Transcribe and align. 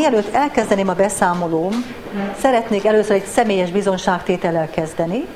mielőtt 0.00 0.34
elkezdeném 0.34 0.88
a 0.88 0.94
beszámolóm, 0.94 1.84
szeretnék 2.38 2.84
először 2.84 3.16
egy 3.16 3.24
személyes 3.24 3.70
bizonságtétellel 3.70 4.70
kezdeni, 4.70 5.26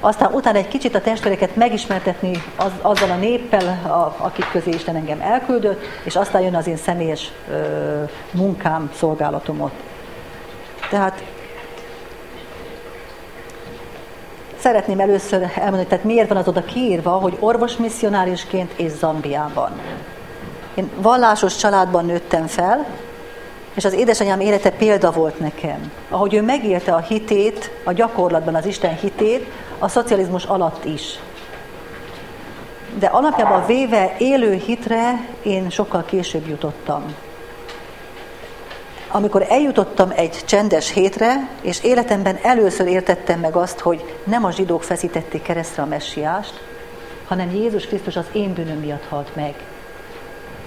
aztán 0.00 0.32
utána 0.32 0.58
egy 0.58 0.68
kicsit 0.68 0.94
a 0.94 1.00
testvéreket 1.00 1.56
megismertetni 1.56 2.42
az, 2.56 2.70
azzal 2.82 3.10
a 3.10 3.16
néppel, 3.16 3.80
a, 3.86 4.24
akik 4.24 4.50
közé 4.50 4.70
Isten 4.70 4.96
engem 4.96 5.20
elküldött, 5.20 5.82
és 6.04 6.16
aztán 6.16 6.42
jön 6.42 6.54
az 6.54 6.66
én 6.66 6.76
személyes 6.76 7.32
ö, 7.50 8.02
munkám, 8.30 8.90
szolgálatomot. 8.94 9.72
Tehát 10.90 11.22
szeretném 14.58 15.00
először 15.00 15.42
elmondani, 15.54 15.86
tehát 15.86 16.04
miért 16.04 16.28
van 16.28 16.36
az 16.36 16.48
oda 16.48 16.64
kiírva, 16.64 17.10
hogy 17.10 17.36
orvosmisszionárisként 17.40 18.72
és 18.76 18.92
Zambiában. 18.92 19.80
Én 20.74 20.90
vallásos 20.96 21.56
családban 21.56 22.04
nőttem 22.04 22.46
fel, 22.46 22.86
és 23.74 23.84
az 23.84 23.92
édesanyám 23.92 24.40
élete 24.40 24.70
példa 24.70 25.10
volt 25.10 25.38
nekem. 25.38 25.92
Ahogy 26.08 26.34
ő 26.34 26.42
megélte 26.42 26.94
a 26.94 26.98
hitét, 26.98 27.70
a 27.84 27.92
gyakorlatban 27.92 28.54
az 28.54 28.66
Isten 28.66 28.96
hitét, 28.96 29.46
a 29.78 29.88
szocializmus 29.88 30.44
alatt 30.44 30.84
is. 30.84 31.18
De 32.98 33.06
alapjában 33.06 33.66
véve 33.66 34.14
élő 34.18 34.52
hitre 34.52 35.26
én 35.42 35.70
sokkal 35.70 36.04
később 36.04 36.48
jutottam. 36.48 37.14
Amikor 39.08 39.46
eljutottam 39.48 40.12
egy 40.16 40.42
csendes 40.44 40.92
hétre, 40.92 41.48
és 41.60 41.82
életemben 41.82 42.38
először 42.42 42.86
értettem 42.86 43.40
meg 43.40 43.56
azt, 43.56 43.80
hogy 43.80 44.14
nem 44.24 44.44
a 44.44 44.50
zsidók 44.50 44.82
feszítették 44.82 45.42
keresztre 45.42 45.82
a 45.82 45.86
messiást, 45.86 46.60
hanem 47.26 47.50
Jézus 47.50 47.86
Krisztus 47.86 48.16
az 48.16 48.26
én 48.32 48.52
bűnöm 48.52 48.78
miatt 48.78 49.04
halt 49.08 49.34
meg 49.34 49.54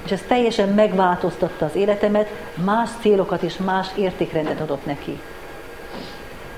és 0.07 0.13
ez 0.13 0.23
teljesen 0.27 0.69
megváltoztatta 0.69 1.65
az 1.65 1.75
életemet, 1.75 2.29
más 2.53 2.89
célokat 3.01 3.41
és 3.41 3.57
más 3.57 3.87
értékrendet 3.95 4.59
adott 4.59 4.85
neki. 4.85 5.21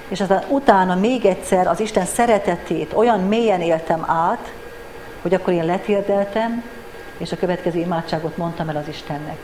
És 0.07 0.21
aztán 0.21 0.43
utána 0.49 0.95
még 0.95 1.25
egyszer 1.25 1.67
az 1.67 1.79
Isten 1.79 2.05
szeretetét 2.05 2.93
olyan 2.93 3.19
mélyen 3.19 3.61
éltem 3.61 4.03
át, 4.07 4.51
hogy 5.21 5.33
akkor 5.33 5.53
én 5.53 5.65
letérdeltem, 5.65 6.63
és 7.17 7.31
a 7.31 7.37
következő 7.37 7.79
imádságot 7.79 8.37
mondtam 8.37 8.69
el 8.69 8.75
az 8.75 8.87
Istennek. 8.87 9.37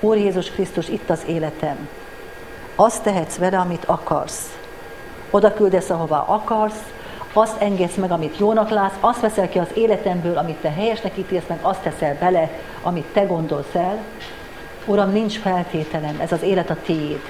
Úr 0.00 0.16
Jézus 0.16 0.50
Krisztus, 0.50 0.88
itt 0.88 1.10
az 1.10 1.22
életem. 1.26 1.88
Azt 2.74 3.02
tehetsz 3.02 3.36
vele, 3.36 3.58
amit 3.58 3.84
akarsz. 3.84 4.58
Oda 5.30 5.54
küldesz, 5.54 5.90
ahová 5.90 6.18
akarsz, 6.18 6.82
azt 7.36 7.60
engedsz 7.62 7.94
meg, 7.94 8.10
amit 8.10 8.38
jónak 8.38 8.70
látsz, 8.70 8.94
azt 9.00 9.20
veszel 9.20 9.48
ki 9.48 9.58
az 9.58 9.68
életemből, 9.74 10.38
amit 10.38 10.56
te 10.56 10.70
helyesnek 10.70 11.18
ítélsz 11.18 11.46
meg, 11.48 11.58
azt 11.62 11.80
teszel 11.80 12.16
bele, 12.20 12.50
amit 12.82 13.06
te 13.12 13.22
gondolsz 13.22 13.74
el. 13.74 13.98
Uram, 14.86 15.12
nincs 15.12 15.38
feltételem, 15.38 16.20
ez 16.20 16.32
az 16.32 16.42
élet 16.42 16.70
a 16.70 16.76
tiéd. 16.84 17.20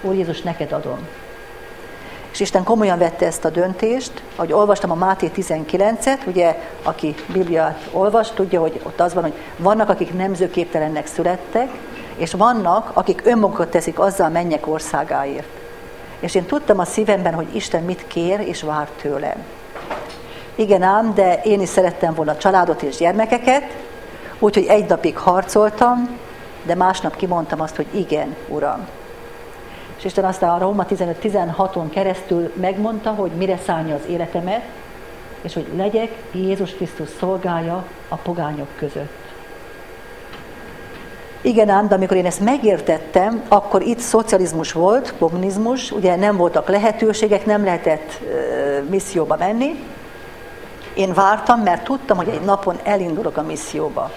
Úr 0.00 0.14
Jézus, 0.14 0.42
neked 0.42 0.72
adom. 0.72 0.98
És 2.32 2.40
Isten 2.40 2.64
komolyan 2.64 2.98
vette 2.98 3.26
ezt 3.26 3.44
a 3.44 3.50
döntést, 3.50 4.22
ahogy 4.36 4.52
olvastam 4.52 4.90
a 4.90 4.94
Máté 4.94 5.30
19-et, 5.36 6.26
ugye, 6.26 6.58
aki 6.82 7.14
Bibliát 7.32 7.88
olvas, 7.92 8.30
tudja, 8.30 8.60
hogy 8.60 8.80
ott 8.82 9.00
az 9.00 9.14
van, 9.14 9.22
hogy 9.22 9.34
vannak, 9.56 9.88
akik 9.88 10.14
nemzőképtelennek 10.14 11.06
születtek, 11.06 11.70
és 12.16 12.32
vannak, 12.32 12.90
akik 12.92 13.22
önmagukat 13.24 13.70
teszik 13.70 13.98
azzal 13.98 14.28
mennyek 14.28 14.66
országáért. 14.66 15.63
És 16.24 16.34
én 16.34 16.44
tudtam 16.44 16.78
a 16.78 16.84
szívemben, 16.84 17.34
hogy 17.34 17.56
Isten 17.56 17.82
mit 17.82 18.06
kér 18.06 18.40
és 18.40 18.62
vár 18.62 18.88
tőlem. 19.00 19.44
Igen 20.54 20.82
ám, 20.82 21.14
de 21.14 21.40
én 21.42 21.60
is 21.60 21.68
szerettem 21.68 22.14
volna 22.14 22.36
családot 22.36 22.82
és 22.82 22.96
gyermekeket, 22.96 23.62
úgyhogy 24.38 24.66
egy 24.66 24.88
napig 24.88 25.16
harcoltam, 25.16 26.18
de 26.62 26.74
másnap 26.74 27.16
kimondtam 27.16 27.60
azt, 27.60 27.76
hogy 27.76 27.86
igen, 27.90 28.36
Uram. 28.48 28.88
És 29.96 30.04
Isten 30.04 30.24
aztán 30.24 30.50
a 30.50 30.58
Róma 30.58 30.86
15-16-on 30.90 31.90
keresztül 31.90 32.52
megmondta, 32.60 33.10
hogy 33.10 33.30
mire 33.30 33.58
szállja 33.66 33.94
az 33.94 34.06
életemet, 34.08 34.62
és 35.42 35.54
hogy 35.54 35.66
legyek 35.76 36.10
Jézus 36.32 36.70
Krisztus 36.70 37.08
szolgája 37.18 37.84
a 38.08 38.16
pogányok 38.16 38.68
között. 38.76 39.23
Igen 41.44 41.68
ám, 41.68 41.88
de 41.88 41.94
amikor 41.94 42.16
én 42.16 42.26
ezt 42.26 42.40
megértettem, 42.40 43.42
akkor 43.48 43.82
itt 43.82 43.98
szocializmus 43.98 44.72
volt, 44.72 45.14
kommunizmus, 45.18 45.90
ugye 45.90 46.16
nem 46.16 46.36
voltak 46.36 46.68
lehetőségek, 46.68 47.46
nem 47.46 47.64
lehetett 47.64 48.20
uh, 48.20 48.88
misszióba 48.88 49.36
menni. 49.36 49.84
Én 50.94 51.14
vártam, 51.14 51.60
mert 51.60 51.84
tudtam, 51.84 52.16
hogy 52.16 52.28
egy 52.28 52.40
napon 52.40 52.78
elindulok 52.82 53.36
a 53.36 53.42
misszióba. 53.42 54.10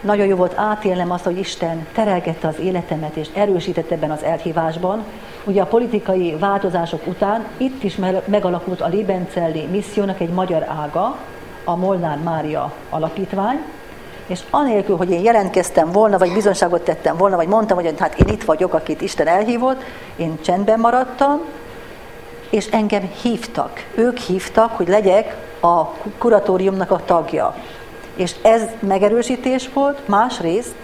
Nagyon 0.00 0.26
jó 0.26 0.36
volt 0.36 0.58
átélnem 0.58 1.10
azt, 1.10 1.24
hogy 1.24 1.38
Isten 1.38 1.86
terelgette 1.94 2.48
az 2.48 2.58
életemet, 2.58 3.16
és 3.16 3.28
erősített 3.34 3.90
ebben 3.90 4.10
az 4.10 4.22
elhívásban. 4.22 5.04
Ugye 5.44 5.62
a 5.62 5.66
politikai 5.66 6.36
változások 6.38 7.06
után 7.06 7.46
itt 7.56 7.82
is 7.82 7.96
megalakult 8.24 8.80
a 8.80 8.88
Libencelli 8.88 9.66
missziónak 9.70 10.20
egy 10.20 10.30
magyar 10.30 10.64
ága, 10.68 11.16
a 11.64 11.76
Molnár 11.76 12.18
Mária 12.18 12.72
alapítvány, 12.90 13.64
és 14.26 14.40
anélkül, 14.50 14.96
hogy 14.96 15.10
én 15.10 15.22
jelentkeztem 15.22 15.92
volna, 15.92 16.18
vagy 16.18 16.32
bizonságot 16.32 16.82
tettem 16.82 17.16
volna, 17.16 17.36
vagy 17.36 17.48
mondtam, 17.48 17.76
hogy 17.76 17.94
hát 17.98 18.18
én 18.18 18.28
itt 18.28 18.44
vagyok, 18.44 18.74
akit 18.74 19.00
Isten 19.00 19.26
elhívott, 19.26 19.82
én 20.16 20.38
csendben 20.42 20.80
maradtam, 20.80 21.40
és 22.50 22.66
engem 22.66 23.10
hívtak. 23.22 23.86
Ők 23.94 24.18
hívtak, 24.18 24.76
hogy 24.76 24.88
legyek 24.88 25.36
a 25.60 25.84
kuratóriumnak 26.18 26.90
a 26.90 27.02
tagja. 27.04 27.54
És 28.16 28.34
ez 28.42 28.62
megerősítés 28.80 29.68
volt, 29.72 30.08
másrészt 30.08 30.74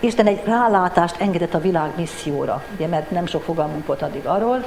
Isten 0.00 0.26
egy 0.26 0.42
rálátást 0.44 1.20
engedett 1.20 1.54
a 1.54 1.60
világ 1.60 1.90
misszióra, 1.96 2.62
ugye, 2.74 2.86
mert 2.86 3.10
nem 3.10 3.26
sok 3.26 3.42
fogalmunk 3.42 3.86
volt 3.86 4.02
addig 4.02 4.26
arról. 4.26 4.64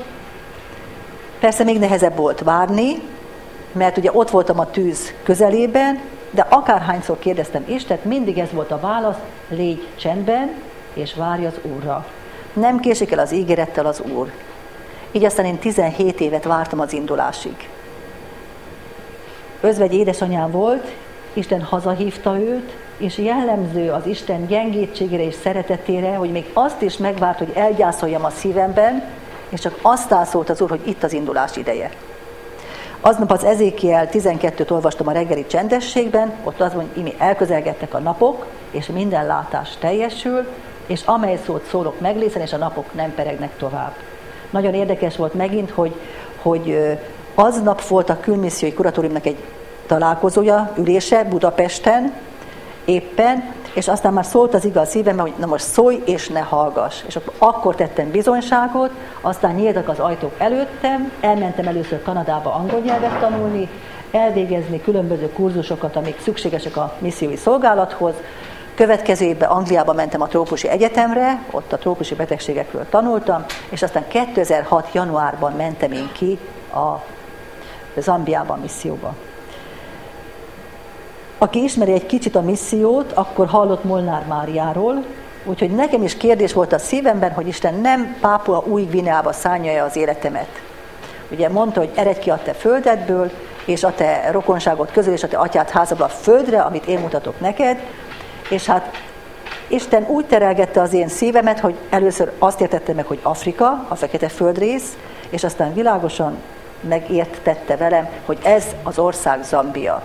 Persze 1.40 1.64
még 1.64 1.80
nehezebb 1.80 2.16
volt 2.16 2.40
várni, 2.40 3.02
mert 3.72 3.98
ugye 3.98 4.10
ott 4.14 4.30
voltam 4.30 4.60
a 4.60 4.70
tűz 4.70 5.14
közelében, 5.24 6.00
de 6.32 6.46
akárhányszor 6.50 7.20
kérdeztem 7.20 7.66
Istent, 7.68 8.06
mindig 8.06 8.38
ez 8.38 8.52
volt 8.52 8.72
a 8.72 8.80
válasz, 8.80 9.18
légy 9.50 9.88
csendben, 9.96 10.52
és 10.94 11.14
várj 11.14 11.46
az 11.46 11.60
Úrra. 11.62 12.06
Nem 12.54 12.80
késik 12.80 13.12
el 13.12 13.20
az 13.20 13.34
ígérettel 13.34 13.86
az 13.86 14.02
Úr. 14.16 14.32
Így 15.12 15.26
aztán 15.26 15.46
én 15.46 15.58
17 15.58 16.20
évet 16.20 16.44
vártam 16.44 16.80
az 16.80 16.94
indulásig. 16.94 17.70
Özvegy 19.62 19.94
édesanyám 19.94 20.52
volt, 20.52 20.92
Isten 21.34 21.62
hazahívta 21.62 22.40
őt, 22.40 22.76
és 22.98 23.18
jellemző 23.18 23.92
az 23.92 24.06
Isten 24.06 24.48
gyengétségére 24.48 25.24
és 25.24 25.36
szeretetére, 25.44 26.16
hogy 26.16 26.32
még 26.32 26.50
azt 26.54 26.82
is 26.82 26.98
megvárt, 26.98 27.38
hogy 27.38 27.52
elgyászoljam 27.56 28.26
a 28.26 28.30
szívemben, 28.30 29.04
és 29.50 29.60
csak 29.60 29.80
azt 29.82 30.12
álszolt 30.12 30.50
az 30.50 30.62
Úr, 30.62 30.70
hogy 30.70 30.88
itt 30.88 31.04
az 31.04 31.14
indulás 31.14 31.56
ideje. 31.56 31.90
Aznap 33.04 33.32
az 33.32 33.44
Ezékiel 33.44 34.10
12-t 34.12 34.72
olvastam 34.72 35.08
a 35.08 35.12
reggeli 35.12 35.46
csendességben, 35.48 36.34
ott 36.44 36.62
az 36.62 36.74
mondja, 36.74 37.02
imi 37.02 37.14
elközelgettek 37.18 37.94
a 37.94 38.00
napok, 38.00 38.46
és 38.72 38.88
minden 38.88 39.26
látás 39.26 39.70
teljesül, 39.80 40.48
és 40.86 41.02
amely 41.06 41.40
szót 41.46 41.66
szólok 41.70 42.00
meglészen, 42.00 42.42
és 42.42 42.54
a 42.54 42.58
napok 42.58 42.94
nem 42.94 43.14
peregnek 43.16 43.58
tovább. 43.58 43.94
Nagyon 44.50 44.74
érdekes 44.74 45.16
volt 45.16 45.34
megint, 45.34 45.70
hogy, 45.70 45.94
hogy 46.42 46.98
aznap 47.36 47.88
volt 47.88 48.10
a 48.10 48.20
külmissziói 48.20 48.74
kuratóriumnak 48.74 49.26
egy 49.26 49.38
találkozója, 49.86 50.74
ülése 50.78 51.24
Budapesten, 51.24 52.14
éppen, 52.86 53.54
és 53.74 53.88
aztán 53.88 54.14
már 54.14 54.26
szólt 54.26 54.54
az 54.54 54.66
igaz 54.66 54.90
szívem, 54.90 55.18
hogy 55.18 55.34
na 55.38 55.46
most 55.46 55.66
szólj 55.66 56.02
és 56.06 56.28
ne 56.28 56.40
hallgass. 56.40 57.02
És 57.08 57.20
akkor 57.38 57.76
tettem 57.76 58.12
bizonyságot, 58.12 58.92
aztán 59.22 59.56
nyíltak 59.56 59.90
az 59.90 60.00
ajtók 60.00 60.34
előttem, 60.38 61.12
elmentem 61.20 61.68
először 61.68 62.02
Kanadába 62.02 62.54
angol 62.54 62.80
nyelvet 62.80 63.20
tanulni, 63.20 63.70
elvégezni 64.12 64.82
különböző 64.82 65.30
kurzusokat, 65.30 65.96
amik 65.96 66.22
szükségesek 66.22 66.78
a 66.78 66.94
missziói 67.00 67.36
szolgálathoz. 67.36 68.14
Következő 68.76 69.26
évben 69.26 69.50
Angliába 69.50 69.94
mentem 69.94 70.22
a 70.22 70.28
trópusi 70.28 70.68
egyetemre, 70.68 71.44
ott 71.52 71.74
a 71.74 71.78
trópusi 71.78 72.16
betegségekről 72.16 72.86
tanultam, 72.90 73.46
és 73.70 73.82
aztán 73.82 74.08
2006. 74.08 74.94
januárban 74.94 75.54
mentem 75.54 75.92
én 75.92 76.10
ki 76.12 76.40
a 76.74 77.04
Zambiában 78.00 78.60
misszióba. 78.60 79.14
Aki 81.44 81.64
ismeri 81.64 81.92
egy 81.92 82.06
kicsit 82.06 82.36
a 82.36 82.42
missziót, 82.42 83.12
akkor 83.12 83.48
hallott 83.48 83.84
Molnár 83.84 84.26
Máriáról, 84.28 85.04
úgyhogy 85.46 85.70
nekem 85.72 86.04
is 86.04 86.18
kérdés 86.18 86.54
volt 86.54 86.74
a 86.74 86.78
szívemben, 86.78 87.32
hogy 87.32 87.48
Isten 87.48 87.74
nem 87.74 88.18
Pápua 88.20 88.64
új 88.68 88.84
Gvineába 88.84 89.34
szánja 89.34 89.84
az 89.84 89.96
életemet. 89.96 90.48
Ugye 91.32 91.50
mondta, 91.50 91.80
hogy 91.80 91.92
eredj 91.96 92.20
ki 92.20 92.30
a 92.30 92.40
te 92.44 92.54
földedből, 92.54 93.32
és 93.66 93.84
a 93.84 93.94
te 93.96 94.32
rokonságot 94.32 94.92
közül, 94.92 95.14
és 95.14 95.24
a 95.24 95.28
te 95.28 95.38
atyád 95.38 95.70
házából 95.70 96.06
a 96.06 96.10
földre, 96.10 96.62
amit 96.62 96.88
én 96.88 97.00
mutatok 97.00 97.40
neked, 97.40 97.78
és 98.50 98.66
hát 98.66 98.98
Isten 99.68 100.06
úgy 100.08 100.26
terelgette 100.26 100.82
az 100.82 100.94
én 100.94 101.08
szívemet, 101.08 101.60
hogy 101.60 101.76
először 101.90 102.32
azt 102.40 102.62
értette 102.62 102.94
meg, 102.94 103.06
hogy 103.06 103.20
Afrika, 103.22 103.86
a 103.88 103.96
fekete 103.96 104.30
földrész, 104.30 104.98
és 105.30 105.44
aztán 105.44 105.74
világosan 105.74 106.38
megértette 106.82 107.78
velem, 107.78 108.10
hogy 108.26 108.38
ez 108.44 108.66
az 108.84 109.00
ország 109.00 109.44
Zambia. 109.44 110.02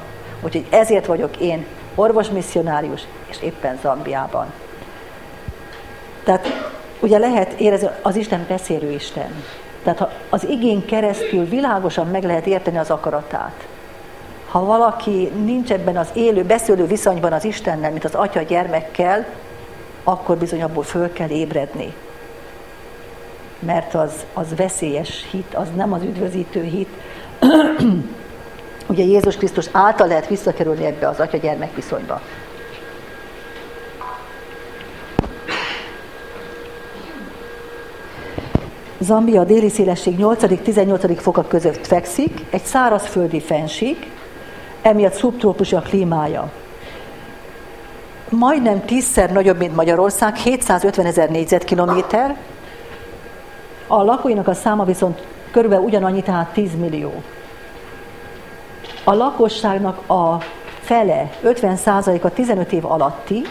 Úgyhogy 0.47 0.67
ezért 0.71 1.07
vagyok 1.07 1.37
én 1.37 1.67
orvosmisszionárius, 1.95 3.03
és 3.27 3.43
éppen 3.43 3.79
Zambiában. 3.83 4.47
Tehát 6.25 6.47
ugye 7.01 7.19
lehet 7.19 7.53
érezni, 7.53 7.89
az 8.03 8.17
Isten 8.17 8.45
beszélő 8.49 8.91
Isten. 8.91 9.45
Tehát 9.83 9.99
ha 9.99 10.11
az 10.29 10.45
igény 10.49 10.85
keresztül 10.85 11.45
világosan 11.45 12.07
meg 12.07 12.25
lehet 12.25 12.47
érteni 12.47 12.79
az 12.79 12.91
akaratát. 12.91 13.67
Ha 14.49 14.65
valaki 14.65 15.31
nincs 15.45 15.73
ebben 15.73 15.97
az 15.97 16.09
élő, 16.13 16.43
beszélő 16.43 16.87
viszonyban 16.87 17.33
az 17.33 17.45
Istennel, 17.45 17.91
mint 17.91 18.05
az 18.05 18.15
atya 18.15 18.43
gyermekkel, 18.43 19.27
akkor 20.05 20.37
bizony 20.37 20.63
abból 20.63 20.85
föl 20.85 21.13
kell 21.13 21.31
ébredni. 21.31 21.95
Mert 23.59 23.95
az, 23.95 24.13
az 24.35 24.47
veszélyes 24.57 25.27
hit, 25.31 25.55
az 25.55 25.69
nem 25.77 25.93
az 25.93 26.03
üdvözítő 26.03 26.63
hit. 26.63 26.89
Ugye 28.87 29.05
Jézus 29.05 29.37
Krisztus 29.37 29.69
által 29.73 30.07
lehet 30.07 30.29
visszakerülni 30.29 30.85
ebbe 30.85 31.09
az 31.09 31.21
atya-gyermek 31.21 31.75
viszonyba. 31.75 32.21
Zambia 38.99 39.45
déli 39.45 39.69
szélesség 39.69 40.17
8.-18. 40.19 41.17
foka 41.21 41.43
között 41.43 41.87
fekszik, 41.87 42.45
egy 42.51 42.65
szárazföldi 42.65 43.41
fenség, 43.41 44.11
emiatt 44.83 45.13
szubtrópusi 45.13 45.75
a 45.75 45.81
klímája. 45.81 46.51
Majdnem 48.29 48.85
tízszer 48.85 49.33
nagyobb, 49.33 49.59
mint 49.59 49.77
Magyarország, 49.77 50.37
750 50.37 51.07
ezer 51.07 51.31
négyzetkilométer, 51.31 52.37
a 53.87 54.03
lakóinak 54.03 54.49
a 54.49 54.55
száma 54.55 54.85
viszont 54.85 55.23
körülbelül 55.51 55.85
ugyanannyi, 55.85 56.23
tehát 56.23 56.53
10 56.53 56.71
millió. 56.79 57.23
A 59.09 59.15
lakosságnak 59.15 60.11
a 60.11 60.39
fele, 60.81 61.31
50 61.43 61.79
a 62.23 62.31
15 62.31 62.73
év 62.73 62.85
alatti, 62.85 63.43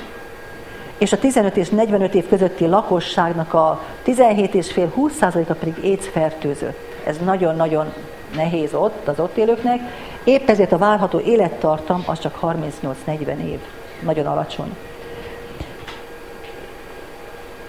és 0.98 1.12
a 1.12 1.20
15 1.20 1.58
és 1.58 1.70
45 1.70 2.14
év 2.14 2.28
közötti 2.28 2.68
lakosságnak 2.68 3.54
a 3.54 3.82
17,5-20%-a 4.06 5.54
pedig 5.54 5.76
AIDS 5.84 6.08
fertőzött. 6.08 6.80
Ez 7.06 7.18
nagyon-nagyon 7.26 7.94
nehéz 8.36 8.74
ott, 8.74 9.08
az 9.08 9.20
ott 9.20 9.38
élőknek. 9.38 9.80
Épp 10.24 10.50
ezért 10.50 10.72
a 10.72 10.78
várható 10.78 11.20
élettartam 11.20 12.04
az 12.06 12.20
csak 12.20 12.40
38-40 12.42 13.40
év. 13.46 13.60
Nagyon 14.02 14.26
alacsony. 14.26 14.76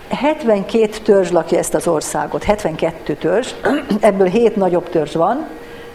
72 0.08 0.88
törzs 1.02 1.30
lakja 1.30 1.58
ezt 1.58 1.74
az 1.74 1.88
országot, 1.88 2.44
72 2.44 3.14
törzs, 3.14 3.52
ebből 4.00 4.26
7 4.26 4.56
nagyobb 4.56 4.88
törzs 4.88 5.14
van. 5.14 5.46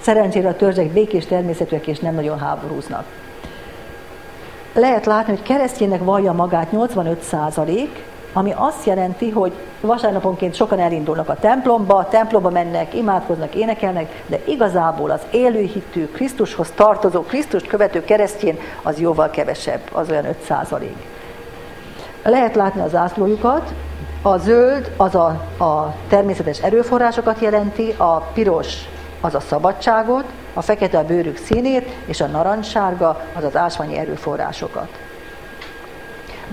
Szerencsére 0.01 0.49
a 0.49 0.55
törzsek 0.55 0.87
békés 0.87 1.25
természetűek 1.25 1.87
és 1.87 1.99
nem 1.99 2.15
nagyon 2.15 2.39
háborúznak 2.39 3.05
lehet 4.73 5.05
látni, 5.05 5.33
hogy 5.33 5.43
keresztjének 5.43 6.03
vallja 6.03 6.31
magát 6.31 6.71
85 6.71 7.21
százalék, 7.21 8.03
ami 8.33 8.53
azt 8.55 8.85
jelenti, 8.85 9.29
hogy 9.29 9.51
vasárnaponként 9.81 10.55
sokan 10.55 10.79
elindulnak 10.79 11.29
a 11.29 11.35
templomba, 11.35 11.95
a 11.95 12.07
templomba 12.07 12.49
mennek, 12.49 12.93
imádkoznak, 12.93 13.55
énekelnek, 13.55 14.23
de 14.27 14.39
igazából 14.45 15.11
az 15.11 15.21
élőhitű, 15.31 16.05
Krisztushoz 16.05 16.71
tartozó, 16.75 17.21
Krisztust 17.21 17.67
követő 17.67 18.03
keresztjén 18.03 18.57
az 18.83 18.99
jóval 18.99 19.29
kevesebb, 19.29 19.81
az 19.91 20.09
olyan 20.09 20.25
5 20.25 20.41
százalék. 20.41 20.95
Lehet 22.23 22.55
látni 22.55 22.81
az 22.81 22.95
ászlójukat, 22.95 23.73
a 24.21 24.37
zöld 24.37 24.91
az 24.97 25.15
a, 25.15 25.27
a 25.63 25.95
természetes 26.09 26.61
erőforrásokat 26.61 27.39
jelenti, 27.39 27.93
a 27.97 28.17
piros 28.33 28.87
az 29.21 29.35
a 29.35 29.39
szabadságot, 29.39 30.25
a 30.53 30.61
fekete 30.61 30.97
a 30.97 31.05
bőrük 31.05 31.37
színét, 31.37 31.89
és 32.05 32.21
a 32.21 32.25
narancssárga 32.25 33.21
az 33.33 33.43
az 33.43 33.55
ásványi 33.55 33.97
erőforrásokat. 33.97 34.89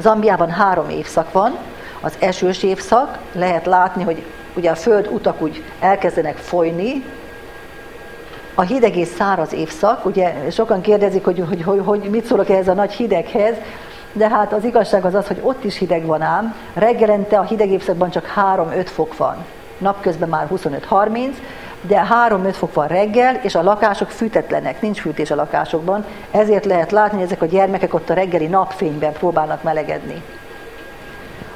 Zambiában 0.01 0.51
három 0.51 0.89
évszak 0.89 1.33
van, 1.33 1.57
az 2.01 2.17
esős 2.19 2.63
évszak, 2.63 3.19
lehet 3.33 3.67
látni, 3.67 4.03
hogy 4.03 4.25
ugye 4.55 4.71
a 4.71 4.75
föld 4.75 5.09
utak 5.13 5.41
úgy 5.43 5.65
elkezdenek 5.81 6.37
folyni, 6.37 7.05
a 8.55 8.63
hideg 8.63 8.97
és 8.97 9.09
száraz 9.09 9.53
évszak, 9.53 10.05
ugye 10.05 10.51
sokan 10.51 10.81
kérdezik, 10.81 11.25
hogy, 11.25 11.45
hogy, 11.49 11.63
hogy, 11.63 11.81
hogy 11.85 12.11
mit 12.11 12.25
szólok 12.25 12.49
ehhez 12.49 12.69
a 12.69 12.73
nagy 12.73 12.93
hideghez, 12.93 13.55
de 14.13 14.29
hát 14.29 14.53
az 14.53 14.65
igazság 14.65 15.05
az 15.05 15.15
az, 15.15 15.27
hogy 15.27 15.41
ott 15.43 15.65
is 15.65 15.79
hideg 15.79 16.05
van 16.05 16.23
ám, 16.23 16.55
reggelente 16.75 17.39
a 17.39 17.43
hideg 17.43 17.71
évszakban 17.71 18.11
csak 18.11 18.33
3-5 18.57 18.87
fok 18.87 19.17
van, 19.17 19.37
napközben 19.79 20.29
már 20.29 20.49
25-30, 20.55 21.31
de 21.81 22.07
3-5 22.29 22.53
fok 22.53 22.75
van 22.75 22.87
reggel, 22.87 23.35
és 23.43 23.55
a 23.55 23.63
lakások 23.63 24.11
fűtetlenek, 24.11 24.81
nincs 24.81 25.01
fűtés 25.01 25.31
a 25.31 25.35
lakásokban, 25.35 26.05
ezért 26.31 26.65
lehet 26.65 26.91
látni, 26.91 27.17
hogy 27.17 27.27
ezek 27.27 27.43
a 27.43 27.47
gyermekek 27.47 27.95
ott 27.95 28.11
a 28.11 28.15
reggeli 28.15 28.47
napfényben 28.47 29.13
próbálnak 29.13 29.63
melegedni. 29.63 30.23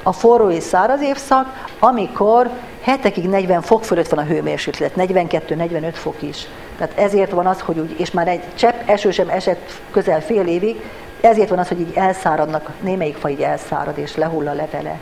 A 0.03 0.11
forró 0.11 0.49
és 0.49 0.63
száraz 0.63 1.01
évszak, 1.01 1.67
amikor 1.79 2.49
hetekig 2.81 3.29
40 3.29 3.61
fok 3.61 3.83
fölött 3.83 4.09
van 4.09 4.19
a 4.19 4.27
hőmérséklet, 4.27 4.91
42-45 4.97 5.91
fok 5.93 6.21
is. 6.21 6.47
Tehát 6.77 6.97
ezért 6.97 7.31
van 7.31 7.45
az, 7.45 7.59
hogy 7.59 7.79
úgy, 7.79 7.99
és 7.99 8.11
már 8.11 8.27
egy 8.27 8.43
csepp 8.55 8.89
eső 8.89 9.11
sem 9.11 9.29
esett 9.29 9.71
közel 9.91 10.21
fél 10.21 10.47
évig, 10.47 10.81
ezért 11.21 11.49
van 11.49 11.59
az, 11.59 11.67
hogy 11.67 11.79
így 11.79 11.93
elszáradnak, 11.95 12.69
némelyik 12.81 13.15
fa 13.15 13.29
így 13.29 13.41
elszárad 13.41 13.97
és 13.97 14.15
lehull 14.15 14.47
a 14.47 14.53
levele. 14.53 14.99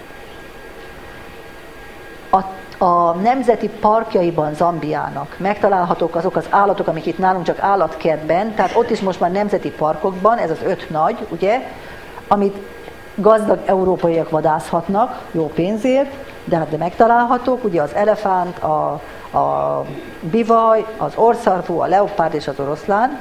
A 2.32 2.40
a 2.82 3.12
nemzeti 3.12 3.70
parkjaiban 3.70 4.54
Zambiának. 4.54 5.36
Megtalálhatók 5.38 6.16
azok 6.16 6.36
az 6.36 6.46
állatok, 6.50 6.88
amik 6.88 7.06
itt 7.06 7.18
nálunk 7.18 7.46
csak 7.46 7.60
állatkertben, 7.60 8.56
tehát 8.56 8.76
ott 8.76 8.90
is 8.90 9.00
most 9.00 9.20
már 9.20 9.32
nemzeti 9.32 9.70
parkokban, 9.70 10.38
ez 10.38 10.50
az 10.50 10.58
öt 10.66 10.90
nagy, 10.90 11.18
ugye, 11.30 11.68
amit 12.28 12.58
gazdag 13.16 13.60
európaiak 13.66 14.30
vadászhatnak 14.30 15.22
jó 15.32 15.48
pénzért, 15.48 16.12
de 16.46 16.58
hát 16.58 16.70
de 16.70 16.78
megtalálhatók, 16.78 17.64
ugye 17.64 17.82
az 17.82 17.94
elefánt, 17.94 18.60
a, 18.60 19.02
a 19.38 19.86
bivaj, 20.22 20.86
az 20.98 21.12
orszarvú, 21.16 21.80
a 21.80 21.86
leopárd 21.86 22.34
és 22.34 22.48
az 22.48 22.60
oroszlán, 22.60 23.20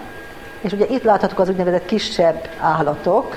és 0.60 0.72
ugye 0.72 0.86
itt 0.86 1.02
láthatók 1.02 1.38
az 1.38 1.48
úgynevezett 1.48 1.84
kisebb 1.84 2.48
állatok, 2.60 3.36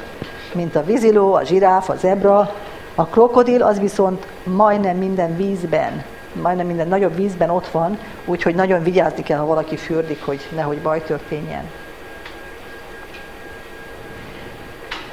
mint 0.53 0.75
a 0.75 0.83
víziló, 0.83 1.33
a 1.33 1.43
zsiráf, 1.43 1.89
a 1.89 1.95
zebra, 1.95 2.51
a 2.95 3.05
krokodil 3.05 3.63
az 3.63 3.79
viszont 3.79 4.27
majdnem 4.43 4.97
minden 4.97 5.35
vízben 5.35 6.03
majdnem 6.41 6.65
minden 6.65 6.87
nagyobb 6.87 7.15
vízben 7.15 7.49
ott 7.49 7.67
van, 7.67 7.97
úgyhogy 8.25 8.55
nagyon 8.55 8.83
vigyázni 8.83 9.23
kell, 9.23 9.37
ha 9.37 9.45
valaki 9.45 9.75
fürdik, 9.75 10.25
hogy 10.25 10.47
nehogy 10.55 10.81
baj 10.81 11.03
történjen. 11.03 11.63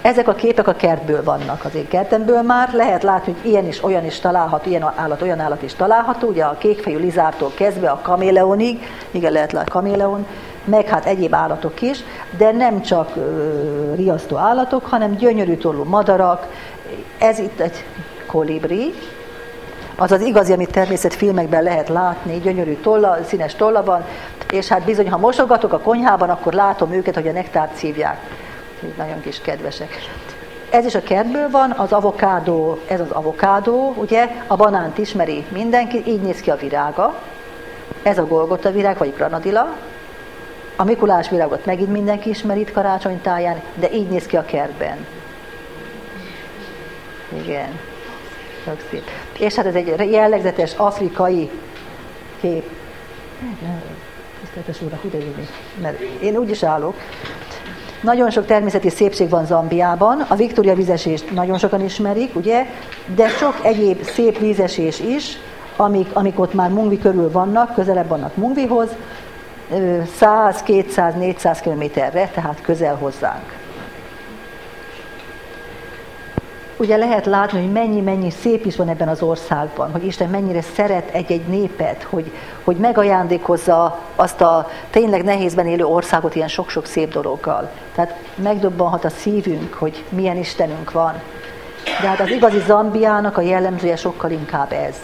Ezek 0.02 0.28
a 0.28 0.34
képek 0.34 0.68
a 0.68 0.72
kertből 0.72 1.24
vannak, 1.24 1.64
az 1.64 1.74
én 1.74 1.88
kertemből 1.88 2.42
már. 2.42 2.72
Lehet 2.72 3.02
látni, 3.02 3.32
hogy 3.32 3.50
ilyen 3.50 3.66
is, 3.66 3.84
olyan 3.84 4.04
is 4.04 4.18
található, 4.18 4.68
ilyen 4.68 4.92
állat, 4.96 5.22
olyan 5.22 5.40
állat 5.40 5.62
is 5.62 5.74
található. 5.74 6.28
Ugye 6.28 6.44
a 6.44 6.56
kékfejű 6.58 6.98
lizártól 6.98 7.52
kezdve 7.54 7.90
a 7.90 8.00
kaméleonig, 8.02 8.82
igen, 9.10 9.32
lehet 9.32 9.52
látni 9.52 9.70
kaméleon, 9.70 10.26
meg 10.64 10.88
hát 10.88 11.04
egyéb 11.04 11.34
állatok 11.34 11.82
is, 11.82 12.04
de 12.36 12.52
nem 12.52 12.82
csak 12.82 13.16
ö, 13.16 13.94
riasztó 13.94 14.36
állatok, 14.36 14.86
hanem 14.86 15.14
gyönyörű 15.14 15.56
tollú 15.56 15.84
madarak. 15.84 16.46
Ez 17.18 17.38
itt 17.38 17.60
egy 17.60 17.84
kolibri, 18.26 18.92
az 20.00 20.12
az 20.12 20.20
igazi, 20.20 20.52
amit 20.52 20.70
természetfilmekben 20.70 21.62
lehet 21.62 21.88
látni, 21.88 22.38
gyönyörű 22.38 22.74
tolla, 22.74 23.18
színes 23.26 23.54
tolla 23.54 23.84
van, 23.84 24.04
és 24.52 24.68
hát 24.68 24.84
bizony, 24.84 25.10
ha 25.10 25.18
mosogatok 25.18 25.72
a 25.72 25.78
konyhában, 25.78 26.30
akkor 26.30 26.52
látom 26.52 26.92
őket, 26.92 27.14
hogy 27.14 27.28
a 27.28 27.32
nektárt 27.32 27.76
szívják. 27.76 28.18
Nagyon 28.96 29.20
kis 29.20 29.40
kedvesek. 29.40 29.98
Ez 30.70 30.84
is 30.84 30.94
a 30.94 31.02
kertből 31.02 31.50
van, 31.50 31.70
az 31.70 31.92
avokádó, 31.92 32.78
ez 32.88 33.00
az 33.00 33.10
avokádó, 33.10 33.94
ugye, 33.96 34.28
a 34.46 34.56
banánt 34.56 34.98
ismeri 34.98 35.44
mindenki, 35.52 36.02
így 36.06 36.20
néz 36.20 36.40
ki 36.40 36.50
a 36.50 36.56
virága. 36.56 37.18
Ez 38.02 38.18
a 38.18 38.26
golgota 38.26 38.70
virág, 38.70 38.98
vagy 38.98 39.14
granadila. 39.14 39.76
A 40.76 40.84
Mikulás 40.84 41.28
virágot 41.28 41.66
megint 41.66 41.92
mindenki 41.92 42.28
ismeri 42.28 42.60
itt 42.60 42.72
karácsonytáján, 42.72 43.60
de 43.74 43.92
így 43.92 44.08
néz 44.08 44.26
ki 44.26 44.36
a 44.36 44.44
kertben. 44.44 45.06
Igen. 47.44 47.78
Tök 48.64 48.80
szép. 48.90 49.04
És 49.40 49.54
hát 49.54 49.66
ez 49.66 49.74
egy 49.74 50.10
jellegzetes 50.10 50.74
afrikai 50.76 51.50
kép. 52.40 52.64
Tiszteltes 54.40 54.82
úr, 54.82 54.90
mert 55.82 56.00
én 56.00 56.36
úgy 56.36 56.50
is 56.50 56.62
állok. 56.62 56.94
Nagyon 58.00 58.30
sok 58.30 58.46
természeti 58.46 58.90
szépség 58.90 59.28
van 59.28 59.46
Zambiában, 59.46 60.20
a 60.20 60.34
Viktória 60.34 60.74
vízesést 60.74 61.30
nagyon 61.30 61.58
sokan 61.58 61.84
ismerik, 61.84 62.36
ugye, 62.36 62.66
de 63.14 63.28
sok 63.28 63.58
egyéb 63.62 64.02
szép 64.02 64.38
vízesés 64.38 65.00
is, 65.00 65.38
amik, 65.76 66.08
amik 66.12 66.40
ott 66.40 66.54
már 66.54 66.70
Mungvi 66.70 66.98
körül 66.98 67.30
vannak, 67.30 67.74
közelebb 67.74 68.08
vannak 68.08 68.36
Mungvihoz, 68.36 68.88
100, 70.16 70.62
200, 70.62 71.14
400 71.14 71.60
kilométerre, 71.60 72.30
tehát 72.34 72.60
közel 72.62 72.94
hozzánk. 72.94 73.59
Ugye 76.80 76.96
lehet 76.96 77.26
látni, 77.26 77.60
hogy 77.60 77.72
mennyi-mennyi 77.72 78.30
szép 78.30 78.64
is 78.64 78.76
van 78.76 78.88
ebben 78.88 79.08
az 79.08 79.22
országban, 79.22 79.90
hogy 79.90 80.04
Isten 80.04 80.30
mennyire 80.30 80.62
szeret 80.62 81.10
egy-egy 81.14 81.46
népet, 81.46 82.02
hogy, 82.02 82.32
hogy 82.64 82.76
megajándékozza 82.76 83.98
azt 84.16 84.40
a 84.40 84.68
tényleg 84.90 85.24
nehézben 85.24 85.66
élő 85.66 85.84
országot 85.84 86.34
ilyen 86.34 86.48
sok-sok 86.48 86.86
szép 86.86 87.12
dologgal. 87.12 87.70
Tehát 87.94 88.14
megdobbanhat 88.34 89.04
a 89.04 89.08
szívünk, 89.08 89.74
hogy 89.74 90.04
milyen 90.08 90.36
Istenünk 90.36 90.92
van. 90.92 91.12
De 92.00 92.08
hát 92.08 92.20
az 92.20 92.30
igazi 92.30 92.58
Zambiának 92.66 93.36
a 93.36 93.40
jellemzője 93.40 93.96
sokkal 93.96 94.30
inkább 94.30 94.72
ez. 94.72 94.96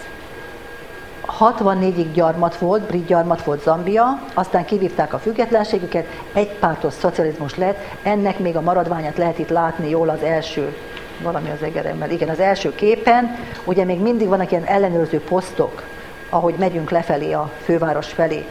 64-ig 1.38 2.06
gyarmat 2.14 2.56
volt, 2.56 2.82
brit 2.82 3.06
gyarmat 3.06 3.44
volt 3.44 3.62
Zambia, 3.62 4.20
aztán 4.34 4.64
kivívták 4.64 5.12
a 5.12 5.18
függetlenségüket, 5.18 6.06
egy 6.32 6.48
pártos 6.48 6.92
szocializmus 6.92 7.56
lett, 7.56 7.78
ennek 8.02 8.38
még 8.38 8.56
a 8.56 8.60
maradványát 8.60 9.16
lehet 9.16 9.38
itt 9.38 9.48
látni 9.48 9.88
jól 9.88 10.08
az 10.08 10.22
első, 10.22 10.76
valami 11.22 11.50
az 11.50 11.62
egeremmel, 11.62 12.10
igen, 12.10 12.28
az 12.28 12.40
első 12.40 12.74
képen, 12.74 13.36
ugye 13.64 13.84
még 13.84 14.00
mindig 14.00 14.28
vannak 14.28 14.50
ilyen 14.50 14.64
ellenőrző 14.64 15.20
posztok, 15.20 15.82
ahogy 16.30 16.54
megyünk 16.58 16.90
lefelé 16.90 17.32
a 17.32 17.50
főváros 17.64 18.06
felé. 18.06 18.44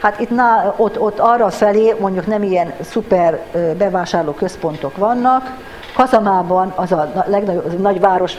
Hát 0.00 0.20
itt 0.20 0.30
ná, 0.30 0.74
ott, 0.76 1.00
ott 1.00 1.18
arra 1.18 1.50
felé 1.50 1.94
mondjuk 2.00 2.26
nem 2.26 2.42
ilyen 2.42 2.72
szuper 2.80 3.40
bevásárló 3.78 4.32
központok 4.32 4.96
vannak. 4.96 5.56
Kazamában 5.94 6.72
az 6.76 6.92
a 6.92 7.24
legnagyobb 7.26 7.64
az 7.64 7.72
a 7.72 7.80
nagy 7.80 8.00
város 8.00 8.36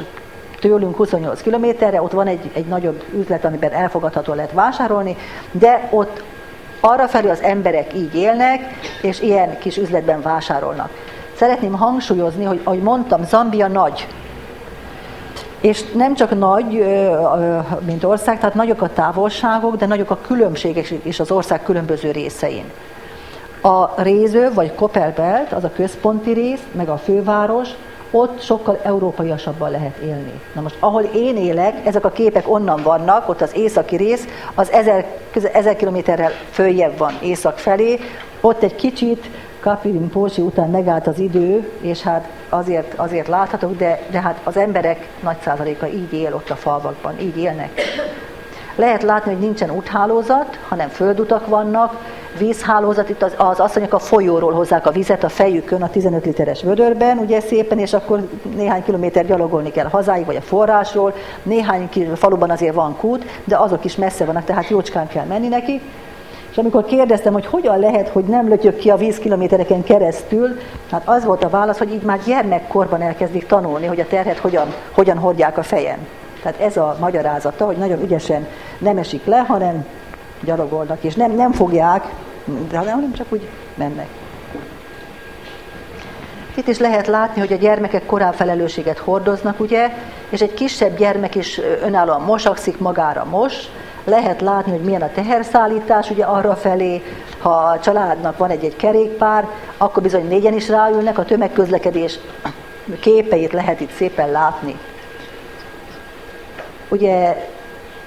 tőlünk 0.60 0.96
28 0.96 1.42
kilométerre, 1.42 2.02
ott 2.02 2.12
van 2.12 2.28
egy, 2.28 2.52
egy 2.54 2.66
nagyobb 2.66 3.04
üzlet, 3.14 3.46
amiben 3.46 3.72
elfogadható 3.72 4.34
lehet 4.34 4.52
vásárolni, 4.52 5.16
de 5.52 5.88
ott 5.90 6.24
arra 6.80 7.08
felé 7.08 7.30
az 7.30 7.42
emberek 7.42 7.94
így 7.94 8.16
élnek, 8.16 8.60
és 9.02 9.22
ilyen 9.22 9.58
kis 9.58 9.78
üzletben 9.78 10.22
vásárolnak. 10.22 10.90
Szeretném 11.42 11.74
hangsúlyozni, 11.74 12.44
hogy 12.44 12.62
ahogy 12.64 12.82
mondtam, 12.82 13.24
Zambia 13.24 13.68
nagy, 13.68 14.08
és 15.62 15.92
nem 15.92 16.16
csak 16.16 16.38
nagy, 16.38 16.86
mint 17.86 18.04
ország, 18.04 18.40
tehát 18.40 18.56
nagyok 18.56 18.82
a 18.82 18.94
távolságok, 18.94 19.76
de 19.76 19.86
nagyok 19.86 20.10
a 20.10 20.18
különbségek 20.22 20.94
is 21.04 21.20
az 21.20 21.32
ország 21.32 21.64
különböző 21.64 22.12
részein. 22.12 22.72
A 23.62 24.02
Réző 24.02 24.54
vagy 24.54 24.76
Kopelbelt, 24.76 25.54
az 25.54 25.64
a 25.64 25.72
központi 25.76 26.32
rész, 26.32 26.62
meg 26.72 26.90
a 26.90 26.98
főváros, 26.98 27.70
ott 28.12 28.42
sokkal 28.42 28.80
európaiasabban 28.84 29.72
lehet 29.72 29.98
élni. 29.98 30.42
Na 30.56 30.62
most, 30.62 30.78
ahol 30.80 31.02
én 31.02 31.38
élek, 31.38 31.86
ezek 31.86 32.06
a 32.06 32.10
képek 32.10 32.52
onnan 32.52 32.82
vannak, 32.84 33.30
ott 33.30 33.42
az 33.42 33.56
északi 33.56 33.96
rész, 33.96 34.28
az 34.56 34.72
ezer, 34.72 35.06
ezer 35.54 35.76
kilométerrel 35.76 36.32
följebb 36.52 36.98
van 36.98 37.14
észak 37.22 37.58
felé, 37.58 38.00
ott 38.42 38.64
egy 38.64 38.76
kicsit 38.76 39.30
Kapirin 39.62 40.10
Pósi 40.10 40.42
után 40.42 40.70
megállt 40.70 41.08
az 41.08 41.20
idő, 41.20 41.72
és 41.82 42.02
hát 42.02 42.30
azért, 42.50 42.94
azért 42.94 43.28
láthatók, 43.28 43.78
de, 43.78 44.02
de 44.12 44.22
hát 44.22 44.40
az 44.44 44.58
emberek 44.58 45.08
nagy 45.24 45.38
százaléka 45.44 45.88
így 45.88 46.14
él 46.14 46.34
ott 46.34 46.50
a 46.50 46.56
falvakban, 46.56 47.20
így 47.20 47.38
élnek. 47.38 47.82
Lehet 48.76 49.04
látni, 49.04 49.32
hogy 49.32 49.42
nincsen 49.42 49.72
úthálózat, 49.72 50.60
hanem 50.68 50.90
földutak 50.90 51.48
vannak, 51.48 51.96
vízhálózat, 52.38 53.10
itt 53.10 53.22
az, 53.22 53.34
az 53.38 53.60
asszonyok 53.60 53.94
a 53.94 54.00
folyóról 54.00 54.54
hozzák 54.54 54.86
a 54.86 54.92
vizet 54.92 55.24
a 55.24 55.30
fejükön 55.30 55.82
a 55.82 55.90
15 55.90 56.26
literes 56.26 56.64
vödörben, 56.64 57.18
ugye 57.18 57.40
szépen, 57.40 57.80
és 57.80 57.94
akkor 57.94 58.28
néhány 58.56 58.84
kilométer 58.84 59.26
gyalogolni 59.26 59.72
kell 59.72 59.86
hazáig, 59.86 60.26
vagy 60.26 60.36
a 60.36 60.42
forrásról, 60.42 61.14
néhány 61.44 61.90
faluban 62.16 62.50
azért 62.50 62.76
van 62.76 62.96
kút, 62.98 63.26
de 63.44 63.58
azok 63.58 63.86
is 63.86 63.96
messze 63.96 64.26
vannak, 64.26 64.46
tehát 64.46 64.70
jócskán 64.70 65.08
kell 65.08 65.26
menni 65.26 65.48
neki. 65.48 65.82
És 66.52 66.58
amikor 66.58 66.86
kérdeztem, 66.86 67.34
hogy 67.34 67.46
hogyan 67.46 67.80
lehet, 67.80 68.10
hogy 68.10 68.24
nem 68.24 68.48
lötyök 68.48 68.78
ki 68.78 68.90
a 68.90 68.96
vízkilométereken 68.96 69.84
keresztül, 69.84 70.60
hát 70.92 71.02
az 71.06 71.26
volt 71.26 71.44
a 71.44 71.50
válasz, 71.50 71.78
hogy 71.78 71.94
így 71.94 72.02
már 72.02 72.20
gyermekkorban 72.26 73.02
elkezdik 73.02 73.46
tanulni, 73.46 73.86
hogy 73.86 74.00
a 74.00 74.08
terhet 74.08 74.38
hogyan, 74.38 74.74
hogyan 74.92 75.18
hordják 75.18 75.58
a 75.58 75.64
fejen. 75.64 75.98
Tehát 76.42 76.60
ez 76.60 76.78
a 76.78 76.98
magyarázata, 77.00 77.66
hogy 77.66 77.78
nagyon 77.78 78.02
ügyesen 78.02 78.48
nem 78.80 78.98
esik 78.98 79.26
le, 79.26 79.38
hanem 79.38 79.86
gyalogolnak, 80.44 81.04
és 81.04 81.16
nem, 81.16 81.32
nem 81.32 81.52
fogják, 81.52 82.04
de 82.70 82.78
hanem 82.78 83.14
csak 83.14 83.28
úgy 83.30 83.48
mennek. 83.76 84.08
Itt 86.56 86.68
is 86.68 86.80
lehet 86.80 87.08
látni, 87.08 87.40
hogy 87.40 87.54
a 87.54 87.58
gyermekek 87.58 88.06
korábbi 88.06 88.36
felelősséget 88.36 88.98
hordoznak, 88.98 89.60
ugye, 89.60 89.90
és 90.30 90.42
egy 90.42 90.54
kisebb 90.54 90.98
gyermek 90.98 91.36
is 91.36 91.62
önállóan 91.84 92.22
mosakszik, 92.22 92.78
magára 92.78 93.26
mos, 93.30 93.56
lehet 94.04 94.42
látni, 94.42 94.72
hogy 94.72 94.82
milyen 94.82 95.02
a 95.02 95.12
teherszállítás, 95.14 96.10
ugye 96.10 96.24
arra 96.24 96.56
felé, 96.56 97.02
ha 97.40 97.50
a 97.50 97.80
családnak 97.80 98.38
van 98.38 98.50
egy-egy 98.50 98.76
kerékpár, 98.76 99.48
akkor 99.78 100.04
bizony 100.04 100.28
négyen 100.28 100.54
is 100.54 100.70
ráülnek, 100.70 101.18
a 101.18 101.26
tömegközlekedés 101.26 102.20
képeit 103.00 103.54
lehet 103.54 103.80
itt 103.80 103.92
szépen 103.92 104.32
látni. 104.32 104.78
Ugye, 106.90 107.48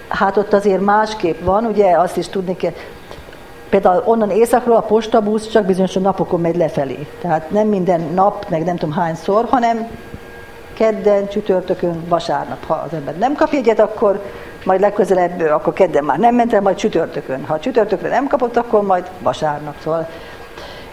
hát 0.09 0.37
ott 0.37 0.53
azért 0.53 0.81
másképp 0.81 1.45
van, 1.45 1.65
ugye 1.65 1.99
azt 1.99 2.17
is 2.17 2.29
tudni 2.29 2.57
kell, 2.57 2.73
például 3.69 4.03
onnan 4.05 4.31
északról 4.31 4.77
a 4.77 4.81
postabusz 4.81 5.49
csak 5.49 5.65
bizonyos 5.65 5.93
napokon 5.93 6.41
megy 6.41 6.57
lefelé. 6.57 7.07
Tehát 7.21 7.51
nem 7.51 7.67
minden 7.67 8.01
nap, 8.01 8.49
meg 8.49 8.65
nem 8.65 8.77
tudom 8.77 8.95
hányszor, 8.95 9.45
hanem 9.51 9.89
kedden, 10.75 11.29
csütörtökön, 11.29 12.05
vasárnap. 12.09 12.67
Ha 12.67 12.75
az 12.75 12.93
ember 12.93 13.17
nem 13.17 13.35
kap 13.35 13.53
jegyet, 13.53 13.79
akkor 13.79 14.23
majd 14.65 14.81
legközelebb, 14.81 15.41
akkor 15.41 15.73
kedden 15.73 16.05
már 16.05 16.19
nem 16.19 16.35
ment 16.35 16.53
el, 16.53 16.61
majd 16.61 16.77
csütörtökön. 16.77 17.45
Ha 17.47 17.59
csütörtökre 17.59 18.09
nem 18.09 18.27
kapott, 18.27 18.57
akkor 18.57 18.83
majd 18.83 19.11
vasárnap. 19.21 19.75
Szóval 19.83 20.09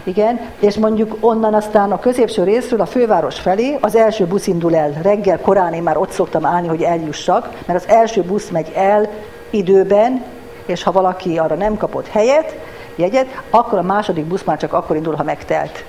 igen, 0.04 0.40
és 0.58 0.76
mondjuk 0.76 1.16
onnan 1.20 1.54
aztán 1.54 1.92
a 1.92 1.98
középső 1.98 2.44
részről 2.44 2.80
a 2.80 2.86
főváros 2.86 3.40
felé 3.40 3.78
az 3.80 3.96
első 3.96 4.24
busz 4.24 4.46
indul 4.46 4.76
el. 4.76 4.92
Reggel 5.02 5.40
korán 5.40 5.72
én 5.72 5.82
már 5.82 5.96
ott 5.96 6.10
szoktam 6.10 6.46
állni, 6.46 6.68
hogy 6.68 6.82
eljussak, 6.82 7.48
mert 7.66 7.84
az 7.84 7.88
első 7.88 8.22
busz 8.22 8.48
megy 8.48 8.72
el 8.74 9.08
időben, 9.50 10.24
és 10.66 10.82
ha 10.82 10.92
valaki 10.92 11.38
arra 11.38 11.54
nem 11.54 11.76
kapott 11.76 12.08
helyet, 12.08 12.56
jegyet, 12.94 13.42
akkor 13.50 13.78
a 13.78 13.82
második 13.82 14.24
busz 14.24 14.42
már 14.42 14.58
csak 14.58 14.72
akkor 14.72 14.96
indul, 14.96 15.14
ha 15.14 15.22
megtelt. 15.22 15.84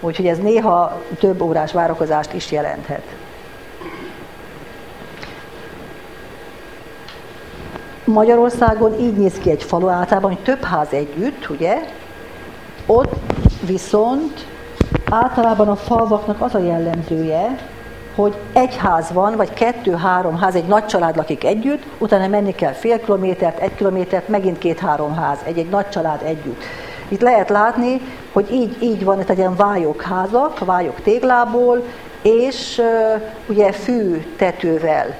Úgyhogy 0.00 0.26
ez 0.26 0.38
néha 0.38 1.00
több 1.18 1.42
órás 1.42 1.72
várakozást 1.72 2.32
is 2.32 2.52
jelenthet. 2.52 3.02
Magyarországon 8.06 9.00
így 9.00 9.16
néz 9.16 9.38
ki 9.38 9.50
egy 9.50 9.62
falu 9.62 9.88
általában, 9.88 10.32
hogy 10.32 10.42
több 10.42 10.62
ház 10.62 10.88
együtt, 10.90 11.48
ugye? 11.50 11.78
Ott 12.86 13.12
viszont 13.66 14.46
általában 15.10 15.68
a 15.68 15.76
falvaknak 15.76 16.40
az 16.40 16.54
a 16.54 16.58
jellemzője, 16.58 17.56
hogy 18.14 18.34
egy 18.52 18.76
ház 18.76 19.12
van, 19.12 19.36
vagy 19.36 19.52
kettő-három 19.52 20.38
ház, 20.38 20.54
egy 20.54 20.66
nagy 20.66 20.86
család 20.86 21.16
lakik 21.16 21.44
együtt, 21.44 21.82
utána 21.98 22.26
menni 22.26 22.54
kell 22.54 22.72
fél 22.72 23.00
kilométert, 23.00 23.58
egy 23.58 23.74
kilométert, 23.74 24.28
megint 24.28 24.58
két-három 24.58 25.14
ház, 25.14 25.38
egy-egy 25.44 25.68
nagy 25.68 25.88
család 25.88 26.22
együtt. 26.22 26.62
Itt 27.08 27.20
lehet 27.20 27.48
látni, 27.48 28.00
hogy 28.32 28.52
így, 28.52 28.76
így 28.82 29.04
van, 29.04 29.20
itt 29.20 29.30
egy 29.30 29.38
ilyen 29.38 29.56
vályok 29.56 30.02
házak, 30.02 30.58
vályok 30.58 31.00
téglából, 31.02 31.82
és 32.22 32.82
ugye 33.46 33.72
fű 33.72 34.24
tetővel 34.36 35.16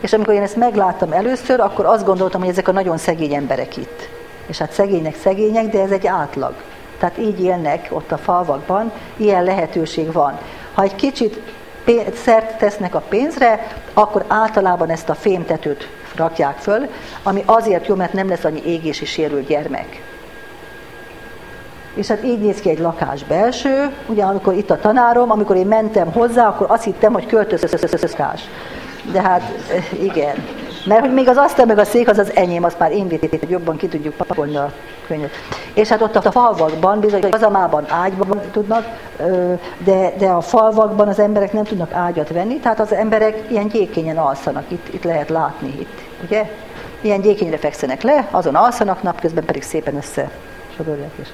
és 0.00 0.12
amikor 0.12 0.34
én 0.34 0.42
ezt 0.42 0.56
megláttam 0.56 1.12
először, 1.12 1.60
akkor 1.60 1.84
azt 1.84 2.04
gondoltam, 2.04 2.40
hogy 2.40 2.50
ezek 2.50 2.68
a 2.68 2.72
nagyon 2.72 2.96
szegény 2.96 3.34
emberek 3.34 3.76
itt. 3.76 4.08
És 4.46 4.58
hát 4.58 4.72
szegények 4.72 5.16
szegények, 5.16 5.66
de 5.66 5.82
ez 5.82 5.90
egy 5.90 6.06
átlag. 6.06 6.54
Tehát 6.98 7.18
így 7.18 7.40
élnek 7.40 7.86
ott 7.90 8.12
a 8.12 8.16
falvakban, 8.16 8.92
ilyen 9.16 9.44
lehetőség 9.44 10.12
van. 10.12 10.38
Ha 10.74 10.82
egy 10.82 10.94
kicsit 10.94 11.40
szert 12.24 12.58
tesznek 12.58 12.94
a 12.94 13.02
pénzre, 13.08 13.66
akkor 13.94 14.24
általában 14.28 14.90
ezt 14.90 15.08
a 15.08 15.14
fémtetőt 15.14 15.88
rakják 16.14 16.58
föl, 16.58 16.88
ami 17.22 17.42
azért 17.46 17.86
jó, 17.86 17.94
mert 17.94 18.12
nem 18.12 18.28
lesz 18.28 18.44
annyi 18.44 18.62
égési 18.64 19.04
sérült 19.04 19.46
gyermek. 19.46 20.02
És 21.94 22.06
hát 22.06 22.24
így 22.24 22.40
néz 22.40 22.60
ki 22.60 22.70
egy 22.70 22.78
lakás 22.78 23.24
belső, 23.24 23.90
ugye 24.06 24.24
amikor 24.24 24.54
itt 24.54 24.70
a 24.70 24.78
tanárom, 24.78 25.30
amikor 25.30 25.56
én 25.56 25.66
mentem 25.66 26.12
hozzá, 26.12 26.48
akkor 26.48 26.66
azt 26.70 26.84
hittem, 26.84 27.12
hogy 27.12 27.26
költözőszöszöszöszkás 27.26 28.40
de 29.12 29.22
hát 29.22 29.42
igen. 30.00 30.44
Mert 30.86 31.00
hogy 31.00 31.12
még 31.12 31.28
az 31.28 31.36
asztal 31.36 31.66
meg 31.66 31.78
a 31.78 31.84
szék 31.84 32.08
az 32.08 32.18
az 32.18 32.32
enyém, 32.34 32.64
azt 32.64 32.78
már 32.78 32.92
én 32.92 33.08
hogy 33.08 33.50
jobban 33.50 33.76
ki 33.76 33.88
tudjuk 33.88 34.14
pakolni 34.14 34.56
a 34.56 34.72
könyvet. 35.06 35.30
És 35.74 35.88
hát 35.88 36.02
ott 36.02 36.16
a 36.16 36.30
falvakban, 36.30 37.00
bizony 37.00 37.24
az 37.30 37.42
amában 37.42 37.84
ágyban 37.88 38.40
tudnak, 38.52 38.86
de, 39.84 40.14
de 40.18 40.26
a 40.26 40.40
falvakban 40.40 41.08
az 41.08 41.18
emberek 41.18 41.52
nem 41.52 41.64
tudnak 41.64 41.92
ágyat 41.92 42.28
venni, 42.28 42.58
tehát 42.58 42.80
az 42.80 42.92
emberek 42.92 43.44
ilyen 43.50 43.68
gyékényen 43.68 44.16
alszanak, 44.16 44.64
itt, 44.68 44.94
itt 44.94 45.04
lehet 45.04 45.28
látni, 45.28 45.74
itt, 45.78 46.00
ugye? 46.24 46.50
Ilyen 47.00 47.20
gyékényre 47.20 47.56
fekszenek 47.56 48.02
le, 48.02 48.28
azon 48.30 48.54
alszanak, 48.54 49.02
napközben 49.02 49.44
pedig 49.44 49.62
szépen 49.62 49.96
össze 49.96 50.30
sodorják 50.76 51.10
és 51.22 51.28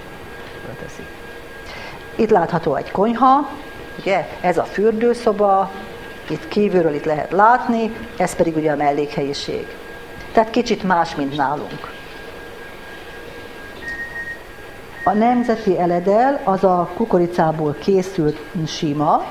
teszik. 0.82 1.06
Itt 2.14 2.30
látható 2.30 2.74
egy 2.74 2.90
konyha, 2.90 3.48
ugye? 3.98 4.28
Ez 4.40 4.58
a 4.58 4.62
fürdőszoba, 4.62 5.70
itt 6.32 6.48
kívülről 6.48 6.94
itt 6.94 7.04
lehet 7.04 7.32
látni, 7.32 7.94
ez 8.16 8.34
pedig 8.34 8.56
ugye 8.56 8.72
a 8.72 8.76
mellékhelyiség. 8.76 9.66
Tehát 10.32 10.50
kicsit 10.50 10.82
más, 10.82 11.14
mint 11.14 11.36
nálunk. 11.36 11.90
A 15.04 15.12
nemzeti 15.12 15.78
eledel 15.78 16.40
az 16.44 16.64
a 16.64 16.90
kukoricából 16.96 17.76
készült 17.80 18.38
sima, 18.66 19.24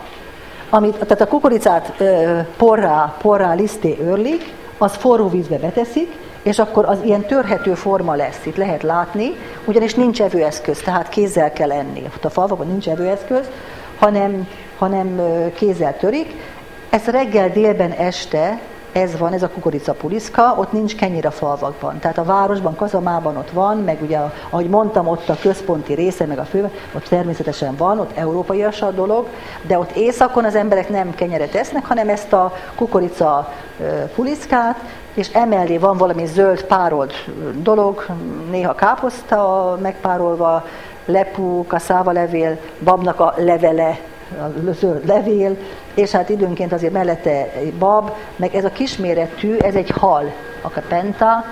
amit, 0.69 0.93
tehát 0.95 1.21
a 1.21 1.27
kukoricát 1.27 1.93
ö, 1.97 2.39
porrá, 2.57 3.15
porrá 3.21 3.53
liszté 3.53 3.97
őrlik, 4.01 4.53
az 4.77 4.95
forró 4.95 5.29
vízbe 5.29 5.57
beteszik, 5.57 6.17
és 6.43 6.59
akkor 6.59 6.85
az 6.85 6.97
ilyen 7.03 7.21
törhető 7.21 7.73
forma 7.73 8.15
lesz, 8.15 8.45
itt 8.45 8.55
lehet 8.55 8.83
látni, 8.83 9.35
ugyanis 9.65 9.93
nincs 9.93 10.21
evőeszköz, 10.21 10.79
tehát 10.79 11.09
kézzel 11.09 11.53
kell 11.53 11.71
enni. 11.71 12.03
Ott 12.15 12.25
a 12.25 12.29
falvakban 12.29 12.67
nincs 12.67 12.89
evőeszköz, 12.89 13.49
hanem, 13.99 14.47
hanem 14.77 15.21
kézzel 15.53 15.97
törik, 15.97 16.35
Ez 16.91 17.05
reggel, 17.05 17.49
délben, 17.49 17.91
este, 17.91 18.59
ez 18.91 19.17
van, 19.17 19.33
ez 19.33 19.43
a 19.43 19.49
kukoricapuliszka, 19.49 20.55
ott 20.57 20.71
nincs 20.71 20.95
kenyér 20.95 21.25
a 21.25 21.31
falvakban. 21.31 21.99
Tehát 21.99 22.17
a 22.17 22.23
városban, 22.23 22.75
Kazamában 22.75 23.37
ott 23.37 23.49
van, 23.49 23.77
meg 23.77 24.01
ugye, 24.01 24.17
ahogy 24.49 24.69
mondtam, 24.69 25.07
ott 25.07 25.29
a 25.29 25.37
központi 25.41 25.93
része, 25.93 26.25
meg 26.25 26.39
a 26.39 26.43
fő, 26.43 26.69
ott 26.95 27.03
természetesen 27.03 27.75
van, 27.75 27.99
ott 27.99 28.17
európai 28.17 28.63
a 28.63 28.91
dolog, 28.95 29.27
de 29.67 29.77
ott 29.77 29.91
északon 29.91 30.45
az 30.45 30.55
emberek 30.55 30.89
nem 30.89 31.15
kenyeret 31.15 31.55
esznek, 31.55 31.85
hanem 31.85 32.09
ezt 32.09 32.33
a 32.33 32.53
kukorica 32.75 33.53
puliszkát, 34.15 34.79
és 35.13 35.29
emellé 35.33 35.77
van 35.77 35.97
valami 35.97 36.25
zöld 36.25 36.63
párolt 36.63 37.13
dolog, 37.55 38.05
néha 38.49 38.75
káposzta 38.75 39.77
megpárolva, 39.81 40.65
lepú, 41.05 41.65
kaszáva 41.67 42.11
levél, 42.11 42.57
babnak 42.83 43.19
a 43.19 43.33
levele, 43.37 43.99
a 44.39 44.71
zöld 44.71 45.05
levél, 45.05 45.57
és 45.93 46.11
hát 46.11 46.29
időnként 46.29 46.73
azért 46.73 46.93
mellette 46.93 47.51
bab, 47.79 48.11
meg 48.35 48.55
ez 48.55 48.65
a 48.65 48.71
kisméretű, 48.71 49.57
ez 49.57 49.75
egy 49.75 49.89
hal, 49.89 50.31
a 50.61 50.69
kapenta, 50.69 51.45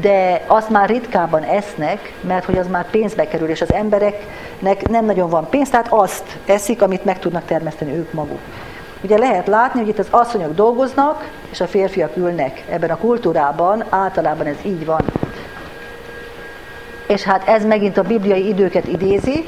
de 0.00 0.44
azt 0.46 0.68
már 0.68 0.88
ritkában 0.88 1.42
esznek, 1.42 2.12
mert 2.20 2.44
hogy 2.44 2.58
az 2.58 2.66
már 2.68 2.90
pénzbe 2.90 3.28
kerül, 3.28 3.48
és 3.48 3.60
az 3.60 3.72
embereknek 3.72 4.88
nem 4.88 5.04
nagyon 5.04 5.30
van 5.30 5.48
pénz, 5.50 5.70
tehát 5.70 5.92
azt 5.92 6.38
eszik, 6.46 6.82
amit 6.82 7.04
meg 7.04 7.18
tudnak 7.18 7.44
termeszteni 7.44 7.96
ők 7.96 8.12
maguk. 8.12 8.40
Ugye 9.02 9.18
lehet 9.18 9.46
látni, 9.46 9.80
hogy 9.80 9.88
itt 9.88 9.98
az 9.98 10.06
asszonyok 10.10 10.54
dolgoznak, 10.54 11.30
és 11.50 11.60
a 11.60 11.66
férfiak 11.66 12.16
ülnek 12.16 12.64
ebben 12.70 12.90
a 12.90 12.96
kultúrában, 12.96 13.84
általában 13.88 14.46
ez 14.46 14.56
így 14.62 14.84
van. 14.86 15.00
És 17.06 17.22
hát 17.22 17.48
ez 17.48 17.64
megint 17.64 17.96
a 17.96 18.02
bibliai 18.02 18.48
időket 18.48 18.86
idézi, 18.86 19.44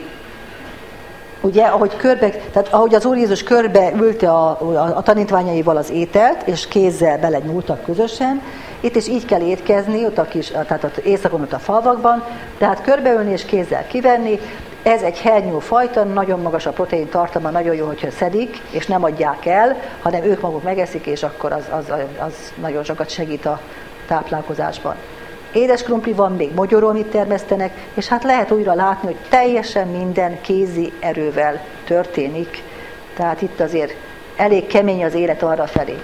ugye, 1.44 1.64
ahogy 1.64 1.96
körbe, 1.96 2.30
tehát 2.30 2.68
ahogy 2.72 2.94
az 2.94 3.04
Úr 3.04 3.16
Jézus 3.16 3.42
körbe 3.42 3.92
ülte 3.92 4.30
a, 4.30 4.60
a, 4.60 4.96
a 4.96 5.02
tanítványaival 5.02 5.76
az 5.76 5.90
ételt, 5.90 6.42
és 6.46 6.68
kézzel 6.68 7.18
belenyúltak 7.18 7.84
közösen, 7.84 8.42
itt 8.80 8.96
is 8.96 9.08
így 9.08 9.24
kell 9.24 9.40
étkezni, 9.40 10.04
ott 10.04 10.18
a 10.18 10.24
kis, 10.24 10.46
tehát 10.46 10.84
ott 10.84 10.96
éjszakon 10.96 11.40
ott 11.40 11.52
a 11.52 11.58
falvakban, 11.58 12.22
tehát 12.58 12.82
körbeülni 12.82 13.32
és 13.32 13.44
kézzel 13.44 13.86
kivenni, 13.86 14.38
ez 14.82 15.02
egy 15.02 15.20
hernyó 15.20 15.58
fajta, 15.58 16.04
nagyon 16.04 16.40
magas 16.40 16.66
a 16.66 16.70
protein 16.70 17.08
tartalma, 17.08 17.50
nagyon 17.50 17.74
jó, 17.74 17.86
hogyha 17.86 18.10
szedik, 18.10 18.60
és 18.70 18.86
nem 18.86 19.04
adják 19.04 19.46
el, 19.46 19.76
hanem 20.02 20.22
ők 20.22 20.40
maguk 20.40 20.62
megeszik, 20.62 21.06
és 21.06 21.22
akkor 21.22 21.52
az, 21.52 21.64
az, 21.70 21.92
az 22.18 22.34
nagyon 22.60 22.84
sokat 22.84 23.10
segít 23.10 23.46
a 23.46 23.60
táplálkozásban. 24.06 24.94
Édes 25.54 25.82
krumpli 25.82 26.12
van, 26.12 26.32
még 26.32 26.54
mogyoró, 26.54 26.88
amit 26.88 27.06
termesztenek, 27.06 27.73
és 27.94 28.08
hát 28.08 28.23
lehet 28.23 28.50
újra 28.50 28.75
látni, 28.75 29.06
hogy 29.06 29.28
teljesen 29.28 29.88
minden 29.88 30.40
kézi 30.40 30.92
erővel 31.00 31.61
történik. 31.84 32.62
Tehát 33.16 33.42
itt 33.42 33.61
azért 33.61 33.94
elég 34.37 34.66
kemény 34.66 35.04
az 35.04 35.14
élet 35.14 35.42
arra 35.42 35.66
felé. 35.66 35.99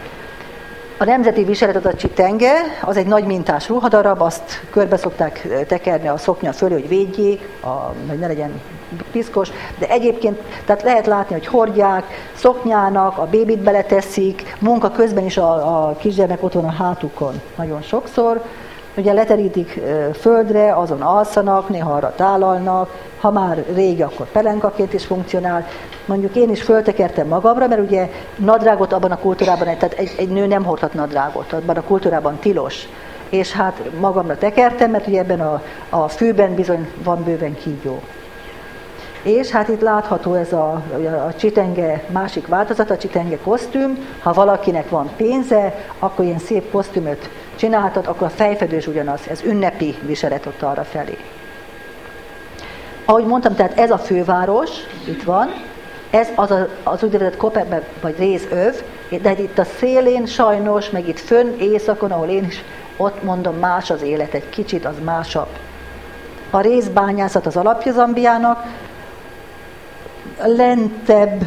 A 0.98 1.04
nemzeti 1.04 1.44
viselet 1.44 1.86
a 1.86 1.94
csitenge, 1.94 2.52
az 2.82 2.96
egy 2.96 3.06
nagy 3.06 3.24
mintás 3.24 3.68
ruhadarab, 3.68 4.20
azt 4.20 4.62
körbe 4.70 4.96
szokták 4.96 5.46
tekerni 5.66 6.08
a 6.08 6.16
szoknya 6.16 6.52
fölé, 6.52 6.72
hogy 6.72 6.88
védjék, 6.88 7.48
a, 7.60 7.94
hogy 8.08 8.18
ne 8.18 8.26
legyen 8.26 8.60
piszkos, 9.12 9.48
de 9.78 9.88
egyébként 9.88 10.40
tehát 10.64 10.82
lehet 10.82 11.06
látni, 11.06 11.34
hogy 11.34 11.46
hordják, 11.46 12.04
szoknyának, 12.34 13.18
a 13.18 13.26
bébit 13.26 13.58
beleteszik, 13.58 14.56
munka 14.58 14.90
közben 14.90 15.24
is 15.24 15.36
a, 15.36 15.86
a 15.88 15.96
kisgyermek 15.96 16.42
ott 16.42 16.54
a 16.54 16.70
hátukon 16.70 17.40
nagyon 17.56 17.82
sokszor, 17.82 18.42
Ugye 18.96 19.12
leterítik 19.12 19.80
földre, 20.20 20.76
azon 20.76 21.02
alszanak, 21.02 21.68
néha 21.68 21.92
arra 21.92 22.12
tálalnak, 22.16 22.90
ha 23.20 23.30
már 23.30 23.64
régi, 23.74 24.02
akkor 24.02 24.26
pelenkaként 24.26 24.92
is 24.92 25.06
funkcionál. 25.06 25.66
Mondjuk 26.06 26.36
én 26.36 26.50
is 26.50 26.62
föltekertem 26.62 27.26
magamra, 27.26 27.66
mert 27.66 27.80
ugye 27.80 28.08
nadrágot 28.36 28.92
abban 28.92 29.10
a 29.10 29.18
kultúrában, 29.18 29.64
tehát 29.64 29.92
egy, 29.92 30.14
egy 30.18 30.28
nő 30.28 30.46
nem 30.46 30.64
hordhat 30.64 30.94
nadrágot, 30.94 31.52
abban 31.52 31.76
a 31.76 31.82
kultúrában 31.82 32.38
tilos. 32.38 32.88
És 33.28 33.52
hát 33.52 33.80
magamra 34.00 34.38
tekertem, 34.38 34.90
mert 34.90 35.06
ugye 35.06 35.18
ebben 35.18 35.40
a, 35.40 35.62
a 35.90 36.08
fűben 36.08 36.54
bizony 36.54 36.88
van 37.04 37.24
bőven 37.24 37.54
kígyó. 37.54 38.00
És 39.22 39.50
hát 39.50 39.68
itt 39.68 39.80
látható 39.80 40.34
ez 40.34 40.52
a, 40.52 40.82
a 41.26 41.34
csitenge 41.36 42.04
másik 42.12 42.46
változat, 42.46 42.90
a 42.90 42.96
csitenge 42.96 43.38
kosztüm. 43.38 44.06
Ha 44.22 44.32
valakinek 44.32 44.88
van 44.88 45.10
pénze, 45.16 45.74
akkor 45.98 46.24
ilyen 46.24 46.38
szép 46.38 46.70
kosztümöt 46.70 47.30
csináltat, 47.60 48.06
akkor 48.06 48.26
a 48.26 48.30
fejfedő 48.30 48.76
is 48.76 48.86
ugyanaz, 48.86 49.20
ez 49.30 49.42
ünnepi 49.44 49.94
viselet 50.02 50.46
ott 50.46 50.62
arra 50.62 50.84
felé. 50.84 51.16
Ahogy 53.04 53.26
mondtam, 53.26 53.54
tehát 53.54 53.78
ez 53.78 53.90
a 53.90 53.98
főváros, 53.98 54.70
itt 55.04 55.22
van, 55.22 55.52
ez 56.10 56.28
az 56.34 56.50
a, 56.50 56.68
az 56.82 57.02
úgynevezett 57.02 57.36
koperbe, 57.36 57.82
vagy 58.00 58.18
részöv, 58.18 58.74
de 59.22 59.30
itt 59.38 59.58
a 59.58 59.64
szélén 59.64 60.26
sajnos, 60.26 60.90
meg 60.90 61.08
itt 61.08 61.18
fönn 61.18 61.58
éjszakon, 61.58 62.10
ahol 62.12 62.28
én 62.28 62.44
is 62.44 62.64
ott 62.96 63.22
mondom, 63.22 63.56
más 63.56 63.90
az 63.90 64.02
élet, 64.02 64.34
egy 64.34 64.48
kicsit 64.48 64.84
az 64.84 64.94
másabb. 65.04 65.58
A 66.50 66.60
részbányászat 66.60 67.46
az 67.46 67.56
alapja 67.56 67.92
Zambiának, 67.92 68.64
lentebb 70.44 71.44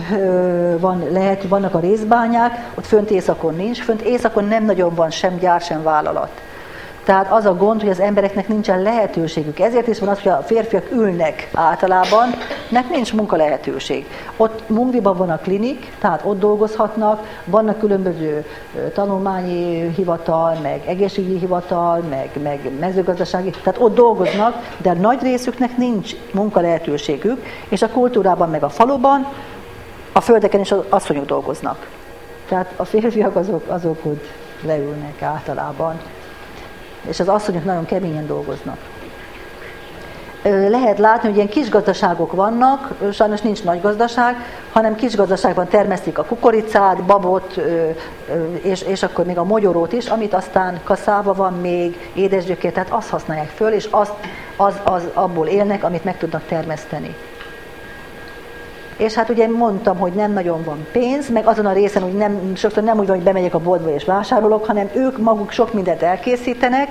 van, 0.80 1.04
lehet, 1.12 1.44
vannak 1.44 1.74
a 1.74 1.80
részbányák, 1.80 2.72
ott 2.76 2.86
fönt 2.86 3.10
északon 3.10 3.56
nincs, 3.56 3.82
fönt 3.82 4.02
északon 4.02 4.46
nem 4.46 4.66
nagyon 4.66 4.96
van 4.96 5.10
sem 5.10 5.38
gyár, 5.38 5.62
sem 5.62 5.84
vállalat. 5.84 6.42
Tehát 7.04 7.32
az 7.32 7.46
a 7.46 7.56
gond, 7.56 7.82
hogy 7.82 7.90
az 7.90 8.00
embereknek 8.00 8.48
nincsen 8.48 8.82
lehetőségük. 8.82 9.60
Ezért 9.60 9.88
is 9.88 10.00
van 10.00 10.10
az, 10.10 10.22
hogy 10.22 10.32
a 10.32 10.44
férfiak 10.46 10.92
ülnek 10.92 11.50
általában, 11.54 12.30
nek 12.70 12.90
nincs 12.90 13.14
munka 13.14 13.36
lehetőség. 13.36 14.06
Ott 14.38 14.70
Mungviban 14.70 15.18
van 15.18 15.30
a 15.30 15.38
klinik, 15.38 15.94
tehát 16.00 16.22
ott 16.26 16.40
dolgozhatnak, 16.40 17.42
vannak 17.46 17.80
különböző 17.80 18.46
tanulmányi 18.94 19.92
hivatal, 19.96 20.58
meg 20.62 20.82
egészségügyi 20.86 21.38
hivatal, 21.38 22.00
meg, 22.10 22.30
meg 22.44 22.60
mezőgazdasági, 22.80 23.50
tehát 23.64 23.82
ott 23.82 23.96
dolgoznak, 23.96 24.74
de 24.78 24.90
a 24.90 24.94
nagy 24.94 25.22
részüknek 25.22 25.78
nincs 25.78 26.16
munka 26.32 26.60
lehetőségük, 26.60 27.46
és 27.70 27.82
a 27.82 27.90
kultúrában, 27.90 28.50
meg 28.50 28.64
a 28.64 28.70
faluban, 28.70 29.28
a 30.12 30.22
földeken 30.22 30.60
is 30.60 30.72
az 30.72 30.80
asszonyok 30.90 31.26
dolgoznak. 31.26 31.88
Tehát 32.48 32.74
a 32.76 32.86
férfiak 32.86 33.36
azok, 33.36 33.64
azok 33.68 34.04
hogy 34.04 34.22
leülnek 34.62 35.22
általában 35.22 36.00
és 37.08 37.20
az 37.20 37.28
asszonyok 37.28 37.66
nagyon 37.66 37.86
keményen 37.86 38.28
dolgoznak. 38.28 38.78
Lehet 40.70 41.00
látni, 41.00 41.28
hogy 41.28 41.38
ilyen 41.38 41.50
kis 41.50 41.70
gazdaságok 41.70 42.32
vannak, 42.32 42.90
sajnos 43.14 43.42
nincs 43.42 43.64
nagy 43.64 43.82
gazdaság, 43.82 44.36
hanem 44.72 44.96
kis 44.96 45.16
gazdaságban 45.16 45.68
termesztik 45.68 46.18
a 46.18 46.24
kukoricát, 46.24 47.04
babot, 47.04 47.62
és, 48.62 48.82
és 48.82 49.04
akkor 49.04 49.26
még 49.26 49.38
a 49.38 49.44
mogyorót 49.44 49.94
is, 49.94 50.08
amit 50.08 50.34
aztán 50.34 50.80
kaszába 50.84 51.34
van 51.34 51.54
még, 51.54 52.12
édesgyökér, 52.14 52.72
tehát 52.72 52.92
azt 52.92 53.10
használják 53.10 53.50
föl, 53.50 53.72
és 53.72 53.88
azt, 53.92 54.14
az, 54.56 54.74
az 54.84 55.04
abból 55.14 55.48
élnek, 55.48 55.84
amit 55.84 56.04
meg 56.04 56.18
tudnak 56.18 56.46
termeszteni. 56.48 57.16
És 59.04 59.14
hát 59.14 59.30
ugye 59.30 59.48
mondtam, 59.48 59.98
hogy 59.98 60.14
nem 60.14 60.34
nagyon 60.34 60.64
van 60.64 60.86
pénz, 60.92 61.30
meg 61.30 61.48
azon 61.48 61.66
a 61.66 61.74
részen, 61.74 62.02
hogy 62.02 62.14
nem, 62.14 62.56
sokszor 62.56 62.84
nem 62.84 63.00
úgy 63.00 63.08
van, 63.08 63.16
hogy 63.16 63.26
bemegyek 63.26 63.54
a 63.54 63.60
boltba 63.60 63.94
és 63.94 64.04
vásárolok, 64.04 64.66
hanem 64.66 64.90
ők 64.94 65.18
maguk 65.18 65.52
sok 65.52 65.74
mindent 65.74 66.02
elkészítenek. 66.02 66.88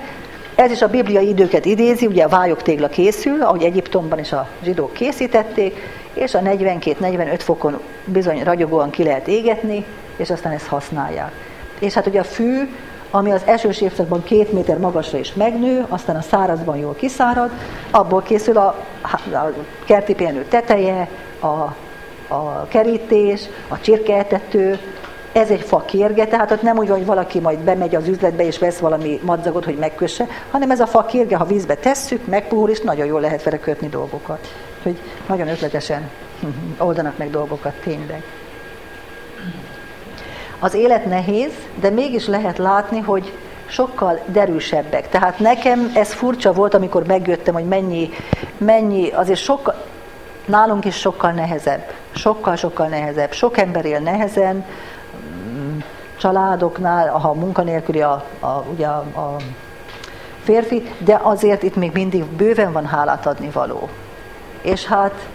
Ez 0.55 0.71
is 0.71 0.81
a 0.81 0.87
bibliai 0.87 1.27
időket 1.27 1.65
idézi, 1.65 2.05
ugye 2.05 2.23
a 2.23 2.27
vályok 2.27 2.61
tégla 2.61 2.87
készül, 2.87 3.41
ahogy 3.41 3.63
Egyiptomban 3.63 4.19
is 4.19 4.31
a 4.31 4.47
zsidók 4.63 4.93
készítették, 4.93 5.75
és 6.13 6.33
a 6.33 6.39
42-45 6.39 7.39
fokon 7.39 7.79
bizony 8.05 8.43
ragyogóan 8.43 8.89
ki 8.89 9.03
lehet 9.03 9.27
égetni, 9.27 9.85
és 10.17 10.29
aztán 10.29 10.53
ezt 10.53 10.67
használják. 10.67 11.31
És 11.79 11.93
hát 11.93 12.07
ugye 12.07 12.19
a 12.19 12.23
fű, 12.23 12.69
ami 13.11 13.31
az 13.31 13.41
esős 13.45 13.81
évszakban 13.81 14.23
két 14.23 14.51
méter 14.51 14.77
magasra 14.77 15.17
is 15.17 15.33
megnő, 15.33 15.85
aztán 15.89 16.15
a 16.15 16.21
szárazban 16.21 16.77
jól 16.77 16.95
kiszárad, 16.95 17.51
abból 17.91 18.21
készül 18.21 18.57
a, 18.57 18.75
a 19.01 19.51
kerti 19.85 20.15
teteje, 20.49 21.07
a 21.41 21.75
a 22.27 22.67
kerítés, 22.67 23.41
a 23.67 23.79
csirkeetető, 23.79 24.79
ez 25.33 25.49
egy 25.49 25.61
fa 25.61 25.79
kérge, 25.85 26.25
tehát 26.25 26.51
ott 26.51 26.61
nem 26.61 26.77
úgy 26.77 26.87
van, 26.87 26.97
hogy 26.97 27.05
valaki 27.05 27.39
majd 27.39 27.59
bemegy 27.59 27.95
az 27.95 28.07
üzletbe 28.07 28.45
és 28.45 28.57
vesz 28.57 28.77
valami 28.77 29.19
madzagot, 29.23 29.65
hogy 29.65 29.77
megkösse, 29.77 30.27
hanem 30.51 30.71
ez 30.71 30.79
a 30.79 30.87
fa 30.87 31.05
kérge, 31.05 31.35
ha 31.35 31.45
vízbe 31.45 31.75
tesszük, 31.75 32.27
megpuhul, 32.27 32.69
és 32.69 32.81
nagyon 32.81 33.05
jól 33.05 33.21
lehet 33.21 33.43
vele 33.43 33.59
kötni 33.59 33.87
dolgokat. 33.87 34.53
Hogy 34.83 34.97
nagyon 35.27 35.47
ötletesen 35.47 36.09
oldanak 36.77 37.17
meg 37.17 37.29
dolgokat 37.29 37.73
tényleg. 37.73 38.23
Az 40.59 40.73
élet 40.73 41.05
nehéz, 41.05 41.51
de 41.79 41.89
mégis 41.89 42.27
lehet 42.27 42.57
látni, 42.57 42.99
hogy 42.99 43.33
sokkal 43.65 44.19
derűsebbek. 44.25 45.09
Tehát 45.09 45.39
nekem 45.39 45.91
ez 45.95 46.13
furcsa 46.13 46.53
volt, 46.53 46.73
amikor 46.73 47.05
megjöttem, 47.05 47.53
hogy 47.53 47.67
mennyi, 47.67 48.09
mennyi 48.57 49.09
azért 49.09 49.39
sokkal, 49.39 49.75
nálunk 50.45 50.85
is 50.85 50.95
sokkal 50.95 51.31
nehezebb. 51.31 51.91
Sokkal-sokkal 52.11 52.87
nehezebb. 52.87 53.31
Sok 53.31 53.57
ember 53.57 53.85
él 53.85 53.99
nehezen, 53.99 54.65
mm, 55.45 55.77
családoknál, 56.17 57.09
ha 57.09 57.33
munkanélküli 57.33 58.01
a, 58.01 58.25
a, 58.39 58.63
ugye 58.71 58.87
a, 58.87 58.97
a 58.97 59.35
férfi, 60.43 60.83
de 60.97 61.19
azért 61.23 61.63
itt 61.63 61.75
még 61.75 61.91
mindig 61.93 62.23
bőven 62.25 62.71
van 62.71 62.85
hálát 62.85 63.25
adni 63.25 63.49
való. 63.49 63.89
És 64.61 64.85
hát 64.85 65.27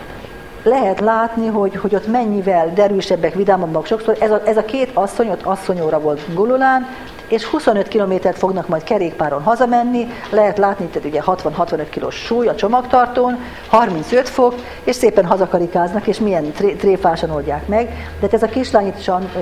lehet 0.62 1.00
látni, 1.00 1.46
hogy, 1.46 1.76
hogy 1.76 1.94
ott 1.94 2.06
mennyivel 2.06 2.72
derűsebbek, 2.74 3.34
vidámabbak 3.34 3.86
sokszor. 3.86 4.16
Ez 4.20 4.30
a, 4.30 4.42
ez 4.44 4.56
a 4.56 4.64
két 4.64 4.90
asszony, 4.94 5.30
ott 5.30 5.42
asszonyóra 5.42 6.00
volt 6.00 6.34
Gululán, 6.34 6.86
és 7.28 7.44
25 7.44 7.88
kilométert 7.88 8.38
fognak 8.38 8.68
majd 8.68 8.82
kerékpáron 8.82 9.42
hazamenni, 9.42 10.08
lehet 10.30 10.58
látni, 10.58 10.86
tehát 10.86 11.08
ugye 11.08 11.22
60-65 11.26 11.86
kilós 11.90 12.14
súly 12.14 12.48
a 12.48 12.54
csomagtartón, 12.54 13.38
35 13.68 14.28
fok, 14.28 14.54
és 14.84 14.96
szépen 14.96 15.24
hazakarikáznak, 15.24 16.06
és 16.06 16.18
milyen 16.18 16.52
tréfásan 16.52 17.30
oldják 17.30 17.68
meg. 17.68 17.86
De 17.86 18.20
hát 18.20 18.34
ez 18.34 18.42
a 18.42 18.46
kislány, 18.46 18.94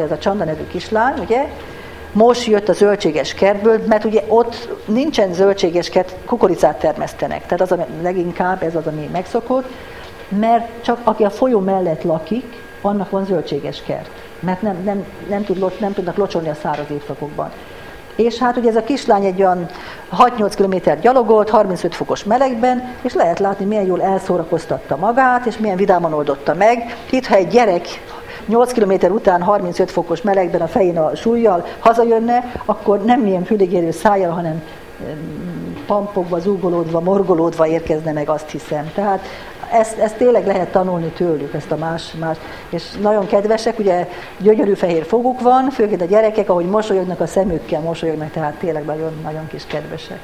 ez 0.04 0.10
a 0.10 0.18
Csanda 0.18 0.44
nevű 0.44 0.66
kislány, 0.66 1.18
ugye, 1.18 1.46
most 2.12 2.46
jött 2.46 2.68
a 2.68 2.72
zöldséges 2.72 3.34
kertből, 3.34 3.80
mert 3.86 4.04
ugye 4.04 4.22
ott 4.28 4.68
nincsen 4.84 5.32
zöldséges 5.32 5.88
kert, 5.88 6.14
kukoricát 6.24 6.78
termesztenek. 6.78 7.42
Tehát 7.42 7.60
az, 7.60 7.72
ami 7.72 7.84
leginkább 8.02 8.62
ez 8.62 8.74
az, 8.74 8.86
ami 8.86 9.08
megszokott, 9.12 9.66
mert 10.28 10.84
csak 10.84 10.98
aki 11.04 11.24
a 11.24 11.30
folyó 11.30 11.60
mellett 11.60 12.02
lakik, 12.02 12.64
annak 12.80 13.10
van 13.10 13.24
zöldséges 13.24 13.82
kert. 13.82 14.10
Mert 14.40 14.62
nem, 14.62 14.76
nem, 14.84 15.04
nem, 15.28 15.44
tud, 15.44 15.80
nem 15.80 15.92
tudnak 15.92 16.16
locsolni 16.16 16.48
a 16.48 16.54
száraz 16.54 16.90
évszakokban. 16.90 17.50
És 18.16 18.38
hát 18.38 18.56
ugye 18.56 18.68
ez 18.68 18.76
a 18.76 18.82
kislány 18.82 19.24
egy 19.24 19.40
olyan 19.40 19.68
6-8 20.16 20.52
km 20.56 21.00
gyalogolt, 21.00 21.50
35 21.50 21.94
fokos 21.94 22.24
melegben, 22.24 22.94
és 23.02 23.14
lehet 23.14 23.38
látni, 23.38 23.64
milyen 23.64 23.86
jól 23.86 24.02
elszórakoztatta 24.02 24.96
magát, 24.96 25.46
és 25.46 25.58
milyen 25.58 25.76
vidáman 25.76 26.12
oldotta 26.12 26.54
meg. 26.54 26.96
Itt, 27.10 27.26
ha 27.26 27.34
egy 27.34 27.48
gyerek 27.48 27.86
8 28.46 28.72
km 28.72 29.12
után 29.12 29.42
35 29.42 29.90
fokos 29.90 30.22
melegben 30.22 30.60
a 30.60 30.66
fején 30.66 30.98
a 30.98 31.14
súlyjal 31.14 31.64
hazajönne, 31.78 32.52
akkor 32.64 33.04
nem 33.04 33.20
milyen 33.20 33.44
füligérő 33.44 33.90
szájjal, 33.90 34.32
hanem 34.32 34.62
pampogva, 35.86 36.38
zúgolódva, 36.38 37.00
morgolódva 37.00 37.66
érkezne 37.66 38.12
meg, 38.12 38.28
azt 38.28 38.50
hiszem. 38.50 38.90
Tehát 38.94 39.26
ezt, 39.72 39.98
ezt 39.98 40.16
tényleg 40.16 40.46
lehet 40.46 40.68
tanulni 40.68 41.08
tőlük, 41.08 41.54
ezt 41.54 41.70
a 41.70 41.76
más, 41.76 42.12
más. 42.12 42.36
És 42.68 42.82
nagyon 43.00 43.26
kedvesek, 43.26 43.78
ugye 43.78 44.08
gyönyörű 44.38 44.74
fehér 44.74 45.04
foguk 45.04 45.40
van, 45.40 45.70
főként 45.70 46.02
a 46.02 46.04
gyerekek, 46.04 46.48
ahogy 46.48 46.66
mosolyognak 46.66 47.20
a 47.20 47.26
szemükkel, 47.26 47.80
mosolyognak, 47.80 48.30
tehát 48.30 48.54
tényleg 48.54 48.84
nagyon, 48.84 49.20
nagyon 49.22 49.46
kis 49.48 49.66
kedvesek. 49.66 50.20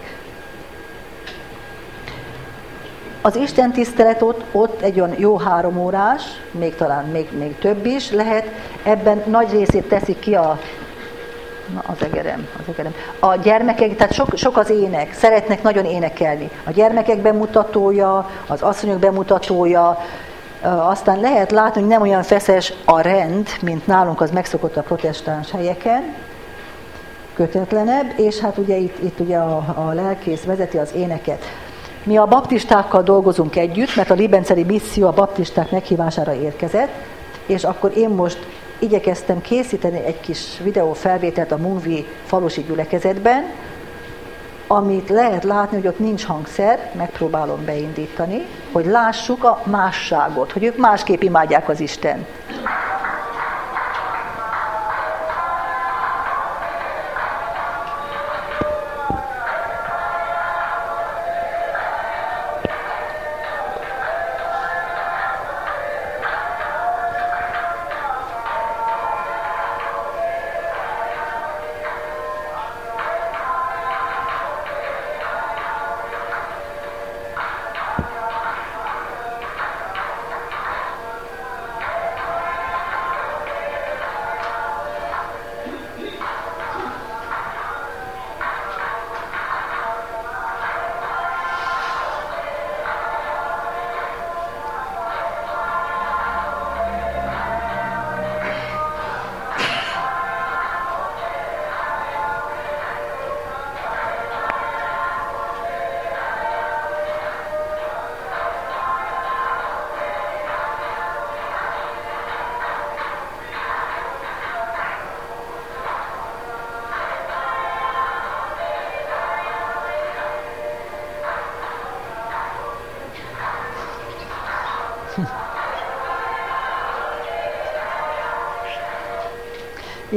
Az 3.25 3.37
Isten 3.37 3.73
tisztelet 3.73 4.23
ott, 4.23 4.45
ott 4.53 4.81
egy 4.81 5.01
olyan 5.01 5.15
jó 5.19 5.37
három 5.37 5.79
órás, 5.79 6.23
még 6.51 6.75
talán 6.75 7.05
még, 7.05 7.29
még 7.39 7.59
több 7.59 7.87
is 7.87 8.11
lehet, 8.11 8.47
ebben 8.83 9.23
nagy 9.27 9.51
részét 9.51 9.89
teszik 9.89 10.19
ki 10.19 10.35
a 10.35 10.59
Az 11.87 12.03
egerem, 12.03 12.49
az 12.59 12.65
egerem. 12.69 12.95
A 13.19 13.37
gyermekek, 13.37 13.97
tehát 13.97 14.13
sok, 14.13 14.29
sok 14.35 14.57
az 14.57 14.71
ének, 14.71 15.15
szeretnek 15.15 15.63
nagyon 15.63 15.85
énekelni. 15.85 16.51
A 16.65 16.71
gyermekek 16.71 17.19
bemutatója, 17.19 18.31
az 18.47 18.63
asszonyok 18.63 18.99
bemutatója, 18.99 19.99
aztán 20.63 21.21
lehet 21.21 21.51
látni, 21.51 21.81
hogy 21.81 21.91
nem 21.91 22.03
olyan 22.03 22.23
feszes 22.23 22.73
a 22.85 23.01
rend, 23.01 23.49
mint 23.63 23.87
nálunk 23.87 24.21
az 24.21 24.31
megszokott 24.31 24.77
a 24.77 24.83
protestáns 24.83 25.51
helyeken, 25.51 26.15
kötetlenebb, 27.35 28.13
és 28.17 28.39
hát 28.39 28.59
ugye 28.59 28.77
itt, 28.77 29.03
itt 29.03 29.21
ugye 29.21 29.37
a, 29.37 29.57
a 29.75 29.93
lelkész 29.93 30.43
vezeti 30.43 30.79
az 30.79 30.93
éneket. 30.95 31.45
Mi 32.05 32.17
a 32.17 32.27
baptistákkal 32.27 33.03
dolgozunk 33.03 33.57
együtt, 33.57 33.97
mert 33.97 34.11
a 34.11 34.15
Libenceri 34.15 34.65
misszió 34.65 35.07
a 35.07 35.13
baptisták 35.13 35.71
meghívására 35.71 36.35
érkezett, 36.35 36.91
és 37.47 37.65
akkor 37.65 37.93
én 37.97 38.09
most 38.09 38.47
igyekeztem 38.83 39.41
készíteni 39.41 40.05
egy 40.05 40.21
kis 40.21 40.59
videófelvételt 40.63 41.53
a 41.53 41.57
Movie 41.57 42.05
falusi 42.27 42.63
gyülekezetben, 42.63 43.45
amit 44.67 45.09
lehet 45.09 45.45
látni, 45.45 45.77
hogy 45.77 45.87
ott 45.87 45.99
nincs 45.99 46.25
hangszer, 46.25 46.91
megpróbálom 46.97 47.65
beindítani, 47.65 48.47
hogy 48.73 48.87
lássuk 48.87 49.45
a 49.45 49.63
másságot, 49.65 50.53
hogy 50.53 50.65
ők 50.65 50.77
másképp 50.77 51.23
imádják 51.23 51.69
az 51.69 51.81
Isten. 51.81 52.27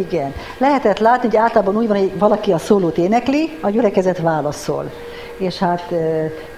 Igen. 0.09 0.33
Lehetett 0.57 0.99
látni, 0.99 1.27
hogy 1.27 1.37
általában 1.37 1.77
úgy 1.77 1.87
van, 1.87 1.97
hogy 1.97 2.17
valaki 2.17 2.51
a 2.51 2.57
szólót 2.57 2.97
énekli, 2.97 3.57
a 3.61 3.69
gyülekezet 3.69 4.19
válaszol. 4.19 4.91
És 5.37 5.57
hát 5.57 5.93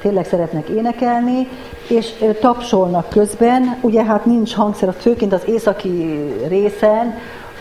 tényleg 0.02 0.26
szeretnek 0.26 0.68
énekelni, 0.68 1.48
és 1.88 2.14
tapsolnak 2.40 3.10
közben. 3.10 3.78
Ugye 3.82 4.04
hát 4.04 4.26
nincs 4.26 4.54
hangszer, 4.54 4.94
főként 5.00 5.34
az 5.34 5.42
északi 5.46 6.24
részen, 6.48 7.16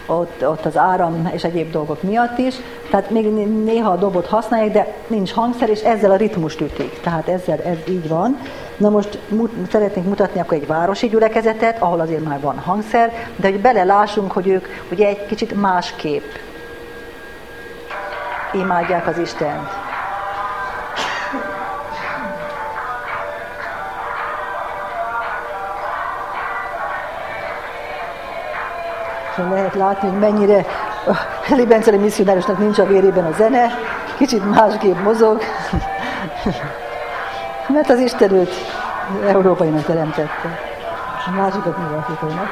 ott, 0.07 0.46
ott 0.49 0.64
az 0.64 0.77
áram 0.77 1.31
és 1.33 1.44
egyéb 1.44 1.70
dolgok 1.70 2.03
miatt 2.03 2.38
is, 2.38 2.55
tehát 2.90 3.11
még 3.11 3.27
néha 3.64 3.90
a 3.90 3.96
dobot 3.96 4.27
használják, 4.27 4.72
de 4.72 4.94
nincs 5.07 5.33
hangszer, 5.33 5.68
és 5.68 5.81
ezzel 5.81 6.11
a 6.11 6.16
ritmust 6.16 6.61
ütik. 6.61 7.01
Tehát 7.01 7.29
ezzel 7.29 7.59
ez 7.59 7.77
így 7.88 8.09
van. 8.09 8.38
Na 8.77 8.88
most 8.88 9.18
mut, 9.29 9.53
szeretnénk 9.70 10.07
mutatni 10.07 10.40
akkor 10.40 10.57
egy 10.57 10.66
városi 10.66 11.09
gyülekezetet, 11.09 11.83
ahol 11.83 12.01
azért 12.01 12.25
már 12.25 12.40
van 12.40 12.59
hangszer, 12.59 13.12
de 13.37 13.49
hogy 13.49 13.61
belelássunk, 13.61 14.33
hogy 14.33 14.49
ők 14.49 14.66
ugye 14.90 15.07
egy 15.07 15.27
kicsit 15.27 15.61
másképp 15.61 16.35
imádják 18.53 19.07
az 19.07 19.18
Istent. 19.18 19.68
Szóval 29.37 29.53
lehet 29.53 29.75
látni, 29.75 30.09
hogy 30.09 30.18
mennyire 30.18 30.64
a 31.07 31.55
Libenceli 31.55 31.96
misszionárosnak 31.96 32.59
nincs 32.59 32.79
a 32.79 32.87
vérében 32.87 33.25
a 33.25 33.33
zene, 33.33 33.66
kicsit 34.16 34.51
másképp 34.51 34.99
mozog, 34.99 35.42
mert 37.75 37.90
az 37.90 37.99
Isten 37.99 38.33
őt 38.33 38.55
európainak 39.27 39.85
teremtette. 39.85 40.59
A 41.27 41.31
másikat 41.31 41.79
nyugat-afrikainak. 41.79 42.49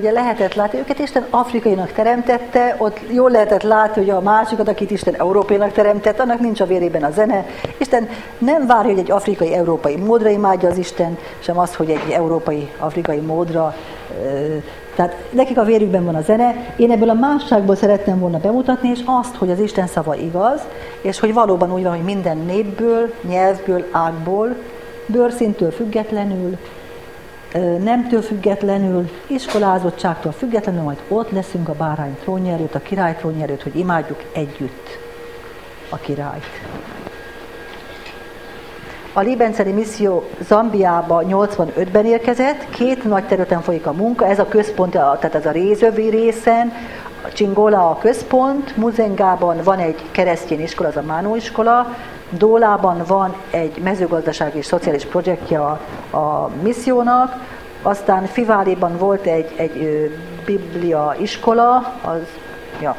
Ugye 0.00 0.10
lehetett 0.10 0.54
látni, 0.54 0.78
őket 0.78 0.98
Isten 0.98 1.26
afrikainak 1.30 1.92
teremtette, 1.92 2.74
ott 2.78 3.00
jól 3.12 3.30
lehetett 3.30 3.62
látni, 3.62 4.00
hogy 4.00 4.10
a 4.10 4.20
másikat, 4.20 4.68
akit 4.68 4.90
Isten 4.90 5.14
európainak 5.14 5.72
teremtett, 5.72 6.20
annak 6.20 6.40
nincs 6.40 6.60
a 6.60 6.66
vérében 6.66 7.02
a 7.02 7.10
zene. 7.10 7.46
Isten 7.78 8.08
nem 8.38 8.66
várja, 8.66 8.90
hogy 8.90 8.98
egy 8.98 9.10
afrikai 9.10 9.54
európai 9.54 9.96
módra 9.96 10.28
imádja 10.28 10.68
az 10.68 10.78
Isten, 10.78 11.18
sem 11.38 11.58
azt, 11.58 11.74
hogy 11.74 11.90
egy 11.90 12.10
európai 12.10 12.70
afrikai 12.78 13.18
módra 13.18 13.74
tehát 14.94 15.16
nekik 15.30 15.58
a 15.58 15.64
vérükben 15.64 16.04
van 16.04 16.14
a 16.14 16.22
zene, 16.22 16.74
én 16.76 16.90
ebből 16.90 17.08
a 17.08 17.14
másságból 17.14 17.76
szerettem 17.76 18.18
volna 18.18 18.38
bemutatni, 18.38 18.88
és 18.88 19.00
azt, 19.04 19.36
hogy 19.36 19.50
az 19.50 19.58
Isten 19.58 19.86
szava 19.86 20.14
igaz, 20.14 20.60
és 21.00 21.20
hogy 21.20 21.32
valóban 21.32 21.72
úgy 21.72 21.82
van, 21.82 21.94
hogy 21.94 22.04
minden 22.04 22.38
népből, 22.38 23.12
nyelvből, 23.28 23.84
ágból, 23.90 24.56
bőrszintől 25.06 25.70
függetlenül, 25.70 26.56
nemtől 27.58 28.22
függetlenül, 28.22 29.10
iskolázottságtól 29.26 30.32
függetlenül, 30.32 30.82
majd 30.82 30.98
ott 31.08 31.30
leszünk 31.30 31.68
a 31.68 31.74
bárány 31.74 32.16
trónja 32.22 32.56
a 32.72 32.78
király 32.78 33.16
trónja 33.16 33.46
hogy 33.62 33.76
imádjuk 33.76 34.22
együtt 34.32 34.98
a 35.88 35.96
királyt. 35.96 36.60
A 39.12 39.20
Libenceli 39.20 39.72
misszió 39.72 40.24
Zambiába 40.40 41.22
85-ben 41.26 42.06
érkezett, 42.06 42.70
két 42.70 43.04
nagy 43.04 43.24
területen 43.24 43.60
folyik 43.60 43.86
a 43.86 43.92
munka, 43.92 44.26
ez 44.26 44.38
a 44.38 44.48
központ, 44.48 44.90
tehát 44.90 45.34
ez 45.34 45.46
a 45.46 45.50
részövi 45.50 46.08
részen, 46.08 46.72
a 47.24 47.32
Csingola 47.32 47.90
a 47.90 47.98
központ, 47.98 48.76
Muzengában 48.76 49.56
van 49.64 49.78
egy 49.78 50.02
keresztény 50.10 50.60
iskola, 50.60 50.88
az 50.88 50.96
a 50.96 51.02
Mánó 51.02 51.36
iskola, 51.36 51.96
Dólában 52.30 53.02
van 53.06 53.34
egy 53.50 53.78
mezőgazdasági 53.82 54.58
és 54.58 54.66
szociális 54.66 55.04
projektje 55.04 55.60
a, 55.60 55.80
a 56.16 56.50
missziónak, 56.62 57.34
aztán 57.82 58.24
Fiváliban 58.24 58.98
volt 58.98 59.26
egy, 59.26 59.52
egy 59.56 60.10
biblia 60.44 61.14
iskola, 61.18 61.92
az, 62.04 62.20
ja. 62.80 62.96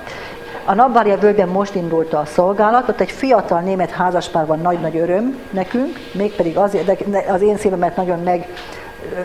A 0.66 0.74
Nabvária 0.74 1.18
völgyben 1.18 1.48
most 1.48 1.76
indult 1.76 2.14
a 2.14 2.26
szolgálat, 2.26 2.90
ott 2.90 3.00
egy 3.00 3.12
fiatal 3.12 3.60
német 3.60 3.90
házaspár 3.90 4.46
van 4.46 4.60
nagy-nagy 4.60 4.98
öröm 4.98 5.38
nekünk, 5.50 6.00
mégpedig 6.14 6.58
azért, 6.58 7.10
de 7.10 7.26
az 7.32 7.42
én 7.42 7.58
szívemet 7.58 7.96
nagyon 7.96 8.20
meg 8.20 8.48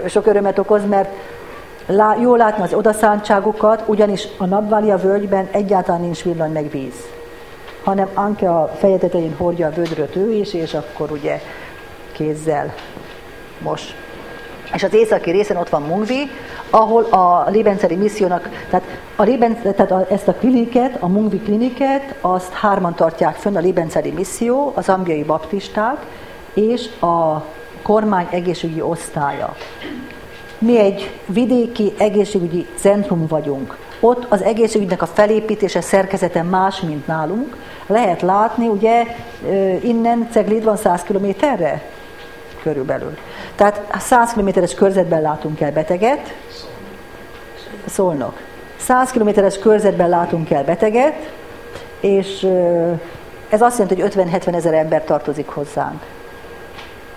sok 0.06 0.26
örömet 0.26 0.58
okoz, 0.58 0.86
mert 0.88 1.10
lá, 1.86 2.16
jól 2.20 2.38
látni 2.38 2.62
az 2.62 2.74
odaszántságukat, 2.74 3.82
ugyanis 3.86 4.28
a 4.38 4.44
Nabvália 4.44 4.96
völgyben 4.96 5.48
egyáltalán 5.50 6.00
nincs 6.00 6.22
villany 6.22 6.52
meg 6.52 6.70
víz 6.70 7.15
hanem 7.86 8.08
Anke 8.14 8.50
a 8.50 8.66
feje 8.78 8.98
tetején 8.98 9.34
hordja 9.36 9.66
a 9.66 9.70
vödröt 9.70 10.16
ő 10.16 10.32
is, 10.32 10.54
és 10.54 10.74
akkor 10.74 11.10
ugye 11.10 11.40
kézzel 12.12 12.74
most. 13.62 13.94
És 14.74 14.82
az 14.82 14.94
északi 14.94 15.30
részen 15.30 15.56
ott 15.56 15.68
van 15.68 15.82
Mungvi, 15.82 16.30
ahol 16.70 17.02
a 17.02 17.46
Libenceri 17.50 17.94
missziónak, 17.94 18.48
tehát, 18.70 18.86
a 19.16 19.22
Liben, 19.22 19.60
tehát 19.62 19.90
a, 19.90 20.06
ezt 20.10 20.28
a 20.28 20.32
kliniket, 20.32 20.96
a 21.00 21.08
Mungvi 21.08 21.38
kliniket, 21.38 22.14
azt 22.20 22.52
hárman 22.52 22.94
tartják 22.94 23.34
fönn 23.34 23.56
a 23.56 23.60
Libenceri 23.60 24.10
misszió, 24.10 24.72
az 24.74 24.88
ambiai 24.88 25.22
baptisták, 25.22 26.06
és 26.54 26.88
a 27.00 27.44
kormány 27.82 28.26
egészségügyi 28.30 28.80
osztálya. 28.80 29.56
Mi 30.58 30.78
egy 30.78 31.10
vidéki 31.26 31.92
egészségügyi 31.98 32.66
centrum 32.76 33.26
vagyunk. 33.26 33.76
Ott 34.00 34.26
az 34.28 34.42
egészségügynek 34.42 35.02
a 35.02 35.06
felépítése 35.06 35.80
szerkezete 35.80 36.42
más, 36.42 36.80
mint 36.80 37.06
nálunk. 37.06 37.56
Lehet 37.86 38.22
látni, 38.22 38.68
ugye 38.68 39.04
innen 39.82 40.28
Ceglid 40.32 40.64
van 40.64 40.76
100 40.76 41.02
kilométerre 41.02 41.82
körülbelül. 42.62 43.18
Tehát 43.54 43.96
100 43.98 44.32
kilométeres 44.32 44.74
körzetben 44.74 45.22
látunk 45.22 45.60
el 45.60 45.72
beteget, 45.72 46.34
szólnak. 47.86 48.44
100 48.76 49.10
kilométeres 49.10 49.58
körzetben 49.58 50.08
látunk 50.08 50.50
el 50.50 50.64
beteget, 50.64 51.32
és 52.00 52.46
ez 53.48 53.60
azt 53.60 53.78
jelenti, 53.78 54.00
hogy 54.00 54.12
50-70 54.14 54.54
ezer 54.54 54.74
ember 54.74 55.04
tartozik 55.04 55.48
hozzánk. 55.48 56.02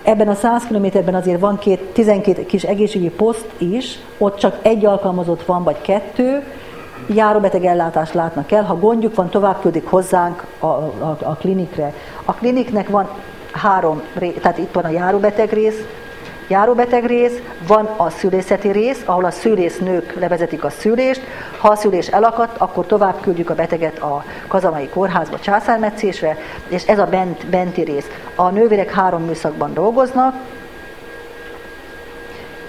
Ebben 0.02 0.28
a 0.28 0.34
100 0.34 0.66
kilométerben 0.66 1.14
azért 1.14 1.40
van 1.40 1.58
két, 1.58 1.80
12 1.80 2.46
kis 2.46 2.62
egészségügyi 2.62 3.10
poszt 3.10 3.48
is, 3.58 3.98
ott 4.18 4.38
csak 4.38 4.58
egy 4.62 4.86
alkalmazott 4.86 5.44
van, 5.44 5.62
vagy 5.62 5.80
kettő, 5.80 6.42
járóbeteg 7.06 7.64
ellátást 7.64 8.14
látnak 8.14 8.52
el, 8.52 8.62
ha 8.62 8.78
gondjuk 8.78 9.14
van, 9.14 9.28
tovább 9.28 9.60
küldik 9.60 9.86
hozzánk 9.86 10.44
a, 10.58 10.66
a, 10.66 11.16
a 11.22 11.34
klinikre. 11.34 11.92
A 12.24 12.32
kliniknek 12.32 12.88
van 12.88 13.08
három, 13.52 14.02
tehát 14.40 14.58
itt 14.58 14.72
van 14.72 14.84
a 14.84 14.90
járóbeteg 14.90 15.52
rész, 15.52 15.84
járóbeteg 16.48 17.06
rész, 17.06 17.42
van 17.66 17.88
a 17.96 18.10
szülészeti 18.10 18.68
rész, 18.68 19.02
ahol 19.04 19.24
a 19.24 19.30
szülésznők 19.30 20.14
levezetik 20.18 20.64
a 20.64 20.70
szülést. 20.70 21.20
Ha 21.58 21.68
a 21.68 21.76
szülés 21.76 22.06
elakadt, 22.06 22.58
akkor 22.58 22.86
tovább 22.86 23.20
küldjük 23.20 23.50
a 23.50 23.54
beteget 23.54 23.98
a 23.98 24.24
kazamai 24.48 24.88
kórházba 24.88 25.38
császármetszésre, 25.38 26.36
és 26.68 26.86
ez 26.86 26.98
a 26.98 27.06
bent, 27.06 27.46
benti 27.46 27.82
rész. 27.82 28.06
A 28.34 28.48
nővérek 28.48 28.92
három 28.92 29.24
műszakban 29.24 29.74
dolgoznak, 29.74 30.34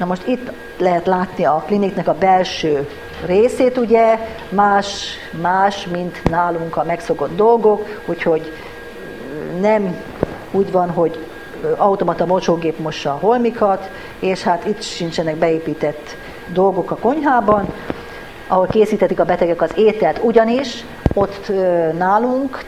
Na 0.01 0.07
most 0.07 0.27
itt 0.27 0.51
lehet 0.77 1.05
látni 1.05 1.45
a 1.45 1.63
kliniknek 1.65 2.07
a 2.07 2.13
belső 2.13 2.89
részét, 3.25 3.77
ugye, 3.77 4.19
más, 4.49 5.17
más, 5.41 5.87
mint 5.87 6.29
nálunk 6.29 6.77
a 6.77 6.83
megszokott 6.83 7.35
dolgok, 7.35 8.01
úgyhogy 8.05 8.53
nem 9.59 9.95
úgy 10.51 10.71
van, 10.71 10.89
hogy 10.89 11.25
automata 11.77 12.25
mosógép 12.25 12.79
mossa 12.79 13.09
a 13.09 13.17
holmikat, 13.21 13.89
és 14.19 14.43
hát 14.43 14.65
itt 14.65 14.81
sincsenek 14.81 15.35
beépített 15.35 16.15
dolgok 16.53 16.91
a 16.91 16.95
konyhában, 16.95 17.73
ahol 18.47 18.67
készítetik 18.67 19.19
a 19.19 19.25
betegek 19.25 19.61
az 19.61 19.71
ételt, 19.75 20.19
ugyanis 20.23 20.85
ott 21.13 21.51
nálunk 21.97 22.65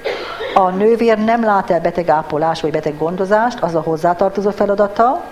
a 0.54 0.70
nővér 0.70 1.18
nem 1.18 1.44
lát 1.44 1.70
el 1.70 1.82
betegápolás 1.82 2.62
vagy 2.62 2.72
beteggondozást, 2.72 3.60
az 3.60 3.76
a 3.76 3.82
hozzátartozó 3.82 4.50
feladata 4.50 5.24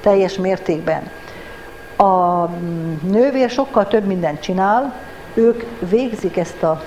teljes 0.00 0.36
mértékben. 0.36 1.10
A 1.96 2.44
nővér 3.02 3.50
sokkal 3.50 3.86
több 3.86 4.04
mindent 4.04 4.40
csinál, 4.40 4.94
ők 5.34 5.62
végzik 5.78 6.36
ezt 6.36 6.62
a 6.62 6.82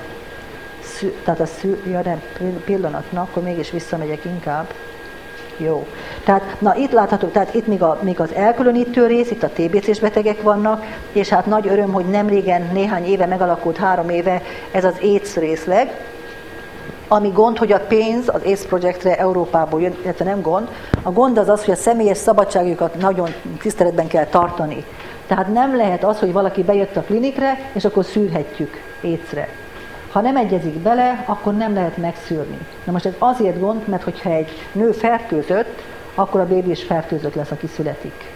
tehát 1.24 1.40
a 1.40 1.46
szü, 1.46 1.82
ja 1.92 2.02
nem, 2.02 2.22
pillanatnak, 2.66 3.28
akkor 3.30 3.44
mégis 3.44 3.72
visszamegyek 3.72 4.26
inkább. 4.26 4.66
Jó. 5.58 5.88
Tehát, 6.24 6.56
na 6.60 6.76
itt 6.76 6.92
látható, 6.92 7.28
tehát 7.28 7.54
itt 7.54 7.68
még, 7.68 7.82
a, 7.82 7.98
még 8.02 8.20
az 8.20 8.34
elkülönítő 8.34 9.08
rész, 9.08 9.32
itt 9.32 9.44
a 9.44 9.50
TBC-s 9.50 10.00
betegek 10.00 10.42
vannak, 10.42 10.86
és 11.12 11.30
hát 11.30 11.46
nagy 11.46 11.68
öröm, 11.68 11.92
hogy 11.92 12.06
nem 12.06 12.28
régen, 12.28 12.70
néhány 12.74 13.06
éve 13.06 13.26
megalakult, 13.26 13.78
három 13.78 14.10
éve 14.10 14.42
ez 14.72 14.84
az 14.84 14.96
AIDS 15.02 15.36
részleg, 15.36 15.92
ami 17.08 17.30
gond, 17.34 17.58
hogy 17.58 17.72
a 17.72 17.80
pénz 17.80 18.28
az 18.28 18.42
AIDS 18.46 18.66
projektre 18.66 19.18
Európából 19.18 19.82
jön, 19.82 19.96
illetve 20.04 20.26
nem 20.26 20.42
gond. 20.42 20.68
A 21.04 21.12
gond 21.12 21.38
az 21.38 21.50
az, 21.50 21.66
hogy 21.66 21.74
a 21.74 21.78
személyes 21.78 22.18
szabadságukat 22.18 22.96
nagyon 22.96 23.30
tiszteletben 23.62 24.08
kell 24.08 24.26
tartani. 24.26 24.86
Tehát 25.30 25.54
nem 25.54 25.76
lehet 25.76 26.04
az, 26.04 26.20
hogy 26.20 26.32
valaki 26.32 26.64
bejött 26.64 26.96
a 26.96 27.02
klinikre, 27.02 27.58
és 27.74 27.86
akkor 27.86 28.06
szűrhetjük 28.06 28.82
écre. 29.02 29.48
Ha 30.12 30.22
nem 30.22 30.38
egyezik 30.38 30.74
bele, 30.74 31.24
akkor 31.28 31.54
nem 31.54 31.74
lehet 31.74 31.98
megszűrni. 31.98 32.58
Na 32.84 32.92
most 32.92 33.06
ez 33.06 33.14
azért 33.18 33.60
gond, 33.60 33.88
mert 33.88 34.04
hogyha 34.04 34.30
egy 34.30 34.50
nő 34.72 34.92
fertőzött, 34.92 35.82
akkor 36.16 36.40
a 36.40 36.48
bébi 36.48 36.70
is 36.70 36.84
fertőzött 36.84 37.36
lesz, 37.36 37.52
aki 37.52 37.68
születik. 37.68 38.32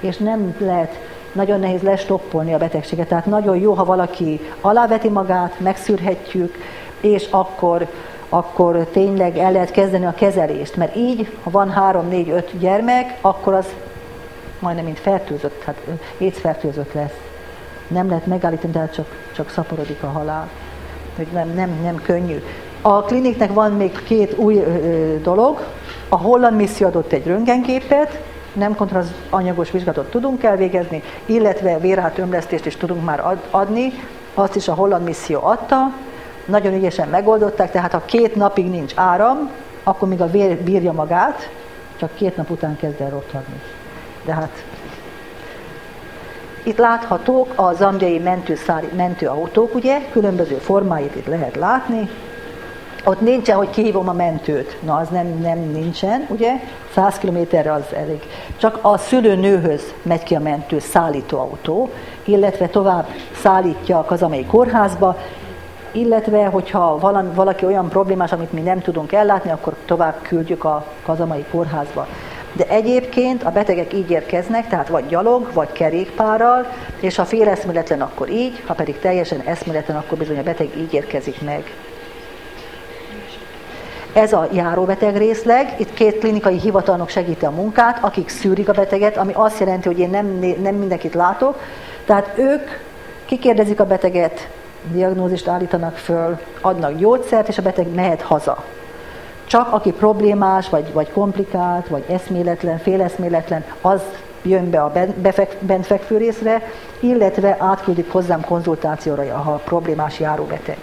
És 0.00 0.16
nem 0.16 0.54
lehet, 0.58 0.98
nagyon 1.32 1.60
nehéz 1.60 1.82
lestoppolni 1.82 2.54
a 2.54 2.58
betegséget. 2.58 3.08
Tehát 3.08 3.26
nagyon 3.26 3.56
jó, 3.56 3.72
ha 3.72 3.84
valaki 3.84 4.40
aláveti 4.60 5.08
magát, 5.08 5.60
megszűrhetjük, 5.60 6.54
és 7.00 7.26
akkor, 7.30 7.86
akkor 8.28 8.86
tényleg 8.92 9.38
el 9.38 9.52
lehet 9.52 9.70
kezdeni 9.70 10.04
a 10.04 10.14
kezelést. 10.14 10.76
Mert 10.76 10.96
így, 10.96 11.36
ha 11.42 11.50
van 11.50 11.70
három, 11.70 12.08
négy, 12.08 12.30
öt 12.30 12.58
gyermek, 12.58 13.16
akkor 13.20 13.54
az 13.54 13.66
majdnem 14.60 14.84
mint 14.84 14.98
fertőzött, 14.98 15.62
hát 15.62 15.76
étfertőzött 16.18 16.92
lesz. 16.92 17.16
Nem 17.88 18.08
lehet 18.08 18.26
megállítani, 18.26 18.72
de 18.72 18.88
csak, 18.88 19.06
csak 19.34 19.50
szaporodik 19.50 20.02
a 20.02 20.06
halál. 20.06 20.48
Hogy 21.16 21.26
nem, 21.32 21.48
nem, 21.48 21.70
nem 21.82 21.96
könnyű. 22.02 22.42
A 22.82 23.02
kliniknek 23.02 23.52
van 23.52 23.72
még 23.72 24.02
két 24.04 24.38
új 24.38 24.56
ö, 24.56 25.14
dolog. 25.22 25.66
A 26.08 26.16
holland 26.16 26.56
misszió 26.56 26.86
adott 26.86 27.12
egy 27.12 27.26
röntgengépet, 27.26 28.20
nem 28.52 28.74
kontra 28.74 28.98
az 28.98 29.12
anyagos 29.30 29.70
vizsgálatot 29.70 30.10
tudunk 30.10 30.42
elvégezni, 30.42 31.02
illetve 31.26 31.78
vérhát 31.78 32.18
ömlesztést 32.18 32.66
is 32.66 32.76
tudunk 32.76 33.04
már 33.04 33.20
ad, 33.20 33.38
adni, 33.50 33.92
azt 34.34 34.56
is 34.56 34.68
a 34.68 34.74
holland 34.74 35.04
misszió 35.04 35.40
adta, 35.42 35.92
nagyon 36.44 36.74
ügyesen 36.74 37.08
megoldották, 37.08 37.70
tehát 37.70 37.92
ha 37.92 38.02
két 38.04 38.34
napig 38.34 38.70
nincs 38.70 38.92
áram, 38.96 39.50
akkor 39.82 40.08
még 40.08 40.20
a 40.20 40.30
vér 40.30 40.56
bírja 40.56 40.92
magát, 40.92 41.50
csak 41.96 42.14
két 42.14 42.36
nap 42.36 42.50
után 42.50 42.76
kezd 42.76 43.00
el 43.00 43.10
rothadni. 43.10 43.60
De 44.24 44.34
hát 44.34 44.64
itt 46.62 46.78
láthatók 46.78 47.52
a 47.54 47.72
zambiai 47.72 48.18
mentőszári, 48.18 48.88
mentőautók, 48.96 49.74
ugye, 49.74 49.98
különböző 50.12 50.54
formáit 50.54 51.16
itt 51.16 51.26
lehet 51.26 51.56
látni. 51.56 52.08
ott 53.04 53.20
nincsen, 53.20 53.56
hogy 53.56 53.70
kihívom 53.70 54.08
a 54.08 54.12
mentőt. 54.12 54.78
Na, 54.82 54.96
az 54.96 55.08
nem, 55.08 55.26
nem 55.26 55.58
nincsen, 55.58 56.26
ugye? 56.28 56.52
100 56.94 57.18
kilométerre 57.18 57.72
az 57.72 57.94
elég. 57.94 58.22
Csak 58.56 58.78
a 58.82 58.98
szülőnőhöz 58.98 59.94
megy 60.02 60.22
ki 60.22 60.34
a 60.34 60.40
mentő 60.40 60.78
szállítóautó, 60.78 61.90
illetve 62.24 62.66
tovább 62.66 63.06
szállítja 63.42 63.98
a 63.98 64.04
kazamai 64.04 64.44
kórházba, 64.44 65.16
illetve 65.92 66.46
hogyha 66.46 66.98
valami, 66.98 67.28
valaki 67.34 67.66
olyan 67.66 67.88
problémás, 67.88 68.32
amit 68.32 68.52
mi 68.52 68.60
nem 68.60 68.80
tudunk 68.80 69.12
ellátni, 69.12 69.50
akkor 69.50 69.74
tovább 69.84 70.22
küldjük 70.22 70.64
a 70.64 70.84
kazamai 71.02 71.44
kórházba. 71.50 72.06
De 72.60 72.66
egyébként 72.68 73.42
a 73.42 73.50
betegek 73.50 73.92
így 73.92 74.10
érkeznek, 74.10 74.68
tehát 74.68 74.88
vagy 74.88 75.06
gyalog, 75.06 75.52
vagy 75.52 75.72
kerékpárral, 75.72 76.66
és 77.00 77.16
ha 77.16 77.24
féleszméletlen, 77.24 78.00
akkor 78.00 78.30
így, 78.30 78.62
ha 78.66 78.74
pedig 78.74 78.98
teljesen 78.98 79.40
eszméletlen, 79.40 79.96
akkor 79.96 80.18
bizony 80.18 80.38
a 80.38 80.42
beteg 80.42 80.68
így 80.76 80.94
érkezik 80.94 81.42
meg. 81.42 81.74
Ez 84.12 84.32
a 84.32 84.48
járóbeteg 84.52 85.16
részleg, 85.16 85.74
itt 85.78 85.94
két 85.94 86.18
klinikai 86.18 86.58
hivatalnok 86.58 87.08
segíti 87.08 87.44
a 87.44 87.50
munkát, 87.50 88.04
akik 88.04 88.28
szűrik 88.28 88.68
a 88.68 88.72
beteget, 88.72 89.16
ami 89.16 89.32
azt 89.34 89.60
jelenti, 89.60 89.88
hogy 89.88 89.98
én 89.98 90.10
nem, 90.10 90.26
nem 90.62 90.74
mindenkit 90.74 91.14
látok, 91.14 91.58
tehát 92.04 92.38
ők 92.38 92.68
kikérdezik 93.24 93.80
a 93.80 93.86
beteget, 93.86 94.48
diagnózist 94.92 95.48
állítanak 95.48 95.96
föl, 95.96 96.38
adnak 96.60 96.96
gyógyszert, 96.96 97.48
és 97.48 97.58
a 97.58 97.62
beteg 97.62 97.94
mehet 97.94 98.22
haza. 98.22 98.64
Csak 99.50 99.72
aki 99.72 99.92
problémás, 99.92 100.68
vagy, 100.68 100.92
vagy 100.92 101.10
komplikált, 101.12 101.88
vagy 101.88 102.04
eszméletlen, 102.08 102.78
féleszméletlen, 102.78 103.64
az 103.80 104.00
jön 104.42 104.70
be 104.70 104.82
a 104.82 104.92
bentfekvő 105.60 106.16
részre, 106.16 106.62
illetve 107.00 107.56
átküldik 107.58 108.12
hozzám 108.12 108.40
konzultációra, 108.40 109.36
ha 109.36 109.60
problémás 109.64 110.20
járóbeteg. 110.20 110.76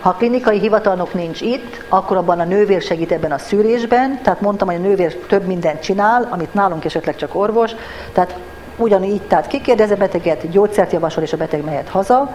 Ha 0.00 0.08
a 0.08 0.12
klinikai 0.12 0.58
hivatalnok 0.58 1.14
nincs 1.14 1.40
itt, 1.40 1.84
akkor 1.88 2.16
abban 2.16 2.40
a 2.40 2.44
nővér 2.44 2.82
segít 2.82 3.12
ebben 3.12 3.32
a 3.32 3.38
szűrésben, 3.38 4.20
tehát 4.22 4.40
mondtam, 4.40 4.68
hogy 4.68 4.76
a 4.76 4.86
nővér 4.86 5.16
több 5.16 5.46
mindent 5.46 5.82
csinál, 5.82 6.28
amit 6.30 6.54
nálunk 6.54 6.84
esetleg 6.84 7.16
csak 7.16 7.34
orvos, 7.34 7.70
tehát 8.12 8.38
ugyanígy, 8.76 9.22
tehát 9.22 9.46
kikérdez 9.46 9.90
a 9.90 9.96
beteget, 9.96 10.50
gyógyszert 10.50 10.92
javasol, 10.92 11.22
és 11.22 11.32
a 11.32 11.36
beteg 11.36 11.64
mehet 11.64 11.88
haza, 11.88 12.30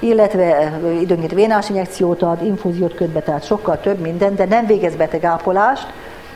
illetve 0.00 0.78
időnként 1.00 1.32
vénás 1.32 1.68
injekciót 1.68 2.22
ad, 2.22 2.42
infúziót 2.42 2.94
köt 2.94 3.08
be, 3.08 3.20
tehát 3.20 3.44
sokkal 3.44 3.80
több 3.80 3.98
minden, 3.98 4.34
de 4.34 4.44
nem 4.44 4.66
végez 4.66 4.96
betegápolást. 4.96 5.86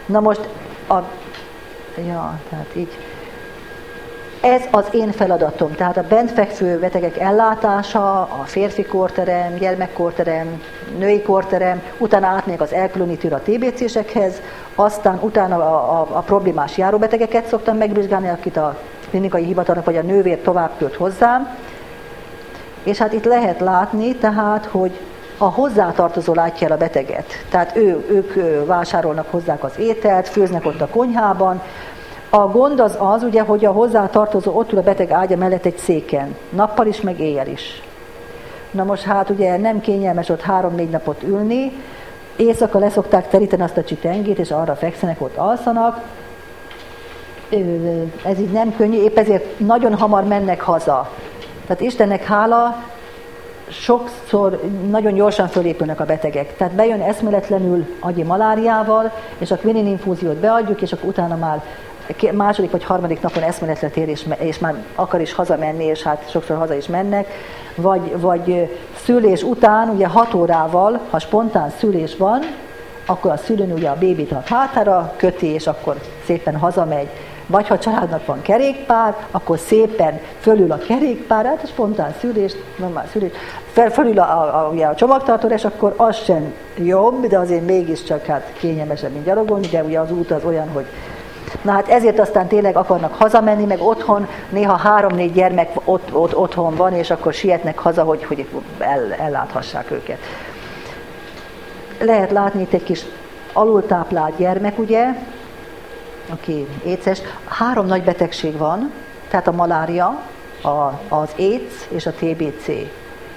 Na 0.07 0.21
most 0.21 0.49
a... 0.89 0.99
Ja, 2.07 2.41
tehát 2.49 2.69
így. 2.77 2.99
Ez 4.41 4.63
az 4.71 4.85
én 4.93 5.13
feladatom, 5.13 5.75
tehát 5.75 5.97
a 5.97 6.05
bentfekvő 6.09 6.79
betegek 6.79 7.19
ellátása, 7.19 8.21
a 8.21 8.43
férfi 8.45 8.85
korterem, 8.85 9.55
gyermekkorterem, 9.55 10.63
női 10.99 11.23
korterem, 11.23 11.83
utána 11.99 12.27
átmegyek 12.27 12.61
az 12.61 12.73
elkülönítőre 12.73 13.35
a 13.35 13.41
TBC-sekhez, 13.41 14.41
aztán 14.75 15.19
utána 15.23 15.57
a, 15.57 16.01
a, 16.01 16.17
a 16.17 16.21
problémás 16.21 16.77
járóbetegeket 16.77 17.47
szoktam 17.47 17.77
megvizsgálni, 17.77 18.29
akit 18.29 18.57
a 18.57 18.79
klinikai 19.11 19.45
hivatalnak 19.45 19.85
vagy 19.85 19.97
a 19.97 20.03
nővér 20.03 20.39
tovább 20.39 20.71
küld 20.79 20.95
hozzám, 20.95 21.57
és 22.85 22.99
hát 22.99 23.13
itt 23.13 23.25
lehet 23.25 23.61
látni 23.61 24.17
tehát, 24.17 24.65
hogy 24.65 24.99
a 25.39 25.45
hozzátartozó 25.45 26.35
látja 26.35 26.67
el 26.67 26.73
a 26.73 26.77
beteget. 26.77 27.27
Tehát 27.51 27.77
ő, 27.77 28.05
ők 28.09 28.67
vásárolnak 28.67 29.31
hozzák 29.31 29.65
az 29.65 29.79
ételt, 29.79 30.29
főznek 30.29 30.67
ott 30.67 30.81
a 30.81 30.89
konyhában. 30.89 31.63
A 32.31 32.47
gond 32.47 32.81
az 32.81 32.97
az, 32.99 33.23
ugye, 33.23 33.43
hogy 33.43 33.65
a 33.65 33.73
hozzátartozó 33.73 34.53
ott 34.57 34.73
ül 34.73 34.79
a 34.79 34.83
beteg 34.83 35.11
ágya 35.11 35.37
mellett 35.37 35.65
egy 35.65 35.79
széken, 35.79 36.37
nappal 36.51 36.87
is, 36.87 37.01
meg 37.01 37.21
éjjel 37.21 37.49
is. 37.49 37.83
Na 38.71 38.85
most 38.85 39.03
hát 39.03 39.31
ugye 39.31 39.57
nem 39.57 39.81
kényelmes 39.81 40.29
ott 40.29 40.41
három-négy 40.41 40.91
napot 40.91 41.23
ülni, 41.23 41.73
éjszaka 42.37 42.79
leszokták 42.79 43.29
teríteni 43.29 43.63
azt 43.63 43.77
a 43.77 43.85
csitengét, 43.85 44.39
és 44.39 44.51
arra 44.51 44.75
fekszenek, 44.75 45.21
ott 45.21 45.37
alszanak. 45.37 46.03
Ez 48.25 48.39
így 48.39 48.51
nem 48.53 48.77
könnyű, 48.77 49.03
épp 49.03 49.19
ezért 49.19 49.59
nagyon 49.59 49.95
hamar 49.95 50.25
mennek 50.25 50.61
haza. 50.61 51.11
Tehát 51.67 51.81
Istennek 51.81 52.25
hála, 52.25 52.77
sokszor 53.69 54.61
nagyon 54.91 55.15
gyorsan 55.15 55.49
fölépülnek 55.49 56.01
a 56.01 56.05
betegek. 56.05 56.57
Tehát 56.57 56.75
bejön 56.75 57.01
eszméletlenül 57.01 57.87
agyi 58.01 58.23
maláriával, 58.23 59.13
és 59.39 59.51
a 59.51 59.57
quinin 59.57 59.87
infúziót 59.87 60.37
beadjuk, 60.37 60.83
és 60.83 60.93
akkor 60.93 61.09
utána 61.09 61.37
már 61.37 61.63
második 62.33 62.71
vagy 62.71 62.85
harmadik 62.85 63.21
napon 63.21 63.43
eszméletlen 63.43 63.91
tér, 63.91 64.09
és, 64.09 64.27
és 64.39 64.59
már 64.59 64.75
akar 64.95 65.21
is 65.21 65.33
hazamenni, 65.33 65.85
és 65.85 66.03
hát 66.03 66.31
sokszor 66.31 66.57
haza 66.57 66.75
is 66.75 66.87
mennek, 66.87 67.29
vagy, 67.75 68.21
vagy 68.21 68.79
szülés 69.05 69.43
után, 69.43 69.89
ugye 69.89 70.07
hat 70.07 70.35
órával, 70.35 71.01
ha 71.11 71.19
spontán 71.19 71.71
szülés 71.79 72.17
van, 72.17 72.41
akkor 73.07 73.31
a 73.31 73.37
szülőn 73.37 73.73
ugye 73.73 73.89
a 73.89 73.97
bébit 73.99 74.33
a 74.33 74.43
hátára 74.45 75.15
köti, 75.17 75.47
és 75.47 75.67
akkor 75.67 75.97
szépen 76.25 76.57
hazamegy 76.57 77.09
vagy 77.47 77.69
ha 77.69 77.75
a 77.75 77.79
családnak 77.79 78.27
van 78.27 78.43
kerékpár, 78.43 79.17
akkor 79.31 79.59
szépen 79.59 80.21
fölül 80.41 80.73
a 80.73 80.79
kerékpár, 80.79 81.45
hát 81.45 81.63
a 81.63 81.67
spontán 81.67 82.15
szülés, 82.21 82.53
normál 82.77 83.07
szülés, 83.13 83.33
fel, 83.73 83.91
fölül 83.91 84.19
a, 84.19 84.23
a, 84.23 84.73
a, 84.73 84.89
a 84.89 84.95
csomagtartó, 84.95 85.49
és 85.49 85.65
akkor 85.65 85.95
az 85.97 86.17
sem 86.17 86.53
jobb, 86.77 87.27
de 87.27 87.39
azért 87.39 87.67
mégiscsak 87.67 88.27
hát 88.27 88.53
kényelmesebb, 88.59 89.13
mint 89.13 89.25
gyalogolni, 89.25 89.67
de 89.67 89.83
ugye 89.83 90.01
az 90.01 90.11
út 90.11 90.31
az 90.31 90.45
olyan, 90.45 90.69
hogy 90.69 90.87
Na 91.63 91.73
hát 91.73 91.89
ezért 91.89 92.19
aztán 92.19 92.47
tényleg 92.47 92.77
akarnak 92.77 93.15
hazamenni, 93.15 93.65
meg 93.65 93.81
otthon, 93.83 94.29
néha 94.49 94.77
három-négy 94.77 95.33
gyermek 95.33 95.71
ott, 95.85 96.15
ott, 96.15 96.37
otthon 96.37 96.75
van, 96.75 96.93
és 96.93 97.11
akkor 97.11 97.33
sietnek 97.33 97.79
haza, 97.79 98.03
hogy, 98.03 98.25
hogy 98.25 98.47
el, 98.79 99.13
elláthassák 99.13 99.91
őket. 99.91 100.19
Lehet 102.01 102.31
látni 102.31 102.61
itt 102.61 102.73
egy 102.73 102.83
kis 102.83 103.05
alultáplált 103.53 104.37
gyermek, 104.37 104.79
ugye, 104.79 105.07
aki 106.29 106.67
éces. 106.85 107.21
Három 107.45 107.87
nagy 107.87 108.03
betegség 108.03 108.57
van, 108.57 108.93
tehát 109.29 109.47
a 109.47 109.53
malária, 109.53 110.21
a, 110.63 111.01
az 111.09 111.31
AIDS 111.39 111.75
és 111.89 112.07
a 112.07 112.13
TBC. 112.13 112.69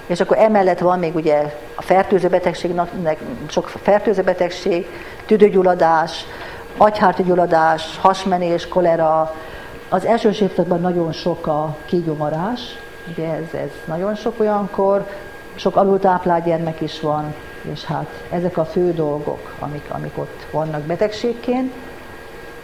És 0.06 0.20
akkor 0.20 0.38
emellett 0.38 0.78
van 0.78 0.98
még 0.98 1.14
ugye 1.14 1.54
a 1.74 1.82
fertőző 1.82 2.28
betegség, 2.28 2.80
sok 3.46 3.68
fertőző 3.68 4.22
betegség, 4.22 4.86
tüdőgyulladás, 5.26 6.24
agyhártya 6.76 7.22
gyulladás, 7.22 7.98
hasmenés, 8.00 8.68
kolera. 8.68 9.34
Az 9.88 10.04
első 10.04 10.28
évszakban 10.28 10.80
nagyon 10.80 11.12
sok 11.12 11.46
a 11.46 11.76
kígyómarás, 11.84 12.60
ugye 13.10 13.32
ez, 13.32 13.60
ez 13.60 13.70
nagyon 13.84 14.14
sok 14.14 14.40
olyankor, 14.40 15.06
sok 15.54 15.76
alultáplált 15.76 16.44
gyermek 16.44 16.80
is 16.80 17.00
van, 17.00 17.34
és 17.72 17.84
hát 17.84 18.06
ezek 18.30 18.56
a 18.56 18.64
fő 18.64 18.92
dolgok, 18.92 19.54
amik, 19.58 19.84
amik 19.88 20.18
ott 20.18 20.46
vannak 20.50 20.82
betegségként. 20.82 21.72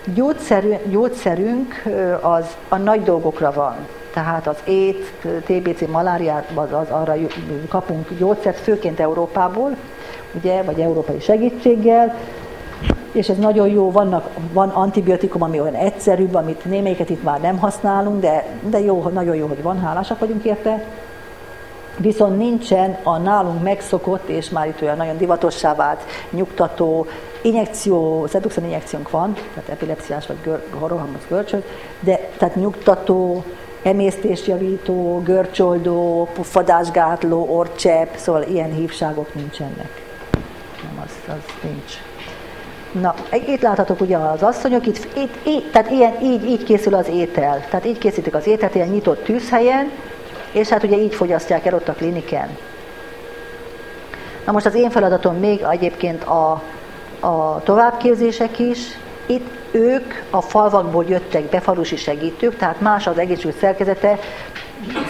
Gyógyszerű, 0.04 0.74
gyógyszerünk 0.90 1.82
az 2.20 2.56
a 2.68 2.76
nagy 2.76 3.02
dolgokra 3.02 3.52
van. 3.52 3.76
Tehát 4.12 4.46
az 4.46 4.56
ét, 4.64 5.12
TBC, 5.44 5.88
maláriát, 5.90 6.50
az, 6.54 6.72
az 6.72 6.90
arra 6.90 7.14
kapunk 7.68 8.08
gyógyszert, 8.18 8.58
főként 8.58 9.00
Európából, 9.00 9.76
ugye, 10.34 10.62
vagy 10.62 10.80
európai 10.80 11.20
segítséggel, 11.20 12.14
és 13.12 13.28
ez 13.28 13.36
nagyon 13.36 13.68
jó, 13.68 13.90
vannak, 13.90 14.28
van 14.52 14.68
antibiotikum, 14.68 15.42
ami 15.42 15.60
olyan 15.60 15.74
egyszerűbb, 15.74 16.34
amit 16.34 16.64
némelyiket 16.64 17.10
itt 17.10 17.22
már 17.22 17.40
nem 17.40 17.58
használunk, 17.58 18.20
de, 18.20 18.44
de 18.62 18.80
jó, 18.80 19.08
nagyon 19.12 19.36
jó, 19.36 19.46
hogy 19.46 19.62
van, 19.62 19.80
hálásak 19.80 20.18
vagyunk 20.18 20.44
érte. 20.44 20.84
Viszont 21.96 22.36
nincsen 22.36 22.98
a 23.02 23.18
nálunk 23.18 23.62
megszokott, 23.62 24.28
és 24.28 24.50
már 24.50 24.66
itt 24.66 24.82
olyan 24.82 24.96
nagyon 24.96 25.16
divatossá 25.16 25.74
vált 25.74 26.00
nyugtató, 26.30 27.06
injekció, 27.44 28.26
szeduxon 28.26 28.64
injekciónk 28.64 29.10
van, 29.10 29.34
tehát 29.54 29.68
epilepsziás 29.68 30.26
vagy 30.26 30.36
gör, 30.42 30.64
rohamos 30.86 31.26
görcsöd, 31.28 31.64
de 32.00 32.30
tehát 32.38 32.54
nyugtató, 32.54 33.44
emésztésjavító, 33.82 35.22
görcsoldó, 35.24 36.28
puffadásgátló, 36.34 37.46
orcsepp, 37.56 38.14
szóval 38.14 38.42
ilyen 38.42 38.72
hívságok 38.72 39.34
nincsenek. 39.34 40.02
Nem, 40.82 41.04
az, 41.04 41.34
az 41.34 41.52
nincs. 41.62 41.92
Na, 42.92 43.14
itt 43.46 43.60
láthatok 43.60 44.00
ugye 44.00 44.16
az 44.16 44.42
asszonyok, 44.42 44.86
itt, 44.86 45.16
itt, 45.16 45.46
itt 45.46 45.72
tehát 45.72 45.90
ilyen, 45.90 46.22
így, 46.22 46.44
így 46.44 46.64
készül 46.64 46.94
az 46.94 47.08
étel. 47.08 47.66
Tehát 47.70 47.86
így 47.86 47.98
készítik 47.98 48.34
az 48.34 48.46
ételt, 48.46 48.74
ilyen 48.74 48.88
nyitott 48.88 49.24
tűzhelyen, 49.24 49.90
és 50.52 50.68
hát 50.68 50.82
ugye 50.82 50.96
így 50.96 51.14
fogyasztják 51.14 51.66
el 51.66 51.74
ott 51.74 51.88
a 51.88 51.92
kliniken. 51.92 52.56
Na 54.46 54.52
most 54.52 54.66
az 54.66 54.74
én 54.74 54.90
feladatom 54.90 55.36
még 55.36 55.62
egyébként 55.70 56.24
a, 56.24 56.62
a 57.24 57.60
továbbképzések 57.64 58.58
is. 58.58 58.78
Itt 59.26 59.48
ők 59.70 60.12
a 60.30 60.40
falvakból 60.40 61.04
jöttek 61.08 61.42
be, 61.42 61.60
falusi 61.60 61.96
segítők, 61.96 62.56
tehát 62.56 62.80
más 62.80 63.06
az 63.06 63.18
egészségügy 63.18 63.58
szerkezete, 63.60 64.18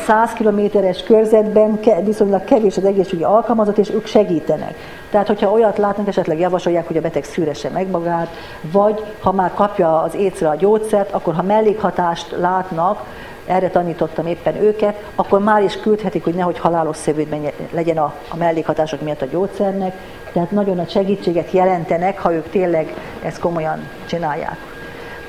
100 0.06 0.32
kilométeres 0.32 1.02
körzetben 1.02 1.80
viszonylag 2.04 2.44
kevés 2.44 2.76
az 2.76 2.84
egészségügyi 2.84 3.22
alkalmazott, 3.22 3.78
és 3.78 3.90
ők 3.90 4.06
segítenek. 4.06 4.74
Tehát, 5.10 5.26
hogyha 5.26 5.50
olyat 5.50 5.78
látnak, 5.78 6.08
esetleg 6.08 6.38
javasolják, 6.38 6.86
hogy 6.86 6.96
a 6.96 7.00
beteg 7.00 7.24
szűresse 7.24 7.68
meg 7.68 7.90
magát, 7.90 8.28
vagy 8.60 9.04
ha 9.20 9.32
már 9.32 9.54
kapja 9.54 10.02
az 10.02 10.14
écre 10.14 10.48
a 10.48 10.56
gyógyszert, 10.56 11.12
akkor 11.12 11.34
ha 11.34 11.42
mellékhatást 11.42 12.34
látnak, 12.38 13.02
erre 13.46 13.70
tanítottam 13.70 14.26
éppen 14.26 14.56
őket, 14.56 15.02
akkor 15.14 15.40
már 15.40 15.62
is 15.62 15.80
küldhetik, 15.80 16.24
hogy 16.24 16.34
nehogy 16.34 16.58
halálos 16.58 16.96
szövődben 16.96 17.40
legyen 17.72 17.98
a, 17.98 18.14
a 18.28 18.36
mellékhatások 18.36 19.00
miatt 19.00 19.22
a 19.22 19.26
gyógyszernek, 19.26 19.94
tehát 20.34 20.50
nagyon 20.50 20.76
nagy 20.76 20.90
segítséget 20.90 21.50
jelentenek, 21.50 22.18
ha 22.18 22.32
ők 22.32 22.50
tényleg 22.50 22.94
ezt 23.22 23.38
komolyan 23.38 23.78
csinálják. 24.06 24.56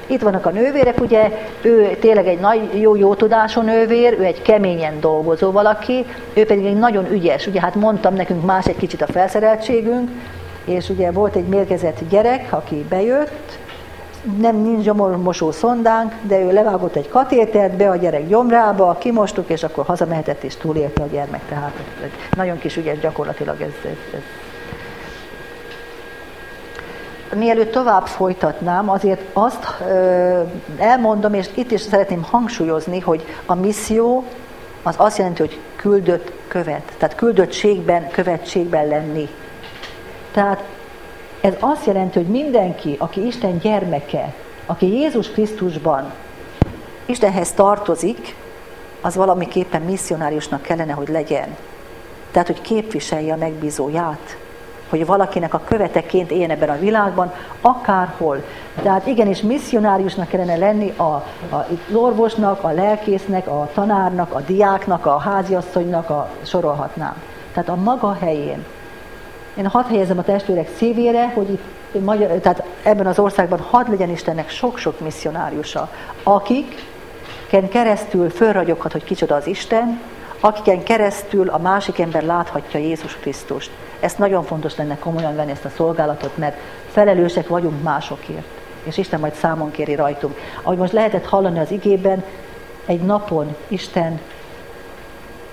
Itt 0.08 0.22
vannak 0.22 0.46
a 0.46 0.50
nővérek, 0.50 1.02
ugye, 1.02 1.32
ő 1.62 1.98
tényleg 2.00 2.28
egy 2.28 2.40
nagy, 2.40 2.82
jó, 2.82 2.96
jó 2.96 3.16
tudású 3.16 3.62
nővér, 3.62 4.16
ő 4.20 4.24
egy 4.24 4.42
keményen 4.42 5.00
dolgozó 5.00 5.52
valaki, 5.52 6.06
ő 6.34 6.46
pedig 6.46 6.66
egy 6.66 6.78
nagyon 6.78 7.12
ügyes. 7.12 7.48
Ugye 7.48 7.62
hát 7.62 7.76
mondtam, 7.76 8.14
nekünk 8.14 8.46
más 8.46 8.66
egy 8.66 8.78
kicsit 8.78 9.02
a 9.02 9.08
felszereltségünk, 9.08 10.10
és 10.66 10.90
ugye 10.90 11.12
volt 11.12 11.36
egy 11.36 11.48
mérgezett 11.48 12.00
gyerek, 12.10 12.48
aki 12.54 12.86
bejött, 12.90 13.58
nem 14.40 14.62
nincs 14.62 14.84
gyomormosó 14.84 15.52
szondánk, 15.52 16.14
de 16.22 16.40
ő 16.40 16.52
levágott 16.52 16.96
egy 16.96 17.10
katétert 17.10 17.76
be 17.78 17.90
a 17.90 17.96
gyerek 17.96 18.28
gyomrába, 18.28 18.98
kimostuk, 19.00 19.50
és 19.50 19.64
akkor 19.64 19.86
hazamehetett 19.86 20.44
és 20.44 20.56
túlélte 20.56 21.04
a 21.04 21.08
gyermek. 21.12 21.42
Tehát 21.50 21.74
nagyon 22.36 22.60
kis 22.60 22.78
ügyes 22.78 23.00
gyakorlatilag 23.00 23.62
ez, 23.62 23.74
ez, 23.84 24.14
ez 24.14 24.45
mielőtt 27.36 27.72
tovább 27.72 28.08
folytatnám, 28.08 28.90
azért 28.90 29.22
azt 29.34 29.84
elmondom, 30.78 31.34
és 31.34 31.50
itt 31.54 31.72
is 31.72 31.82
szeretném 31.82 32.24
hangsúlyozni, 32.24 33.00
hogy 33.00 33.26
a 33.46 33.56
misszió 33.56 34.24
az 34.84 34.96
azt 34.98 35.18
jelenti, 35.18 35.42
hogy 35.42 35.60
küldött 35.76 36.32
követ. 36.48 36.94
Tehát 36.98 37.16
küldöttségben, 37.16 38.10
követségben 38.10 38.88
lenni. 38.88 39.30
Tehát 40.32 40.64
ez 41.42 41.54
azt 41.60 41.86
jelenti, 41.86 42.18
hogy 42.18 42.28
mindenki, 42.28 42.96
aki 43.00 43.26
Isten 43.26 43.58
gyermeke, 43.58 44.34
aki 44.66 44.94
Jézus 44.94 45.30
Krisztusban 45.30 46.12
Istenhez 47.06 47.52
tartozik, 47.52 48.36
az 49.02 49.16
valamiképpen 49.16 49.82
misszionáriusnak 49.82 50.62
kellene, 50.62 50.94
hogy 50.94 51.08
legyen. 51.08 51.58
Tehát, 52.32 52.48
hogy 52.48 52.62
képviselje 52.62 53.34
a 53.34 53.38
megbízóját 53.38 54.38
hogy 54.90 55.06
valakinek 55.06 55.54
a 55.54 55.62
követeként 55.66 56.32
éljen 56.32 56.50
ebben 56.50 56.70
a 56.70 56.80
világban, 56.80 57.34
akárhol. 57.62 58.44
Tehát 58.82 59.08
igenis 59.08 59.42
misszionáriusnak 59.42 60.28
kellene 60.28 60.56
lenni 60.56 60.94
a, 60.98 61.04
a 61.04 61.68
orvosnak, 61.94 62.64
a 62.64 62.72
lelkésznek, 62.72 63.48
a 63.48 63.70
tanárnak, 63.74 64.34
a 64.34 64.42
diáknak, 64.42 65.06
a 65.06 65.18
háziasszonynak, 65.18 66.10
a 66.10 66.30
sorolhatnám. 66.44 67.16
Tehát 67.54 67.70
a 67.70 67.76
maga 67.76 68.18
helyén. 68.20 68.66
Én 69.58 69.68
hadd 69.68 69.88
helyezem 69.88 70.18
a 70.18 70.24
testvérek 70.24 70.70
szívére, 70.78 71.32
hogy 71.34 71.50
itt 71.50 72.04
magyar, 72.04 72.28
tehát 72.28 72.64
ebben 72.84 73.08
az 73.08 73.20
országban 73.20 73.60
hadd 73.60 73.90
legyen 73.90 74.10
Istennek 74.10 74.50
sok-sok 74.50 75.00
misszionáriusa, 75.00 75.90
akiken 76.24 77.70
keresztül 77.70 78.30
fölragyoghat, 78.30 78.92
hogy 78.92 79.04
kicsoda 79.04 79.36
az 79.36 79.48
Isten, 79.48 80.02
akiken 80.46 80.84
keresztül 80.84 81.50
a 81.50 81.58
másik 81.58 82.00
ember 82.00 82.24
láthatja 82.24 82.80
Jézus 82.80 83.16
Krisztust. 83.16 83.72
Ezt 84.00 84.18
nagyon 84.18 84.44
fontos 84.44 84.76
lenne 84.76 84.98
komolyan 84.98 85.36
venni 85.36 85.52
ezt 85.52 85.66
a 85.66 85.72
szolgálatot, 85.76 86.38
mert 86.38 86.58
felelősek 86.92 87.48
vagyunk 87.48 87.84
másokért. 87.84 88.46
És 88.84 88.98
Isten 88.98 89.20
majd 89.20 89.34
számon 89.34 89.72
kéri 89.72 89.96
rajtunk. 89.96 90.38
Ahogy 90.62 90.78
most 90.78 90.92
lehetett 90.92 91.26
hallani 91.26 91.60
az 91.60 91.72
igében, 91.72 92.24
egy 92.86 93.02
napon 93.02 93.56
Isten 93.68 94.20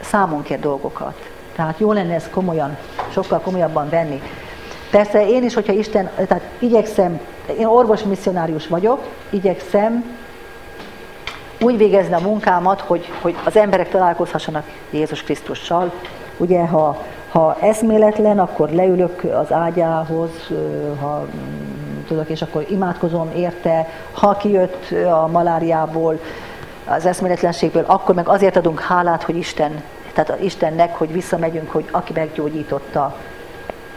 számon 0.00 0.42
kér 0.42 0.60
dolgokat. 0.60 1.30
Tehát 1.56 1.78
jó 1.78 1.92
lenne 1.92 2.14
ezt 2.14 2.30
komolyan, 2.30 2.76
sokkal 3.12 3.40
komolyabban 3.40 3.88
venni. 3.88 4.22
Persze 4.90 5.28
én 5.28 5.44
is, 5.44 5.54
hogyha 5.54 5.72
Isten, 5.72 6.10
tehát 6.16 6.42
igyekszem, 6.58 7.20
én 7.58 7.66
orvos 7.66 8.02
misszionárius 8.02 8.66
vagyok, 8.66 9.08
igyekszem 9.30 10.16
úgy 11.62 11.76
végezni 11.76 12.14
a 12.14 12.20
munkámat, 12.20 12.80
hogy, 12.80 13.12
hogy 13.20 13.36
az 13.44 13.56
emberek 13.56 13.90
találkozhassanak 13.90 14.64
Jézus 14.90 15.22
Krisztussal. 15.22 15.92
Ugye, 16.36 16.66
ha, 16.66 17.02
ha 17.28 17.56
eszméletlen, 17.60 18.38
akkor 18.38 18.70
leülök 18.70 19.24
az 19.24 19.52
ágyához, 19.52 20.30
ha 21.00 21.20
mm, 21.20 22.04
tudok, 22.06 22.28
és 22.28 22.42
akkor 22.42 22.66
imádkozom 22.68 23.30
érte. 23.36 23.88
Ha 24.12 24.36
kijött 24.36 24.90
a 24.90 25.26
maláriából, 25.26 26.18
az 26.84 27.06
eszméletlenségből, 27.06 27.84
akkor 27.86 28.14
meg 28.14 28.28
azért 28.28 28.56
adunk 28.56 28.80
hálát, 28.80 29.22
hogy 29.22 29.36
Isten, 29.36 29.82
tehát 30.12 30.42
Istennek, 30.42 30.94
hogy 30.96 31.12
visszamegyünk, 31.12 31.70
hogy 31.70 31.88
aki 31.90 32.12
meggyógyította. 32.12 33.16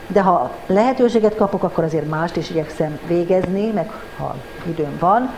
De 0.08 0.22
ha 0.22 0.52
lehetőséget 0.66 1.36
kapok, 1.36 1.64
akkor 1.64 1.84
azért 1.84 2.10
mást 2.10 2.36
is 2.36 2.50
igyekszem 2.50 3.00
végezni, 3.08 3.72
meg 3.72 3.92
ha 4.18 4.36
időm 4.68 4.98
van, 5.00 5.30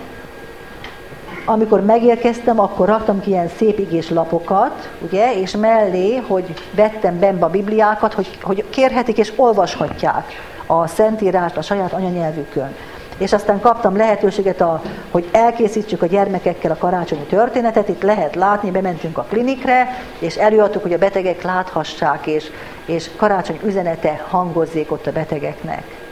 amikor 1.50 1.82
megérkeztem, 1.82 2.60
akkor 2.60 2.88
raktam 2.88 3.22
ki 3.22 3.30
ilyen 3.30 3.48
szép 3.58 3.80
igés 3.80 4.10
lapokat, 4.10 4.90
ugye, 5.02 5.40
és 5.40 5.56
mellé, 5.56 6.16
hogy 6.16 6.54
vettem 6.76 7.20
benne 7.20 7.46
a 7.46 7.50
bibliákat, 7.50 8.14
hogy, 8.14 8.38
hogy 8.42 8.66
kérhetik 8.70 9.18
és 9.18 9.34
olvashatják 9.36 10.32
a 10.66 10.88
Szentírást 10.88 11.58
a 11.58 11.62
saját 11.62 11.94
anyanyelvükön. 11.94 12.76
És 13.18 13.34
aztán 13.34 13.60
kaptam 13.60 13.98
lehetőséget, 13.98 14.62
a, 14.62 14.82
hogy 15.12 15.30
elkészítsük 15.32 16.02
a 16.02 16.06
gyermekekkel 16.06 16.72
a 16.72 16.78
karácsonyi 16.78 17.26
történetet. 17.30 17.88
Itt 17.88 18.02
lehet 18.02 18.36
látni, 18.36 18.72
bementünk 18.72 19.18
a 19.18 19.26
klinikre, 19.30 19.88
és 20.20 20.36
előadtuk, 20.36 20.82
hogy 20.82 20.94
a 20.94 20.98
betegek 20.98 21.44
láthassák, 21.44 22.28
és, 22.28 22.52
és 22.86 23.10
karácsony 23.16 23.60
üzenete 23.66 24.26
hangozzék 24.30 24.92
ott 24.92 25.08
a 25.08 25.12
betegeknek 25.12 26.07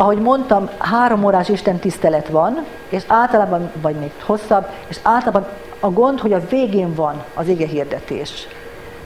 ahogy 0.00 0.18
mondtam, 0.18 0.68
három 0.78 1.24
órás 1.24 1.48
Isten 1.48 1.78
tisztelet 1.78 2.28
van, 2.28 2.64
és 2.88 3.02
általában, 3.06 3.70
vagy 3.82 3.94
még 3.94 4.10
hosszabb, 4.24 4.66
és 4.88 4.98
általában 5.02 5.46
a 5.80 5.90
gond, 5.90 6.20
hogy 6.20 6.32
a 6.32 6.46
végén 6.48 6.94
van 6.94 7.22
az 7.34 7.48
ige 7.48 7.66
hirdetés. 7.66 8.46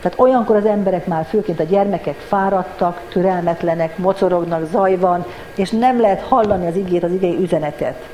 Tehát 0.01 0.19
olyankor 0.19 0.57
az 0.57 0.65
emberek 0.65 1.07
már, 1.07 1.25
főként 1.25 1.61
a 1.61 1.65
gyermekek 1.65 2.15
fáradtak, 2.15 3.01
türelmetlenek, 3.09 3.99
mocorognak, 3.99 4.67
zaj 4.71 4.97
van, 4.97 5.25
és 5.55 5.71
nem 5.71 6.01
lehet 6.01 6.21
hallani 6.21 6.67
az 6.67 6.77
igét, 6.77 7.05
az 7.05 7.13
igei 7.13 7.37
üzenetet. 7.41 8.09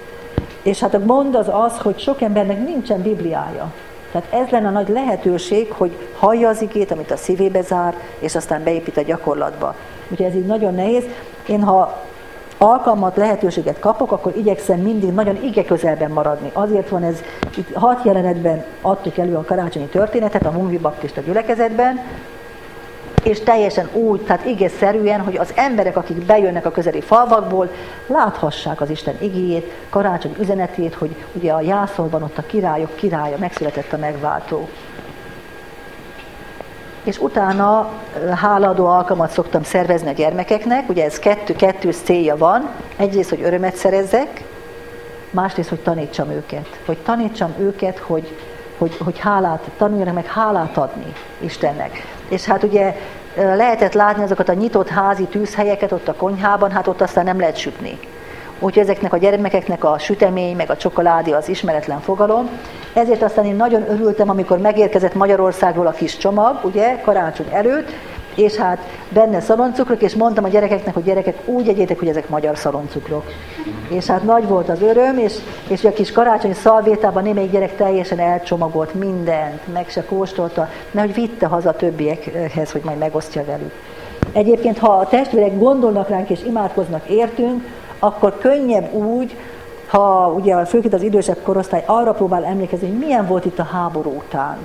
És 0.63 0.81
hát 0.81 0.95
a 0.95 1.05
gond 1.05 1.35
az 1.35 1.49
az, 1.53 1.79
hogy 1.79 1.99
sok 1.99 2.21
embernek 2.21 2.67
nincsen 2.67 3.03
Bibliája. 3.03 3.73
Tehát 4.13 4.33
ez 4.33 4.49
lenne 4.49 4.69
a 4.69 4.71
nagy 4.71 4.89
lehetőség, 4.89 5.73
hogy 5.73 6.09
hallja 6.19 6.49
az 6.49 6.63
igét, 6.63 6.91
amit 6.91 7.11
a 7.11 7.17
szívébe 7.17 7.63
zár, 7.63 7.95
és 8.19 8.35
aztán 8.35 8.63
beépít 8.63 8.97
a 8.97 9.03
gyakorlatba. 9.03 9.75
Úgyhogy 10.09 10.27
ez 10.27 10.35
így 10.35 10.47
nagyon 10.47 10.75
nehéz. 10.75 11.05
Én 11.47 11.63
ha 11.63 12.09
alkalmat, 12.63 13.17
lehetőséget 13.17 13.79
kapok, 13.79 14.13
akkor 14.13 14.37
igyekszem 14.37 14.81
mindig 14.81 15.13
nagyon 15.13 15.43
ige 15.43 15.65
közelben 15.65 16.11
maradni. 16.11 16.51
Azért 16.53 16.89
van 16.89 17.03
ez, 17.03 17.23
itt 17.57 17.75
hat 17.75 18.05
jelenetben 18.05 18.65
adtuk 18.81 19.19
elő 19.19 19.35
a 19.35 19.45
karácsonyi 19.45 19.87
történetet 19.87 20.47
a 20.47 20.51
Mungvi 20.51 20.79
Baptista 20.79 21.21
gyülekezetben, 21.21 22.01
és 23.23 23.41
teljesen 23.41 23.89
úgy, 23.93 24.21
tehát 24.21 24.47
igészerűen, 24.47 25.21
hogy 25.21 25.37
az 25.37 25.53
emberek, 25.55 25.97
akik 25.97 26.17
bejönnek 26.17 26.67
a 26.67 26.71
közeli 26.71 27.01
falvakból, 27.01 27.71
láthassák 28.07 28.81
az 28.81 28.91
Isten 28.91 29.15
igéjét, 29.21 29.73
karácsony 29.91 30.35
üzenetét, 30.41 30.95
hogy 30.95 31.17
ugye 31.33 31.53
a 31.53 31.61
jászolban 31.61 32.23
ott 32.23 32.39
a 32.39 32.47
királyok 32.47 32.97
királya, 32.97 33.37
megszületett 33.39 33.93
a 33.93 33.97
megváltó 33.97 34.69
és 37.05 37.19
utána 37.19 37.91
háladó 38.35 38.87
alkalmat 38.87 39.31
szoktam 39.31 39.63
szervezni 39.63 40.09
a 40.09 40.13
gyermekeknek, 40.13 40.89
ugye 40.89 41.05
ez 41.05 41.19
kettő, 41.19 41.55
kettős 41.55 41.97
célja 41.97 42.37
van, 42.37 42.71
egyrészt, 42.97 43.29
hogy 43.29 43.43
örömet 43.43 43.75
szerezzek, 43.75 44.45
másrészt, 45.31 45.69
hogy 45.69 45.81
tanítsam 45.81 46.31
őket. 46.31 46.67
Hogy 46.87 46.99
tanítsam 46.99 47.55
őket, 47.59 47.99
hogy, 47.99 48.37
hogy, 48.79 48.97
hogy 49.05 49.19
hálát, 49.19 49.71
tanuljanak 49.77 50.15
meg 50.15 50.27
hálát 50.27 50.77
adni 50.77 51.13
Istennek. 51.41 52.07
És 52.29 52.45
hát 52.45 52.63
ugye 52.63 52.97
lehetett 53.35 53.93
látni 53.93 54.23
azokat 54.23 54.49
a 54.49 54.53
nyitott 54.53 54.89
házi 54.89 55.25
tűzhelyeket 55.25 55.93
ott 55.93 56.09
a 56.09 56.15
konyhában, 56.15 56.71
hát 56.71 56.87
ott 56.87 57.01
aztán 57.01 57.25
nem 57.25 57.41
lehet 57.41 57.57
sütni. 57.57 57.99
Úgyhogy 58.63 58.83
ezeknek 58.83 59.13
a 59.13 59.17
gyermekeknek 59.17 59.85
a 59.85 59.99
sütemény, 59.99 60.57
meg 60.57 60.71
a 60.71 60.77
csokoládé 60.77 61.31
az 61.31 61.49
ismeretlen 61.49 62.01
fogalom. 62.01 62.49
Ezért 62.93 63.23
aztán 63.23 63.45
én 63.45 63.57
nagyon 63.57 63.91
örültem, 63.91 64.29
amikor 64.29 64.59
megérkezett 64.59 65.15
Magyarországról 65.15 65.87
a 65.87 65.91
kis 65.91 66.17
csomag, 66.17 66.61
ugye, 66.63 67.01
karácsony 67.01 67.47
előtt, 67.53 67.89
és 68.35 68.57
hát 68.57 68.79
benne 69.09 69.41
szaloncukrok, 69.41 70.03
és 70.03 70.15
mondtam 70.15 70.45
a 70.45 70.49
gyerekeknek, 70.49 70.95
hogy 70.95 71.05
gyerekek 71.05 71.37
úgy 71.45 71.69
egyétek, 71.69 71.99
hogy 71.99 72.09
ezek 72.09 72.29
magyar 72.29 72.59
szaloncukrok. 72.59 73.25
És 73.89 74.07
hát 74.07 74.23
nagy 74.23 74.49
volt 74.49 74.69
az 74.69 74.83
öröm, 74.83 75.19
és, 75.19 75.35
és 75.69 75.85
a 75.85 75.93
kis 75.93 76.13
karácsony 76.13 76.55
szalvétában 76.55 77.23
némelyik 77.23 77.51
gyerek 77.51 77.77
teljesen 77.77 78.19
elcsomagolt 78.19 78.95
mindent, 78.95 79.73
meg 79.73 79.89
se 79.89 80.05
kóstolta, 80.05 80.69
mert 80.91 81.07
hogy 81.07 81.15
vitte 81.15 81.47
haza 81.47 81.69
a 81.69 81.77
többiekhez, 81.77 82.71
hogy 82.73 82.83
majd 82.85 82.99
megosztja 82.99 83.45
velük. 83.45 83.73
Egyébként, 84.33 84.79
ha 84.79 84.93
a 84.93 85.09
testvérek 85.09 85.59
gondolnak 85.59 86.09
ránk 86.09 86.31
és 86.31 86.41
imádkoznak 86.45 87.09
értünk, 87.09 87.65
akkor 88.01 88.39
könnyebb 88.39 88.93
úgy, 88.93 89.37
ha 89.87 90.33
ugye 90.37 90.65
főként 90.65 90.95
az 90.95 91.03
idősebb 91.03 91.43
korosztály 91.43 91.85
arra 91.87 92.13
próbál 92.13 92.45
emlékezni, 92.45 92.89
hogy 92.89 92.99
milyen 92.99 93.27
volt 93.27 93.45
itt 93.45 93.59
a 93.59 93.69
háború 93.73 94.11
után. 94.11 94.59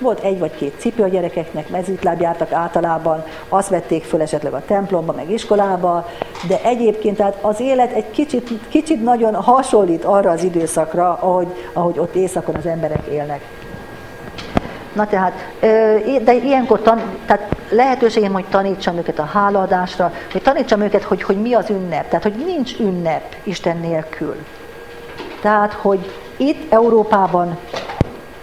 Volt 0.00 0.22
egy 0.22 0.38
vagy 0.38 0.54
két 0.54 0.74
cipő 0.78 1.02
a 1.02 1.08
gyerekeknek, 1.08 1.68
mezítláb 1.68 2.20
jártak 2.20 2.52
általában, 2.52 3.24
azt 3.48 3.68
vették 3.68 4.04
föl 4.04 4.20
esetleg 4.20 4.52
a 4.52 4.62
templomba, 4.66 5.12
meg 5.12 5.30
iskolába, 5.30 6.06
de 6.48 6.60
egyébként 6.62 7.16
tehát 7.16 7.38
az 7.40 7.60
élet 7.60 7.92
egy 7.92 8.10
kicsit, 8.10 8.50
kicsit 8.68 9.02
nagyon 9.02 9.34
hasonlít 9.34 10.04
arra 10.04 10.30
az 10.30 10.42
időszakra, 10.42 11.18
ahogy, 11.20 11.48
ahogy 11.72 11.98
ott 11.98 12.14
éjszakon 12.14 12.54
az 12.54 12.66
emberek 12.66 13.06
élnek. 13.06 13.57
Na 14.98 15.06
tehát, 15.06 15.32
de 16.24 16.34
ilyenkor 16.34 16.80
tan, 16.80 17.00
tehát 17.26 17.56
lehetőségem, 17.70 18.32
hogy 18.32 18.44
tanítsam 18.44 18.96
őket 18.96 19.18
a 19.18 19.24
hálaadásra, 19.24 20.12
hogy 20.32 20.42
tanítsam 20.42 20.80
őket, 20.80 21.02
hogy, 21.02 21.22
hogy 21.22 21.40
mi 21.40 21.54
az 21.54 21.70
ünnep. 21.70 22.08
Tehát, 22.08 22.22
hogy 22.22 22.44
nincs 22.46 22.78
ünnep 22.78 23.34
Isten 23.42 23.76
nélkül. 23.76 24.36
Tehát, 25.40 25.72
hogy 25.72 26.12
itt 26.36 26.72
Európában 26.72 27.58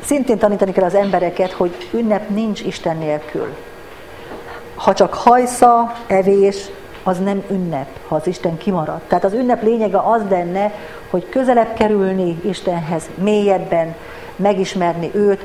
szintén 0.04 0.38
tanítani 0.38 0.72
kell 0.72 0.84
az 0.84 0.96
embereket, 0.96 1.52
hogy 1.52 1.90
ünnep 1.94 2.30
nincs 2.30 2.62
Isten 2.62 2.98
nélkül. 2.98 3.56
Ha 4.76 4.94
csak 4.94 5.14
hajsza, 5.14 5.94
evés, 6.08 6.58
az 7.04 7.20
nem 7.20 7.44
ünnep, 7.50 7.88
ha 8.08 8.16
az 8.16 8.28
Isten 8.28 8.58
kimarad. 8.58 9.00
Tehát 9.08 9.24
az 9.24 9.34
ünnep 9.34 9.64
lényege 9.64 9.98
az 9.98 10.22
lenne, 10.30 10.72
hogy 11.10 11.30
közelebb 11.30 11.74
kerülni 11.74 12.40
Istenhez, 12.44 13.04
mélyebben, 13.16 13.96
megismerni 14.36 15.12
őt, 15.14 15.42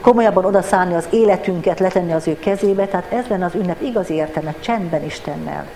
komolyabban 0.00 0.44
odaszállni 0.44 0.94
az 0.94 1.06
életünket, 1.10 1.80
letenni 1.80 2.12
az 2.12 2.28
ő 2.28 2.38
kezébe, 2.38 2.86
tehát 2.86 3.12
ez 3.12 3.26
lenne 3.26 3.44
az 3.44 3.54
ünnep 3.54 3.82
igazi 3.82 4.14
értelme, 4.14 4.54
csendben 4.60 5.04
Istennel. 5.04 5.66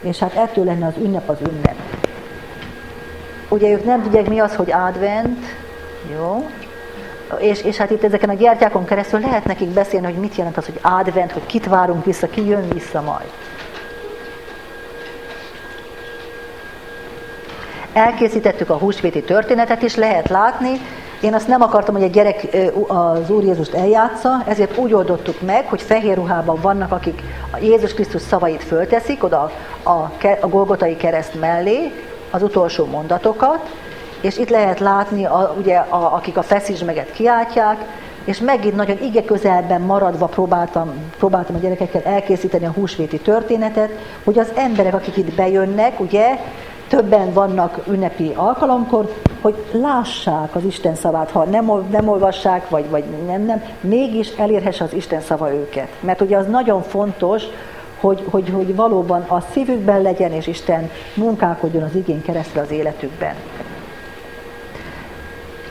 És 0.00 0.18
hát 0.18 0.34
ettől 0.34 0.64
lenne 0.64 0.86
az 0.86 0.94
ünnep 0.96 1.28
az 1.28 1.38
ünnep. 1.40 1.76
Ugye 3.48 3.70
ők 3.70 3.84
nem 3.84 4.02
tudják, 4.02 4.28
mi 4.28 4.38
az, 4.38 4.54
hogy 4.54 4.72
advent, 4.72 5.44
jó? 6.12 6.50
És, 7.38 7.62
és 7.62 7.76
hát 7.76 7.90
itt 7.90 8.04
ezeken 8.04 8.28
a 8.28 8.34
gyertyákon 8.34 8.84
keresztül 8.84 9.20
lehet 9.20 9.44
nekik 9.44 9.68
beszélni, 9.68 10.06
hogy 10.06 10.20
mit 10.20 10.34
jelent 10.34 10.56
az, 10.56 10.64
hogy 10.64 10.80
advent, 10.82 11.32
hogy 11.32 11.46
kit 11.46 11.66
várunk 11.66 12.04
vissza, 12.04 12.26
ki 12.26 12.46
jön 12.46 12.68
vissza 12.68 13.00
majd. 13.00 13.28
Elkészítettük 17.92 18.70
a 18.70 18.78
húsvéti 18.78 19.22
történetet 19.22 19.82
is, 19.82 19.94
lehet 19.94 20.28
látni, 20.28 20.80
én 21.20 21.34
azt 21.34 21.48
nem 21.48 21.62
akartam, 21.62 21.94
hogy 21.94 22.02
egy 22.02 22.10
gyerek 22.10 22.56
az 22.86 23.30
Úr 23.30 23.42
Jézust 23.44 23.74
eljátsza, 23.74 24.42
ezért 24.46 24.78
úgy 24.78 24.92
oldottuk 24.92 25.40
meg, 25.40 25.66
hogy 25.66 25.82
fehér 25.82 26.16
ruhában 26.16 26.58
vannak, 26.60 26.92
akik 26.92 27.22
a 27.50 27.58
Jézus 27.60 27.94
Krisztus 27.94 28.22
szavait 28.22 28.62
fölteszik 28.62 29.24
oda 29.24 29.50
a, 29.82 29.90
a 30.40 30.48
Golgotai 30.48 30.96
kereszt 30.96 31.40
mellé, 31.40 31.92
az 32.30 32.42
utolsó 32.42 32.84
mondatokat, 32.84 33.76
és 34.20 34.38
itt 34.38 34.48
lehet 34.48 34.80
látni, 34.80 35.24
a, 35.24 35.54
ugye, 35.58 35.76
a, 35.76 36.14
akik 36.14 36.36
a 36.36 36.42
feszizsmeget 36.42 37.10
kiáltják, 37.10 37.84
és 38.24 38.38
megint 38.38 38.76
nagyon 38.76 39.02
ige 39.02 39.24
közelben 39.24 39.80
maradva 39.80 40.26
próbáltam, 40.26 40.92
próbáltam 41.18 41.56
a 41.56 41.58
gyerekekkel 41.58 42.02
elkészíteni 42.04 42.66
a 42.66 42.70
húsvéti 42.70 43.18
történetet, 43.18 43.90
hogy 44.24 44.38
az 44.38 44.52
emberek, 44.54 44.94
akik 44.94 45.16
itt 45.16 45.34
bejönnek, 45.34 46.00
ugye, 46.00 46.38
többen 46.88 47.32
vannak 47.32 47.78
ünnepi 47.88 48.32
alkalomkor, 48.34 49.14
hogy 49.40 49.64
lássák 49.72 50.54
az 50.54 50.64
Isten 50.64 50.94
szavát, 50.94 51.30
ha 51.30 51.44
nem, 51.44 51.70
nem 51.90 52.08
olvassák, 52.08 52.68
vagy, 52.68 52.90
vagy 52.90 53.04
nem, 53.26 53.42
nem, 53.42 53.62
mégis 53.80 54.28
elérhesse 54.36 54.84
az 54.84 54.92
Isten 54.92 55.20
szava 55.20 55.52
őket. 55.54 55.88
Mert 56.00 56.20
ugye 56.20 56.36
az 56.36 56.46
nagyon 56.46 56.82
fontos, 56.82 57.42
hogy, 58.00 58.24
hogy, 58.30 58.50
hogy 58.50 58.76
valóban 58.76 59.20
a 59.20 59.40
szívükben 59.40 60.02
legyen, 60.02 60.32
és 60.32 60.46
Isten 60.46 60.90
munkálkodjon 61.14 61.82
az 61.82 61.94
igény 61.94 62.22
keresztül 62.22 62.62
az 62.62 62.70
életükben. 62.70 63.34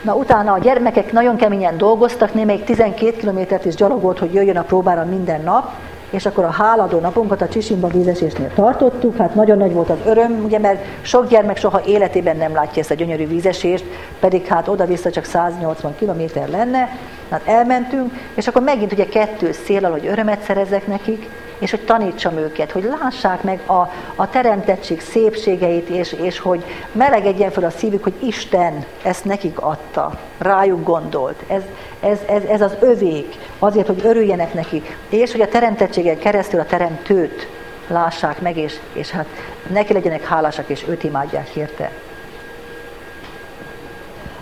Na 0.02 0.16
utána 0.16 0.54
a 0.54 0.58
gyermekek 0.58 1.12
nagyon 1.12 1.36
keményen 1.36 1.78
dolgoztak, 1.78 2.34
némelyik 2.34 2.64
12 2.64 3.18
kilométert 3.18 3.66
is 3.66 3.76
gyalogolt, 3.76 4.20
hogy 4.20 4.34
jöjjön 4.34 4.58
a 4.58 4.62
próbára 4.62 5.06
minden 5.06 5.42
nap, 5.42 5.72
és 6.10 6.26
akkor 6.26 6.44
a 6.44 6.50
háladó 6.50 7.00
napunkat 7.00 7.42
a 7.42 7.48
Csisimba 7.48 7.88
vízesésnél 7.88 8.52
tartottuk, 8.56 9.18
hát 9.18 9.36
nagyon 9.36 9.58
nagy 9.58 9.74
volt 9.74 9.90
az 9.90 9.98
öröm, 10.06 10.44
ugye, 10.44 10.60
mert 10.60 10.86
sok 11.02 11.28
gyermek 11.28 11.58
soha 11.58 11.82
életében 11.86 12.38
nem 12.38 12.54
látja 12.54 12.82
ezt 12.82 12.92
a 12.92 12.96
gyönyörű 12.96 13.28
vízesést, 13.28 13.86
pedig 14.20 14.46
hát 14.46 14.68
oda-vissza 14.68 15.12
csak 15.12 15.24
180 15.24 15.96
kilométer 15.96 16.50
lenne, 16.50 16.90
hát 17.30 17.42
elmentünk, 17.46 18.14
és 18.34 18.48
akkor 18.48 18.62
megint 18.62 18.92
ugye 18.92 19.06
kettő 19.06 19.52
szél, 19.52 19.92
hogy 19.92 20.08
örömet 20.08 20.42
szerezek 20.42 20.88
nekik, 20.88 21.30
és 21.60 21.72
hogy 21.72 21.86
tanítsam 21.86 22.38
őket, 22.38 22.72
hogy 22.72 22.90
lássák 23.02 23.44
meg 23.44 23.60
a, 23.66 23.92
a 24.16 24.30
teremtettség 24.30 25.02
szépségeit, 25.02 25.90
és, 25.90 26.14
és 26.14 26.40
hogy 26.40 26.64
melegedjen 26.92 27.52
fel 27.52 27.64
a 27.64 27.70
szívük, 27.70 28.04
hogy 28.04 28.14
Isten 28.20 28.86
ezt 29.04 29.26
nekik 29.26 29.60
adta, 29.60 30.20
rájuk 30.38 30.84
gondolt. 30.84 31.44
Ez, 31.48 31.62
ez, 32.00 32.20
ez, 32.28 32.44
ez 32.44 32.62
az 32.62 32.76
övék, 32.80 33.36
azért, 33.60 33.88
hogy 33.88 34.02
örüljenek 34.04 34.54
neki, 34.54 34.82
és 35.10 35.32
hogy 35.32 35.42
a 35.42 35.48
teremtettségen 35.48 36.20
keresztül 36.20 36.60
a 36.60 36.66
teremtőt 36.66 37.48
lássák 37.88 38.42
meg, 38.42 38.58
és, 38.58 38.80
és 38.94 39.10
hát 39.10 39.28
neki 39.68 39.94
legyenek 39.94 40.26
hálásak, 40.26 40.70
és 40.70 40.86
őt 40.88 41.04
imádják 41.04 41.50
érte. 41.56 41.92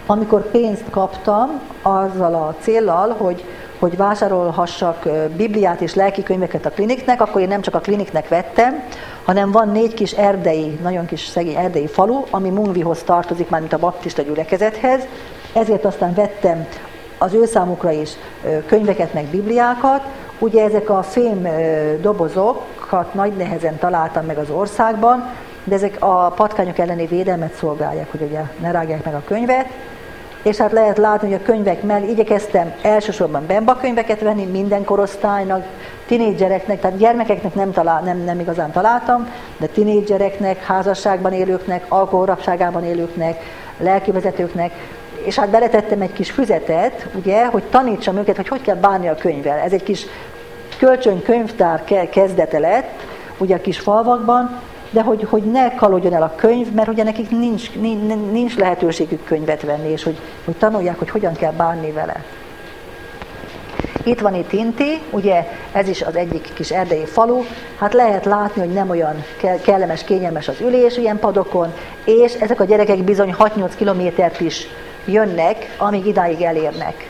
Amikor 0.06 0.52
pénzt 0.52 0.90
kaptam, 0.90 1.62
azzal 1.82 2.34
a 2.34 2.56
céllal, 2.60 3.16
hogy, 3.18 3.44
hogy 3.80 3.98
vásárolhassak 3.98 5.10
Bibliát 5.36 5.82
és 5.82 5.94
lelki 5.94 6.24
könyveket 6.24 6.66
a 6.66 6.70
kliniknek, 6.70 7.22
akkor 7.22 7.42
én 7.42 7.48
nem 7.48 7.62
csak 7.62 7.76
a 7.76 7.80
kliniknek 7.80 8.28
vettem, 8.28 8.84
hanem 9.24 9.52
van 9.52 9.70
négy 9.70 9.94
kis 9.94 10.12
erdei, 10.12 10.80
nagyon 10.82 11.06
kis 11.06 11.26
szegény 11.26 11.56
erdei 11.56 11.88
falu, 11.88 12.24
ami 12.30 12.50
Mungvihoz 12.50 13.04
tartozik, 13.04 13.50
már 13.50 13.60
mint 13.60 13.74
a 13.74 13.80
baptista 13.80 14.22
gyülekezethez, 14.22 15.02
ezért 15.54 15.86
aztán 15.86 16.14
vettem 16.14 16.68
az 17.18 17.34
ő 17.34 17.46
számukra 17.46 17.92
is 17.92 18.10
könyveket, 18.66 19.14
meg 19.14 19.26
bibliákat. 19.26 20.02
Ugye 20.40 20.64
ezek 20.64 20.90
a 20.90 21.04
fém 21.04 21.48
dobozokat 22.02 23.14
nagy 23.14 23.34
nehezen 23.34 23.78
találtam 23.78 24.26
meg 24.26 24.38
az 24.38 24.50
országban, 24.50 25.30
de 25.64 25.76
ezek 25.76 25.96
a 26.00 26.34
patkányok 26.36 26.78
elleni 26.78 27.06
védelmet 27.06 27.54
szolgálják, 27.54 28.12
hogy 28.12 28.22
ugye 28.22 28.42
ne 28.62 28.72
rágják 28.72 29.06
meg 29.06 29.14
a 29.14 29.24
könyvet. 29.26 29.66
És 30.44 30.58
hát 30.58 30.72
lehet 30.72 30.98
látni, 30.98 31.28
hogy 31.32 31.40
a 31.42 31.46
könyvek 31.46 31.84
mellé 31.84 32.10
igyekeztem 32.10 32.74
elsősorban 32.82 33.46
Bemba 33.48 33.76
könyveket 33.76 34.22
venni 34.22 34.46
minden 34.46 34.84
korosztálynak, 34.84 35.66
tinédzsereknek, 36.08 36.80
tehát 36.80 36.98
gyermekeknek 36.98 37.54
nem, 37.54 37.72
talál, 37.72 38.02
nem, 38.02 38.18
nem 38.18 38.40
igazán 38.40 38.72
találtam, 38.72 39.30
de 39.58 39.66
tinédzsereknek, 39.66 40.64
házasságban 40.64 41.34
élőknek, 41.34 41.86
alkoholrapságában 41.88 42.84
élőknek, 42.84 43.42
lelkivezetőknek, 43.78 44.72
és 45.26 45.36
hát 45.36 45.50
beletettem 45.50 46.02
egy 46.02 46.14
kis 46.14 46.32
füzetet, 46.32 47.08
ugye, 47.16 47.46
hogy 47.46 47.64
tanítsam 47.64 48.18
őket, 48.18 48.36
hogy 48.36 48.48
hogy 48.48 48.62
kell 48.62 48.76
bánni 48.76 49.08
a 49.08 49.16
könyvvel. 49.16 49.60
Ez 49.60 49.74
egy 49.74 49.84
kis 49.84 50.06
kölcsönkönyvtár 50.78 51.84
kezdete 52.10 52.60
lett, 52.60 53.06
ugye 53.38 53.56
a 53.56 53.62
kis 53.62 53.80
falvakban, 53.80 54.60
de 54.90 55.02
hogy, 55.02 55.28
hogy 55.30 55.44
ne 55.44 55.76
kalodjon 55.76 56.14
el 56.14 56.24
a 56.24 56.34
könyv, 56.36 56.72
mert 56.72 56.88
ugye 56.88 57.04
nekik 57.04 57.30
nincs, 57.30 57.74
nincs, 58.32 58.56
lehetőségük 58.56 59.24
könyvet 59.24 59.62
venni, 59.62 59.90
és 59.90 60.04
hogy, 60.04 60.18
hogy 60.46 60.56
tanulják, 60.56 60.98
hogy 60.98 61.10
hogyan 61.10 61.34
kell 61.34 61.52
bánni 61.52 61.92
vele. 61.92 62.24
Itt 64.04 64.20
van 64.20 64.36
itt 64.36 64.54
Inti, 64.54 65.02
ugye 65.12 65.48
ez 65.72 65.88
is 65.88 66.02
az 66.02 66.16
egyik 66.16 66.54
kis 66.54 66.72
erdei 66.72 67.06
falu, 67.06 67.44
hát 67.80 67.94
lehet 67.94 68.26
látni, 68.26 68.62
hogy 68.62 68.74
nem 68.74 68.90
olyan 68.90 69.24
kellemes, 69.62 70.04
kényelmes 70.04 70.48
az 70.48 70.62
ülés 70.62 70.98
ilyen 70.98 71.20
padokon, 71.20 71.74
és 72.04 72.34
ezek 72.34 72.60
a 72.60 72.66
gyerekek 72.66 73.04
bizony 73.04 73.36
6-8 73.40 73.72
kilométert 73.76 74.40
is 74.40 74.68
jönnek, 75.06 75.76
amíg 75.78 76.06
idáig 76.06 76.42
elérnek. 76.42 77.10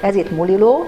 Ez 0.00 0.14
itt 0.14 0.30
Muliló. 0.30 0.86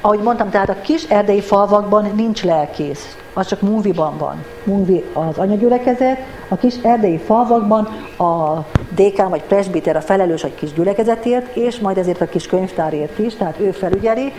Ahogy 0.00 0.18
mondtam, 0.18 0.50
tehát 0.50 0.68
a 0.68 0.80
kis 0.80 1.02
erdei 1.02 1.40
falvakban 1.40 2.12
nincs 2.14 2.44
lelkész, 2.44 3.16
az 3.32 3.46
csak 3.46 3.60
Munviban 3.60 4.18
van. 4.18 4.44
Munvi 4.64 5.04
az 5.12 5.38
anyagyülekezet, 5.38 6.18
a 6.48 6.56
kis 6.56 6.74
erdei 6.82 7.18
falvakban 7.18 7.84
a 8.18 8.64
dékán 8.94 9.30
vagy 9.30 9.42
presbiter 9.42 9.96
a 9.96 10.00
felelős 10.00 10.42
egy 10.42 10.54
kis 10.54 10.72
gyülekezetért, 10.72 11.56
és 11.56 11.78
majd 11.78 11.98
ezért 11.98 12.20
a 12.20 12.28
kis 12.28 12.46
könyvtárért 12.46 13.18
is, 13.18 13.34
tehát 13.34 13.60
ő 13.60 13.70
felügyeli. 13.70 14.32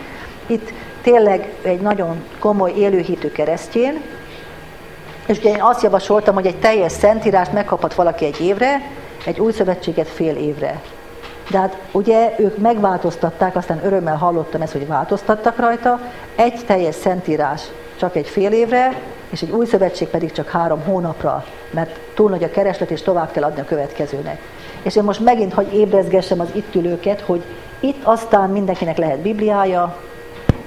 Itt 0.46 0.72
tényleg 1.02 1.52
egy 1.62 1.80
nagyon 1.80 2.22
komoly 2.38 2.72
élőhitű 2.76 3.28
keresztjén, 3.28 4.00
és 5.26 5.38
ugye 5.38 5.50
én 5.50 5.62
azt 5.62 5.82
javasoltam, 5.82 6.34
hogy 6.34 6.46
egy 6.46 6.58
teljes 6.58 6.92
szentírást 6.92 7.52
megkaphat 7.52 7.94
valaki 7.94 8.24
egy 8.24 8.40
évre, 8.40 8.80
egy 9.24 9.40
új 9.40 9.52
szövetséget 9.52 10.08
fél 10.08 10.36
évre. 10.36 10.80
De 11.50 11.58
hát 11.58 11.78
ugye 11.92 12.34
ők 12.38 12.58
megváltoztatták, 12.58 13.56
aztán 13.56 13.84
örömmel 13.84 14.16
hallottam 14.16 14.60
ezt, 14.60 14.72
hogy 14.72 14.86
változtattak 14.86 15.58
rajta, 15.58 16.00
egy 16.36 16.64
teljes 16.66 16.94
szentírás 16.94 17.62
csak 17.98 18.16
egy 18.16 18.28
fél 18.28 18.52
évre, 18.52 19.00
és 19.30 19.42
egy 19.42 19.50
új 19.50 19.66
szövetség 19.66 20.08
pedig 20.08 20.32
csak 20.32 20.48
három 20.48 20.82
hónapra, 20.84 21.44
mert 21.70 21.98
túl 22.14 22.30
nagy 22.30 22.44
a 22.44 22.50
kereslet, 22.50 22.90
és 22.90 23.02
tovább 23.02 23.30
kell 23.30 23.42
adni 23.42 23.60
a 23.60 23.64
következőnek. 23.64 24.40
És 24.82 24.96
én 24.96 25.02
most 25.02 25.20
megint, 25.20 25.52
hogy 25.52 25.74
ébrezgessem 25.74 26.40
az 26.40 26.48
itt 26.52 26.74
ülőket, 26.74 27.20
hogy 27.20 27.42
itt 27.80 28.04
aztán 28.04 28.50
mindenkinek 28.50 28.98
lehet 28.98 29.18
Bibliája, 29.18 29.96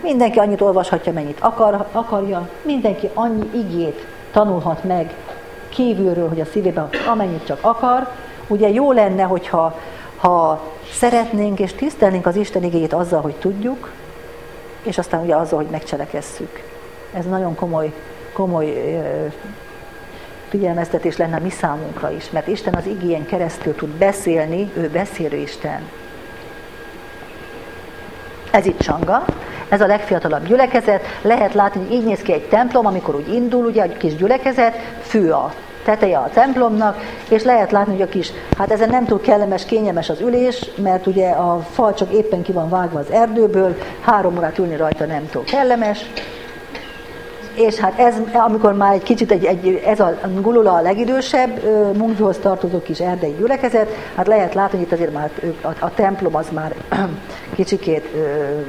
mindenki 0.02 0.40
annyit 0.40 0.62
olvashatja, 0.62 1.12
mennyit 1.12 1.40
akar, 1.40 1.88
akarja, 1.92 2.50
mindenki 2.62 3.10
annyi 3.14 3.50
igét 3.54 4.06
tanulhat 4.32 4.84
meg 4.84 5.14
kívülről, 5.70 6.30
hogy 6.30 6.40
a 6.40 6.46
szívében 6.46 6.90
amennyit 7.12 7.46
csak 7.46 7.58
akar, 7.62 8.08
Ugye 8.52 8.70
jó 8.70 8.92
lenne, 8.92 9.24
hogyha 9.24 9.80
ha 10.18 10.62
szeretnénk 10.92 11.60
és 11.60 11.74
tisztelnénk 11.74 12.26
az 12.26 12.36
Isten 12.36 12.64
igényét 12.64 12.94
azzal, 12.94 13.22
hogy 13.22 13.36
tudjuk, 13.36 13.92
és 14.84 14.98
aztán 14.98 15.22
ugye 15.22 15.36
azzal, 15.36 15.58
hogy 15.58 15.72
megcselekesszük. 15.72 16.64
Ez 17.14 17.26
nagyon 17.26 17.56
komoly, 17.56 17.94
komoly 18.34 18.74
figyelmeztetés 20.50 21.18
lenne 21.18 21.40
mi 21.40 21.50
számunkra 21.50 22.12
is, 22.12 22.30
mert 22.30 22.48
Isten 22.48 22.74
az 22.74 22.86
igényen 22.86 23.26
keresztül 23.26 23.76
tud 23.76 23.90
beszélni, 23.90 24.72
ő 24.74 24.90
beszélő 24.90 25.38
Isten. 25.38 25.90
Ez 28.52 28.66
itt 28.66 28.82
Sanga, 28.82 29.26
ez 29.70 29.82
a 29.82 29.88
legfiatalabb 29.88 30.46
gyülekezet. 30.46 31.06
Lehet 31.22 31.54
látni, 31.54 31.82
hogy 31.82 31.94
így 31.94 32.06
néz 32.06 32.22
ki 32.22 32.34
egy 32.34 32.48
templom, 32.48 32.86
amikor 32.86 33.16
úgy 33.16 33.34
indul, 33.34 33.66
ugye 33.66 33.82
egy 33.82 33.98
kis 33.98 34.16
gyülekezet, 34.16 34.76
fű 35.02 35.30
a 35.30 35.54
teteje 35.84 36.18
a 36.18 36.30
templomnak, 36.34 36.98
és 37.30 37.44
lehet 37.44 37.72
látni, 37.72 37.94
hogy 37.94 38.02
a 38.02 38.10
kis, 38.10 38.32
hát 38.58 38.72
ezen 38.72 38.90
nem 38.90 39.06
túl 39.06 39.22
kellemes, 39.22 39.66
kényelmes 39.66 40.10
az 40.10 40.22
ülés, 40.22 40.70
mert 40.76 41.08
ugye 41.08 41.30
a 41.30 41.60
fal 41.72 41.94
csak 41.94 42.14
éppen 42.14 42.42
ki 42.42 42.52
van 42.52 42.70
vágva 42.70 43.00
az 43.00 43.12
erdőből, 43.12 43.78
három 44.02 44.38
órát 44.38 44.58
ülni 44.58 44.76
rajta 44.76 45.06
nem 45.06 45.30
túl 45.32 45.44
kellemes, 45.44 46.06
és 47.54 47.76
hát 47.76 48.00
ez, 48.00 48.16
amikor 48.34 48.74
már 48.74 48.94
egy 48.94 49.04
kicsit 49.04 49.32
egy, 49.32 49.46
egy, 49.46 49.82
ez 49.86 50.00
a 50.00 50.18
Gulula 50.42 50.74
a 50.74 50.82
legidősebb, 50.82 51.64
Mungvihoz 51.98 52.38
tartozó 52.38 52.82
kis 52.82 53.00
erdei 53.00 53.36
gyülekezet, 53.38 53.90
hát 54.16 54.28
lehet 54.28 54.54
látni, 54.54 54.78
hogy 54.78 54.88
itt 54.88 54.94
azért 54.94 55.14
már 55.14 55.30
a, 55.62 55.68
a 55.80 55.94
templom 55.94 56.36
az 56.36 56.48
már 56.52 56.76
kicsikét 57.56 58.08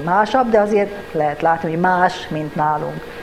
másabb, 0.05 0.51
de 0.51 0.61
azért 0.61 0.91
lehet 1.13 1.43
látni, 1.43 1.71
hogy 1.71 1.81
más, 1.81 2.29
mint 2.29 2.55
nálunk. 2.55 3.22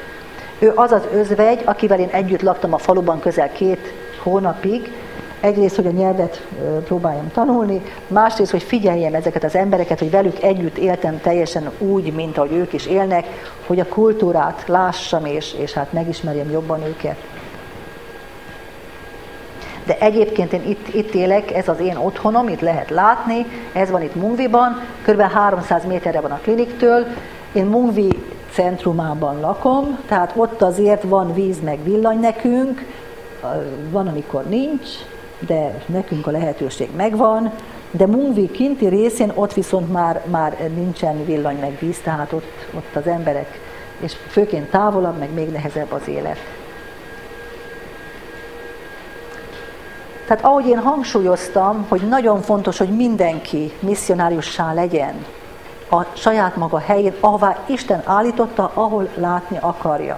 Ő 0.59 0.71
az 0.75 0.91
az 0.91 1.03
özvegy, 1.13 1.61
akivel 1.65 1.99
én 1.99 2.09
együtt 2.11 2.41
laktam 2.41 2.73
a 2.73 2.77
faluban 2.77 3.19
közel 3.19 3.51
két 3.51 3.93
hónapig, 4.23 4.91
egyrészt, 5.39 5.75
hogy 5.75 5.87
a 5.87 5.91
nyelvet 5.91 6.47
próbáljam 6.83 7.31
tanulni, 7.31 7.81
másrészt, 8.07 8.51
hogy 8.51 8.63
figyeljem 8.63 9.13
ezeket 9.13 9.43
az 9.43 9.55
embereket, 9.55 9.99
hogy 9.99 10.11
velük 10.11 10.43
együtt 10.43 10.77
éltem 10.77 11.21
teljesen 11.21 11.71
úgy, 11.77 12.13
mint 12.13 12.37
ahogy 12.37 12.51
ők 12.51 12.73
is 12.73 12.85
élnek, 12.85 13.25
hogy 13.67 13.79
a 13.79 13.87
kultúrát 13.87 14.63
lássam, 14.67 15.25
és, 15.25 15.53
és 15.53 15.73
hát 15.73 15.93
megismerjem 15.93 16.51
jobban 16.51 16.83
őket. 16.83 17.17
De 19.85 19.97
egyébként 19.99 20.53
én 20.53 20.63
itt, 20.67 20.93
itt 20.93 21.13
élek, 21.13 21.51
ez 21.51 21.67
az 21.67 21.79
én 21.79 21.97
otthonom, 21.97 22.47
itt 22.47 22.61
lehet 22.61 22.89
látni, 22.89 23.45
ez 23.73 23.89
van 23.89 24.01
itt 24.01 24.15
Mungviban, 24.15 24.81
kb. 25.05 25.21
300 25.21 25.85
méterre 25.85 26.19
van 26.19 26.31
a 26.31 26.39
kliniktől, 26.43 27.05
én 27.51 27.65
Mungvi 27.65 28.09
centrumában 28.51 29.39
lakom, 29.39 29.99
tehát 30.07 30.33
ott 30.35 30.61
azért 30.61 31.03
van 31.03 31.33
víz 31.33 31.61
meg 31.63 31.83
villany 31.83 32.19
nekünk, 32.19 32.85
van, 33.89 34.07
amikor 34.07 34.43
nincs, 34.45 34.87
de 35.39 35.83
nekünk 35.85 36.27
a 36.27 36.31
lehetőség 36.31 36.89
megvan, 36.95 37.51
de 37.91 38.07
Mungvi 38.07 38.51
kinti 38.51 38.87
részén 38.87 39.31
ott 39.35 39.53
viszont 39.53 39.91
már, 39.91 40.21
már 40.25 40.57
nincsen 40.75 41.25
villany 41.25 41.59
meg 41.59 41.77
víz, 41.79 41.99
tehát 42.03 42.31
ott, 42.31 42.51
ott 42.75 42.95
az 42.95 43.07
emberek, 43.07 43.59
és 43.99 44.15
főként 44.27 44.69
távolabb, 44.69 45.17
meg 45.17 45.33
még 45.33 45.49
nehezebb 45.49 45.91
az 45.91 46.07
élet. 46.07 46.37
Tehát 50.27 50.45
ahogy 50.45 50.67
én 50.67 50.79
hangsúlyoztam, 50.79 51.85
hogy 51.87 52.01
nagyon 52.01 52.41
fontos, 52.41 52.77
hogy 52.77 52.95
mindenki 52.95 53.71
misszionáriussá 53.79 54.73
legyen 54.73 55.25
a 55.89 56.05
saját 56.13 56.55
maga 56.55 56.77
helyén, 56.77 57.13
ahová 57.19 57.57
Isten 57.65 58.01
állította, 58.05 58.71
ahol 58.73 59.07
látni 59.15 59.57
akarja. 59.61 60.17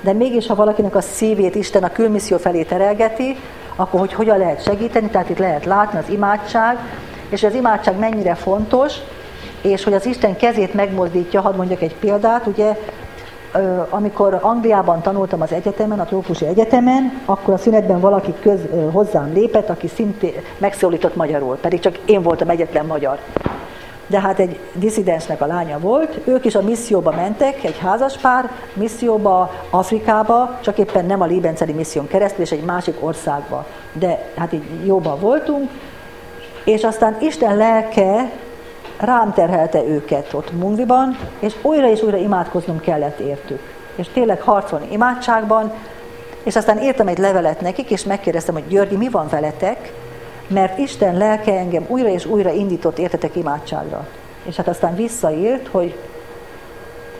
De 0.00 0.12
mégis, 0.12 0.46
ha 0.46 0.54
valakinek 0.54 0.94
a 0.94 1.00
szívét 1.00 1.54
Isten 1.54 1.84
a 1.84 1.92
külmisszió 1.92 2.36
felé 2.36 2.62
terelgeti, 2.62 3.36
akkor 3.76 4.00
hogy 4.00 4.12
hogyan 4.12 4.38
lehet 4.38 4.62
segíteni, 4.62 5.08
tehát 5.08 5.28
itt 5.28 5.38
lehet 5.38 5.64
látni 5.64 5.98
az 5.98 6.08
imádság, 6.08 6.78
és 7.28 7.42
az 7.42 7.54
imádság 7.54 7.98
mennyire 7.98 8.34
fontos, 8.34 8.94
és 9.62 9.84
hogy 9.84 9.92
az 9.92 10.06
Isten 10.06 10.36
kezét 10.36 10.74
megmozdítja, 10.74 11.40
hadd 11.40 11.56
mondjak 11.56 11.82
egy 11.82 11.94
példát, 11.94 12.46
ugye 12.46 12.76
amikor 13.88 14.38
Angliában 14.40 15.02
tanultam 15.02 15.40
az 15.40 15.52
egyetemen, 15.52 16.00
a 16.00 16.04
trópusi 16.04 16.46
egyetemen, 16.46 17.20
akkor 17.24 17.54
a 17.54 17.58
szünetben 17.58 18.00
valaki 18.00 18.34
köz, 18.40 18.60
hozzám 18.92 19.32
lépett, 19.32 19.70
aki 19.70 19.88
szintén 19.88 20.32
megszólított 20.58 21.16
magyarul, 21.16 21.56
pedig 21.56 21.80
csak 21.80 21.98
én 22.04 22.22
voltam 22.22 22.48
egyetlen 22.48 22.86
magyar 22.86 23.18
de 24.08 24.20
hát 24.20 24.38
egy 24.38 24.58
diszidensnek 24.72 25.40
a 25.40 25.46
lánya 25.46 25.78
volt, 25.78 26.18
ők 26.24 26.44
is 26.44 26.54
a 26.54 26.62
misszióba 26.62 27.10
mentek, 27.10 27.64
egy 27.64 27.78
házaspár 27.78 28.50
misszióba, 28.74 29.50
Afrikába, 29.70 30.58
csak 30.60 30.78
éppen 30.78 31.06
nem 31.06 31.20
a 31.20 31.26
Libenceli 31.26 31.72
misszión 31.72 32.06
keresztül, 32.06 32.44
és 32.44 32.50
egy 32.50 32.64
másik 32.64 32.96
országba. 33.00 33.66
De 33.92 34.30
hát 34.36 34.52
így 34.52 34.86
jóban 34.86 35.20
voltunk, 35.20 35.70
és 36.64 36.84
aztán 36.84 37.16
Isten 37.20 37.56
lelke 37.56 38.30
rám 38.98 39.32
terhelte 39.32 39.84
őket 39.84 40.32
ott 40.32 40.52
Mungviban, 40.52 41.18
és 41.38 41.54
újra 41.62 41.90
és 41.90 42.02
újra 42.02 42.16
imádkoznom 42.16 42.80
kellett 42.80 43.18
értük. 43.18 43.60
És 43.94 44.08
tényleg 44.12 44.40
harcolni 44.40 44.86
imádságban, 44.90 45.72
és 46.42 46.56
aztán 46.56 46.82
írtam 46.82 47.08
egy 47.08 47.18
levelet 47.18 47.60
nekik, 47.60 47.90
és 47.90 48.04
megkérdeztem, 48.04 48.54
hogy 48.54 48.68
Györgyi, 48.68 48.96
mi 48.96 49.08
van 49.08 49.28
veletek? 49.28 49.92
Mert 50.48 50.78
Isten 50.78 51.16
lelke 51.16 51.58
engem 51.58 51.84
újra 51.88 52.08
és 52.08 52.26
újra 52.26 52.50
indított 52.50 52.98
értetek 52.98 53.36
imádságra. 53.36 54.08
És 54.44 54.56
hát 54.56 54.68
aztán 54.68 54.94
visszaírt, 54.94 55.68
hogy 55.68 55.98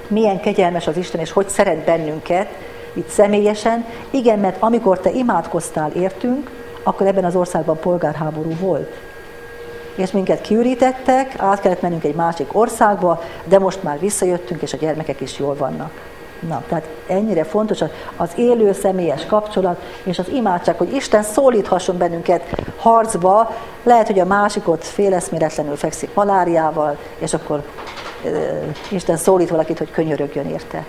milyen 0.09 0.41
kegyelmes 0.41 0.87
az 0.87 0.97
Isten, 0.97 1.21
és 1.21 1.33
hogy 1.33 1.49
szeret 1.49 1.85
bennünket, 1.85 2.49
itt 2.93 3.09
személyesen. 3.09 3.85
Igen, 4.11 4.39
mert 4.39 4.63
amikor 4.63 5.01
te 5.01 5.11
imádkoztál 5.11 5.91
értünk, 5.91 6.51
akkor 6.83 7.07
ebben 7.07 7.25
az 7.25 7.37
országban 7.37 7.79
polgárháború 7.79 8.53
volt. 8.61 8.95
És 9.95 10.11
minket 10.11 10.41
kiürítettek, 10.41 11.35
át 11.39 11.61
kellett 11.61 11.83
mennünk 11.83 12.05
egy 12.05 12.15
másik 12.15 12.57
országba, 12.57 13.23
de 13.45 13.59
most 13.59 13.83
már 13.83 13.99
visszajöttünk, 13.99 14.63
és 14.63 14.73
a 14.73 14.77
gyermekek 14.77 15.21
is 15.21 15.39
jól 15.39 15.57
vannak. 15.57 15.93
Na, 16.41 16.63
tehát 16.69 16.89
ennyire 17.07 17.45
fontos 17.45 17.81
az 18.17 18.31
élő 18.37 18.73
személyes 18.73 19.27
kapcsolat, 19.27 19.83
és 20.03 20.19
az 20.19 20.29
imádság, 20.29 20.77
hogy 20.77 20.95
Isten 20.95 21.23
szólíthasson 21.23 21.99
bennünket 21.99 22.43
harcba, 22.77 23.51
lehet, 23.83 24.07
hogy 24.07 24.19
a 24.19 24.25
másik 24.25 24.69
ott 24.69 24.85
féleszméletlenül 24.85 25.77
fekszik 25.77 26.15
maláriával, 26.15 26.97
és 27.19 27.35
akkor 27.35 27.63
e, 28.25 28.29
Isten 28.91 29.17
szólít 29.17 29.49
valakit, 29.49 29.79
hogy 29.79 29.91
könyörögjön 29.91 30.47
érte. 30.47 30.85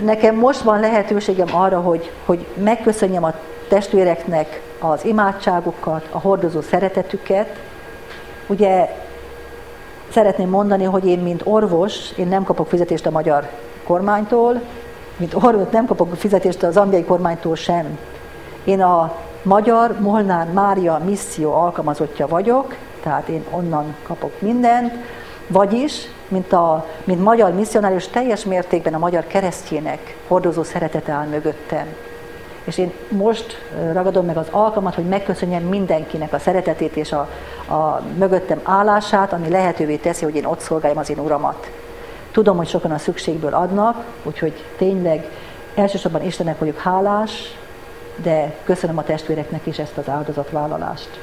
Nekem 0.00 0.34
most 0.34 0.60
van 0.60 0.80
lehetőségem 0.80 1.54
arra, 1.54 1.80
hogy, 1.80 2.10
hogy 2.24 2.46
megköszönjem 2.54 3.24
a 3.24 3.34
testvéreknek 3.68 4.60
az 4.78 5.04
imádságukat, 5.04 6.08
a 6.10 6.18
hordozó 6.20 6.60
szeretetüket. 6.60 7.48
Ugye 8.46 9.03
szeretném 10.14 10.48
mondani, 10.48 10.84
hogy 10.84 11.06
én, 11.06 11.18
mint 11.18 11.40
orvos, 11.44 12.12
én 12.16 12.26
nem 12.26 12.44
kapok 12.44 12.68
fizetést 12.68 13.06
a 13.06 13.10
magyar 13.10 13.48
kormánytól, 13.84 14.60
mint 15.16 15.34
orvos 15.34 15.70
nem 15.70 15.86
kapok 15.86 16.16
fizetést 16.16 16.62
az 16.62 16.76
angliai 16.76 17.04
kormánytól 17.04 17.56
sem. 17.56 17.98
Én 18.64 18.82
a 18.82 19.16
magyar 19.42 20.00
Molnár 20.00 20.52
Mária 20.52 21.00
misszió 21.04 21.52
alkalmazottja 21.52 22.26
vagyok, 22.26 22.76
tehát 23.02 23.28
én 23.28 23.44
onnan 23.50 23.94
kapok 24.02 24.40
mindent, 24.40 24.92
vagyis, 25.46 26.08
mint, 26.28 26.52
a, 26.52 26.86
mint 27.04 27.22
magyar 27.22 27.52
misszionárius 27.52 28.08
teljes 28.08 28.44
mértékben 28.44 28.94
a 28.94 28.98
magyar 28.98 29.26
keresztjének 29.26 30.16
hordozó 30.28 30.62
szeretete 30.62 31.12
áll 31.12 31.26
mögöttem. 31.26 31.86
És 32.64 32.78
én 32.78 32.92
most 33.08 33.58
ragadom 33.92 34.26
meg 34.26 34.36
az 34.36 34.46
alkalmat, 34.50 34.94
hogy 34.94 35.04
megköszönjem 35.04 35.62
mindenkinek 35.62 36.32
a 36.32 36.38
szeretetét 36.38 36.96
és 36.96 37.12
a, 37.12 37.28
a 37.74 38.02
mögöttem 38.18 38.60
állását, 38.62 39.32
ami 39.32 39.48
lehetővé 39.48 39.96
teszi, 39.96 40.24
hogy 40.24 40.34
én 40.34 40.44
ott 40.44 40.60
szolgáljam 40.60 40.98
az 40.98 41.10
én 41.10 41.18
uramat. 41.18 41.70
Tudom, 42.32 42.56
hogy 42.56 42.68
sokan 42.68 42.90
a 42.90 42.98
szükségből 42.98 43.54
adnak, 43.54 44.04
úgyhogy 44.22 44.64
tényleg 44.76 45.28
elsősorban 45.74 46.22
Istennek 46.22 46.58
vagyok 46.58 46.78
hálás, 46.78 47.56
de 48.22 48.54
köszönöm 48.64 48.98
a 48.98 49.02
testvéreknek 49.02 49.66
is 49.66 49.78
ezt 49.78 49.98
az 49.98 50.08
áldozatvállalást. 50.08 51.20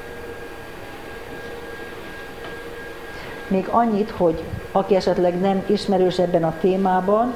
Még 3.48 3.68
annyit, 3.70 4.10
hogy 4.10 4.42
aki 4.72 4.94
esetleg 4.94 5.40
nem 5.40 5.62
ismerős 5.66 6.18
ebben 6.18 6.44
a 6.44 6.54
témában, 6.60 7.32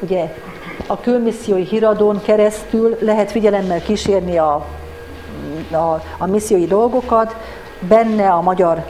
ugye 0.00 0.34
a 0.86 1.00
külmissziói 1.00 1.64
híradón 1.64 2.22
keresztül 2.22 2.96
lehet 3.00 3.30
figyelemmel 3.30 3.82
kísérni 3.82 4.38
a, 4.38 4.66
a, 5.70 6.02
a 6.18 6.26
missziói 6.26 6.66
dolgokat, 6.66 7.36
benne 7.88 8.30
a 8.30 8.40
magyar 8.40 8.84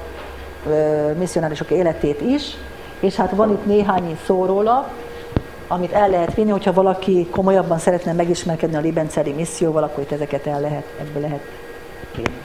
ö, 0.69 1.13
misszionárisok 1.19 1.71
életét 1.71 2.21
is, 2.21 2.57
és 3.01 3.15
hát 3.15 3.31
van 3.31 3.51
itt 3.51 3.67
néhány 3.67 4.19
szóróla, 4.25 4.89
amit 5.69 5.93
el 5.93 6.09
lehet 6.09 6.35
vinni, 6.35 6.51
hogyha 6.51 6.73
valaki 6.73 7.27
komolyabban 7.31 7.79
szeretne 7.79 8.13
megismerkedni 8.13 8.77
a 8.77 8.81
Libenceli 8.81 9.33
misszióval, 9.33 9.83
akkor 9.83 10.03
itt 10.03 10.13
ezeket 10.13 10.47
el 10.47 10.61
lehet, 10.61 10.85
ebből 11.01 11.23
lehet 11.23 11.43
vinni. 12.15 12.42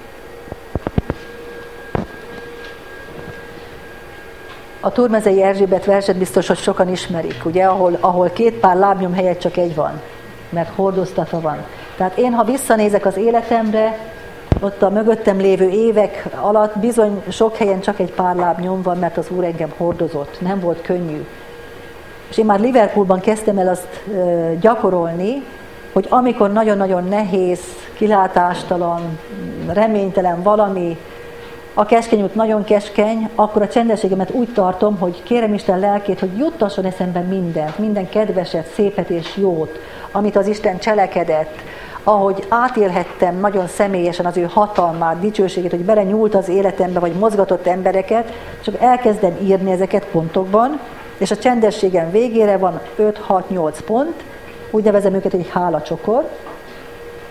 A 4.80 4.91
Turmezei 4.91 5.41
Erzsébet 5.41 5.86
verset 5.86 6.17
biztos, 6.17 6.47
hogy 6.47 6.57
sokan 6.57 6.91
ismerik, 6.91 7.45
ugye, 7.45 7.65
ahol, 7.65 7.97
ahol 7.99 8.30
két 8.30 8.53
pár 8.53 8.75
lábnyom 8.75 9.13
helyett 9.13 9.39
csak 9.39 9.57
egy 9.57 9.75
van, 9.75 10.01
mert 10.49 10.75
hordoztatva 10.75 11.41
van. 11.41 11.57
Tehát 11.97 12.17
én, 12.17 12.34
ha 12.34 12.43
visszanézek 12.43 13.05
az 13.05 13.17
életemre, 13.17 13.97
ott 14.61 14.82
a 14.82 14.89
mögöttem 14.89 15.38
lévő 15.38 15.69
évek 15.69 16.25
alatt 16.41 16.80
bizony 16.80 17.23
sok 17.30 17.55
helyen 17.55 17.82
csak 17.82 17.99
egy 17.99 18.11
pár 18.11 18.36
láb 18.36 18.84
van, 18.84 18.97
mert 18.97 19.17
az 19.17 19.30
Úr 19.30 19.43
engem 19.43 19.73
hordozott. 19.78 20.41
Nem 20.41 20.59
volt 20.59 20.82
könnyű. 20.82 21.25
És 22.30 22.38
én 22.38 22.45
már 22.45 22.59
Liverpoolban 22.59 23.19
kezdtem 23.19 23.57
el 23.57 23.67
azt 23.67 24.03
gyakorolni, 24.59 25.43
hogy 25.93 26.05
amikor 26.09 26.51
nagyon-nagyon 26.51 27.03
nehéz, 27.03 27.59
kilátástalan, 27.93 29.19
reménytelen 29.67 30.43
valami, 30.43 30.97
a 31.80 31.86
keskeny 31.86 32.21
út 32.21 32.36
nagyon 32.36 32.63
keskeny, 32.63 33.30
akkor 33.36 33.61
a 33.61 33.67
csendességemet 33.67 34.32
úgy 34.32 34.53
tartom, 34.53 34.97
hogy 34.97 35.23
kérem 35.23 35.53
Isten 35.53 35.80
lelkét, 35.80 36.19
hogy 36.19 36.38
juttasson 36.38 36.86
eszembe 36.86 37.19
mindent, 37.19 37.78
minden 37.78 38.09
kedveset, 38.09 38.71
szépet 38.73 39.09
és 39.09 39.36
jót, 39.36 39.80
amit 40.11 40.36
az 40.36 40.47
Isten 40.47 40.80
cselekedett, 40.80 41.55
ahogy 42.03 42.45
átélhettem 42.49 43.39
nagyon 43.39 43.67
személyesen 43.67 44.25
az 44.25 44.38
ő 44.38 44.43
hatalmát, 44.43 45.19
dicsőségét, 45.19 45.71
hogy 45.71 45.86
bele 45.86 46.03
nyúlt 46.03 46.36
az 46.36 46.49
életembe, 46.49 46.99
vagy 46.99 47.13
mozgatott 47.13 47.67
embereket, 47.67 48.34
csak 48.63 48.82
elkezdem 48.82 49.38
írni 49.43 49.71
ezeket 49.71 50.05
pontokban, 50.05 50.80
és 51.17 51.32
a 51.32 51.38
csendességem 51.38 52.11
végére 52.11 52.57
van 52.57 52.80
5-6-8 52.99 53.78
pont, 53.86 54.23
úgy 54.71 54.84
nevezem 54.84 55.13
őket 55.13 55.34
egy 55.34 55.49
hálacsokor, 55.53 56.30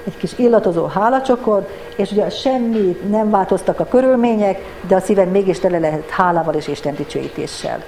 egy 0.07 0.17
kis 0.17 0.39
illatozó 0.39 0.87
hálacsokor, 0.87 1.67
és 1.97 2.11
ugye 2.11 2.31
semmi 2.31 2.97
nem 3.09 3.31
változtak 3.31 3.81
a 3.81 3.85
körülmények, 3.85 4.59
de 4.89 4.95
a 4.95 5.01
szívem 5.01 5.29
mégis 5.29 5.59
tele 5.59 5.79
lehet 5.79 6.11
hálával 6.11 6.55
és 6.55 6.69
Isten 6.69 6.95
dicsőítéssel. 6.95 7.85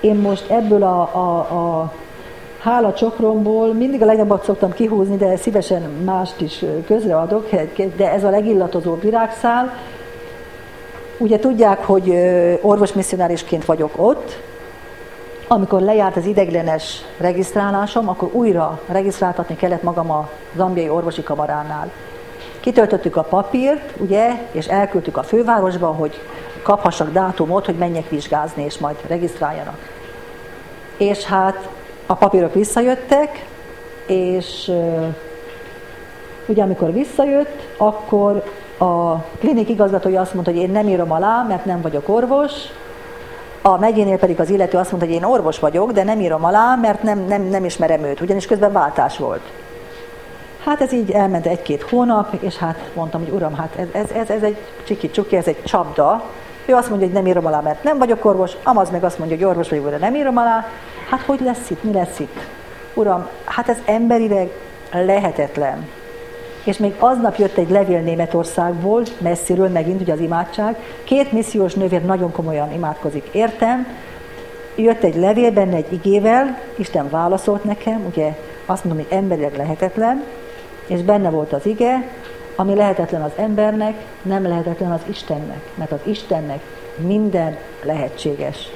Én 0.00 0.14
most 0.14 0.50
ebből 0.50 0.82
a, 0.82 1.00
a, 1.00 1.38
a 1.38 1.92
hála 2.58 2.92
csokromból 2.92 3.74
mindig 3.74 4.02
a 4.02 4.04
legjobbat 4.04 4.44
szoktam 4.44 4.72
kihúzni, 4.72 5.16
de 5.16 5.36
szívesen 5.36 5.82
mást 6.04 6.40
is 6.40 6.64
közreadok, 6.86 7.48
de 7.96 8.12
ez 8.12 8.24
a 8.24 8.30
legillatozó 8.30 8.94
virágszál. 8.94 9.72
Ugye 11.18 11.38
tudják, 11.38 11.84
hogy 11.84 12.14
orvosmisszionárisként 12.60 13.64
vagyok 13.64 13.92
ott, 13.96 14.40
amikor 15.48 15.80
lejárt 15.80 16.16
az 16.16 16.26
ideglenes 16.26 17.04
regisztrálásom, 17.18 18.08
akkor 18.08 18.28
újra 18.32 18.80
regisztráltatni 18.86 19.56
kellett 19.56 19.82
magam 19.82 20.10
a 20.10 20.28
zambiai 20.56 20.88
orvosi 20.88 21.22
kamaránál. 21.22 21.90
Kitöltöttük 22.60 23.16
a 23.16 23.22
papírt, 23.22 23.92
ugye, 24.00 24.30
és 24.50 24.66
elküldtük 24.66 25.16
a 25.16 25.22
fővárosba, 25.22 25.86
hogy 25.86 26.20
kaphassak 26.62 27.12
dátumot, 27.12 27.64
hogy 27.64 27.74
menjek 27.74 28.08
vizsgázni, 28.08 28.64
és 28.64 28.78
majd 28.78 28.96
regisztráljanak. 29.06 29.78
És 30.96 31.24
hát 31.24 31.68
a 32.06 32.14
papírok 32.14 32.54
visszajöttek, 32.54 33.46
és 34.06 34.70
ugye 36.46 36.62
amikor 36.62 36.92
visszajött, 36.92 37.68
akkor 37.76 38.44
a 38.78 39.14
klinik 39.16 39.68
igazgatója 39.68 40.20
azt 40.20 40.34
mondta, 40.34 40.52
hogy 40.52 40.60
én 40.60 40.70
nem 40.70 40.88
írom 40.88 41.12
alá, 41.12 41.44
mert 41.48 41.64
nem 41.64 41.80
vagyok 41.80 42.08
orvos, 42.08 42.52
a 43.66 43.78
megyénél 43.78 44.18
pedig 44.18 44.40
az 44.40 44.50
illető 44.50 44.78
azt 44.78 44.90
mondta, 44.90 45.08
hogy 45.08 45.18
én 45.18 45.24
orvos 45.24 45.58
vagyok, 45.58 45.92
de 45.92 46.02
nem 46.02 46.20
írom 46.20 46.44
alá, 46.44 46.74
mert 46.74 47.02
nem, 47.02 47.18
nem, 47.18 47.42
nem 47.42 47.64
ismerem 47.64 48.04
őt, 48.04 48.20
ugyanis 48.20 48.46
közben 48.46 48.72
váltás 48.72 49.18
volt. 49.18 49.40
Hát 50.64 50.80
ez 50.80 50.92
így 50.92 51.10
elment 51.10 51.46
egy-két 51.46 51.82
hónap, 51.82 52.32
és 52.40 52.56
hát 52.56 52.90
mondtam, 52.94 53.24
hogy 53.24 53.32
uram, 53.32 53.54
hát 53.54 53.76
ez, 53.92 54.10
ez, 54.10 54.30
ez, 54.30 54.42
egy 54.42 54.56
csiki 54.86 55.10
csuki, 55.10 55.36
ez 55.36 55.46
egy 55.46 55.62
csapda. 55.62 56.22
Ő 56.66 56.74
azt 56.74 56.88
mondja, 56.88 57.06
hogy 57.06 57.16
nem 57.16 57.26
írom 57.26 57.46
alá, 57.46 57.60
mert 57.60 57.82
nem 57.82 57.98
vagyok 57.98 58.24
orvos, 58.24 58.52
Amaz 58.62 58.90
meg 58.90 59.04
azt 59.04 59.18
mondja, 59.18 59.36
hogy 59.36 59.46
orvos 59.46 59.68
vagyok, 59.68 59.90
de 59.90 59.98
nem 59.98 60.14
írom 60.14 60.36
alá. 60.36 60.66
Hát 61.10 61.20
hogy 61.20 61.40
lesz 61.40 61.70
itt, 61.70 61.82
mi 61.82 61.92
lesz 61.92 62.18
itt? 62.18 62.38
Uram, 62.94 63.28
hát 63.44 63.68
ez 63.68 63.78
emberileg 63.84 64.50
lehetetlen. 64.92 65.88
És 66.64 66.76
még 66.76 66.94
aznap 66.98 67.36
jött 67.36 67.56
egy 67.56 67.70
levél 67.70 68.00
Németországból, 68.00 69.02
messziről 69.18 69.68
megint 69.68 70.00
ugye 70.00 70.12
az 70.12 70.20
imádság. 70.20 70.76
Két 71.04 71.32
missziós 71.32 71.74
nővér 71.74 72.04
nagyon 72.04 72.32
komolyan 72.32 72.72
imádkozik. 72.72 73.28
Értem, 73.32 73.86
jött 74.76 75.02
egy 75.02 75.16
levél 75.16 75.50
benne 75.50 75.76
egy 75.76 75.92
igével, 75.92 76.58
Isten 76.76 77.10
válaszolt 77.10 77.64
nekem, 77.64 78.04
ugye 78.06 78.36
azt 78.66 78.84
mondom, 78.84 79.04
hogy 79.04 79.16
emberileg 79.16 79.56
lehetetlen, 79.56 80.24
és 80.86 81.02
benne 81.02 81.30
volt 81.30 81.52
az 81.52 81.66
ige, 81.66 82.08
ami 82.56 82.74
lehetetlen 82.74 83.22
az 83.22 83.32
embernek, 83.36 83.94
nem 84.22 84.42
lehetetlen 84.42 84.92
az 84.92 85.00
Istennek, 85.06 85.60
mert 85.74 85.92
az 85.92 86.00
Istennek 86.02 86.60
minden 86.96 87.56
lehetséges. 87.82 88.68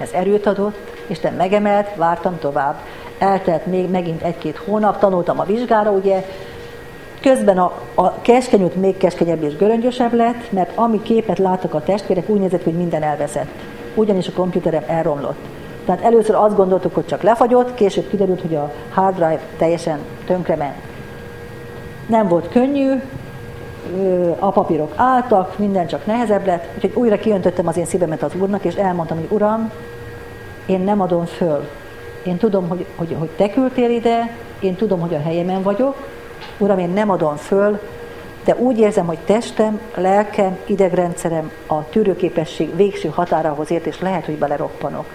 Ez 0.00 0.10
erőt 0.12 0.46
adott, 0.46 0.96
Isten 1.06 1.34
megemelt, 1.34 1.94
vártam 1.96 2.38
tovább. 2.38 2.80
Eltelt 3.18 3.66
még 3.66 3.90
megint 3.90 4.22
egy-két 4.22 4.56
hónap, 4.56 4.98
tanultam 4.98 5.40
a 5.40 5.44
vizsgára, 5.44 5.90
ugye, 5.90 6.24
Közben 7.20 7.58
a, 7.58 7.72
a 7.94 8.20
keskenyút 8.20 8.74
még 8.74 8.96
keskenyebb 8.96 9.42
és 9.42 9.56
göröngyösebb 9.56 10.12
lett, 10.12 10.52
mert 10.52 10.76
ami 10.76 11.02
képet 11.02 11.38
láttak 11.38 11.74
a 11.74 11.82
testvérek, 11.82 12.28
úgy 12.28 12.40
nézett, 12.40 12.62
hogy 12.62 12.76
minden 12.76 13.02
elveszett. 13.02 13.48
Ugyanis 13.94 14.28
a 14.28 14.32
komputerem 14.32 14.84
elromlott. 14.86 15.38
Tehát 15.84 16.02
először 16.02 16.34
azt 16.34 16.56
gondoltuk, 16.56 16.94
hogy 16.94 17.06
csak 17.06 17.22
lefagyott, 17.22 17.74
később 17.74 18.08
kiderült, 18.08 18.40
hogy 18.40 18.54
a 18.54 18.72
hard 18.94 19.14
drive 19.14 19.40
teljesen 19.56 19.98
tönkrement. 20.26 20.74
Nem 22.06 22.28
volt 22.28 22.48
könnyű, 22.48 22.92
a 24.38 24.50
papírok 24.50 24.92
álltak, 24.96 25.58
minden 25.58 25.86
csak 25.86 26.06
nehezebb 26.06 26.46
lett, 26.46 26.68
úgyhogy 26.74 26.92
újra 26.94 27.16
kiöntöttem 27.16 27.66
az 27.66 27.76
én 27.76 27.84
szívemet 27.84 28.22
az 28.22 28.34
Úrnak, 28.40 28.64
és 28.64 28.74
elmondtam, 28.74 29.16
hogy 29.16 29.26
Uram, 29.30 29.72
én 30.66 30.80
nem 30.80 31.00
adom 31.00 31.24
föl. 31.24 31.68
Én 32.22 32.36
tudom, 32.36 32.68
hogy, 32.68 32.86
hogy, 32.96 33.16
hogy 33.18 33.28
te 33.28 33.50
küldtél 33.50 33.90
ide, 33.90 34.36
én 34.60 34.74
tudom, 34.74 35.00
hogy 35.00 35.14
a 35.14 35.20
helyemen 35.20 35.62
vagyok, 35.62 35.96
Uram, 36.58 36.78
én 36.78 36.90
nem 36.90 37.10
adom 37.10 37.36
föl, 37.36 37.80
de 38.44 38.56
úgy 38.56 38.78
érzem, 38.78 39.06
hogy 39.06 39.18
testem, 39.18 39.80
lelkem, 39.94 40.58
idegrendszerem 40.66 41.52
a 41.66 41.88
tűrőképesség 41.88 42.76
végső 42.76 43.08
határához 43.08 43.70
ért, 43.70 43.86
és 43.86 44.00
lehet, 44.00 44.24
hogy 44.24 44.38
beleroppanok. 44.38 45.06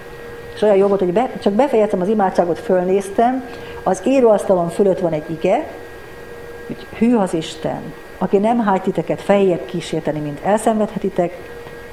És 0.55 0.61
olyan 0.61 0.75
jó 0.75 0.87
volt, 0.87 0.99
hogy 0.99 1.13
be, 1.13 1.29
csak 1.41 1.53
befejeztem 1.53 2.01
az 2.01 2.07
imádságot, 2.07 2.59
fölnéztem, 2.59 3.43
az 3.83 4.01
íróasztalon 4.05 4.69
fölött 4.69 4.99
van 4.99 5.13
egy 5.13 5.29
ige, 5.29 5.67
hogy 6.67 6.87
hű 6.97 7.15
az 7.15 7.33
Isten, 7.33 7.93
aki 8.17 8.37
nem 8.37 8.59
hájt 8.59 8.81
titeket 8.81 9.21
feljebb 9.21 9.65
kísérteni, 9.65 10.19
mint 10.19 10.39
elszenvedhetitek, 10.43 11.37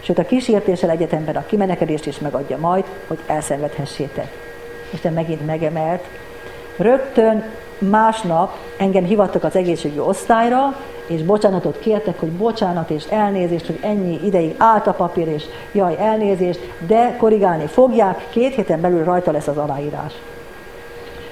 sőt 0.00 0.18
a 0.18 0.24
kísértéssel 0.24 0.90
egyetemben 0.90 1.36
a 1.36 1.46
kimenekedést 1.46 2.06
is 2.06 2.18
megadja 2.18 2.58
majd, 2.58 2.84
hogy 3.06 3.18
elszenvedhessétek. 3.26 4.32
Isten 4.92 5.12
megint 5.12 5.46
megemelt. 5.46 6.04
Rögtön 6.76 7.44
másnap 7.80 8.56
engem 8.78 9.04
hivattak 9.04 9.44
az 9.44 9.56
egészségügyi 9.56 10.00
osztályra, 10.00 10.76
és 11.06 11.22
bocsánatot 11.22 11.78
kértek, 11.78 12.20
hogy 12.20 12.30
bocsánat 12.30 12.90
és 12.90 13.04
elnézést, 13.04 13.66
hogy 13.66 13.78
ennyi 13.82 14.20
ideig 14.24 14.54
állt 14.58 14.86
a 14.86 14.92
papír, 14.92 15.28
és 15.28 15.44
jaj, 15.72 15.96
elnézést, 15.98 16.60
de 16.86 17.16
korrigálni 17.18 17.66
fogják, 17.66 18.26
két 18.30 18.54
héten 18.54 18.80
belül 18.80 19.04
rajta 19.04 19.30
lesz 19.30 19.46
az 19.46 19.56
aláírás. 19.56 20.12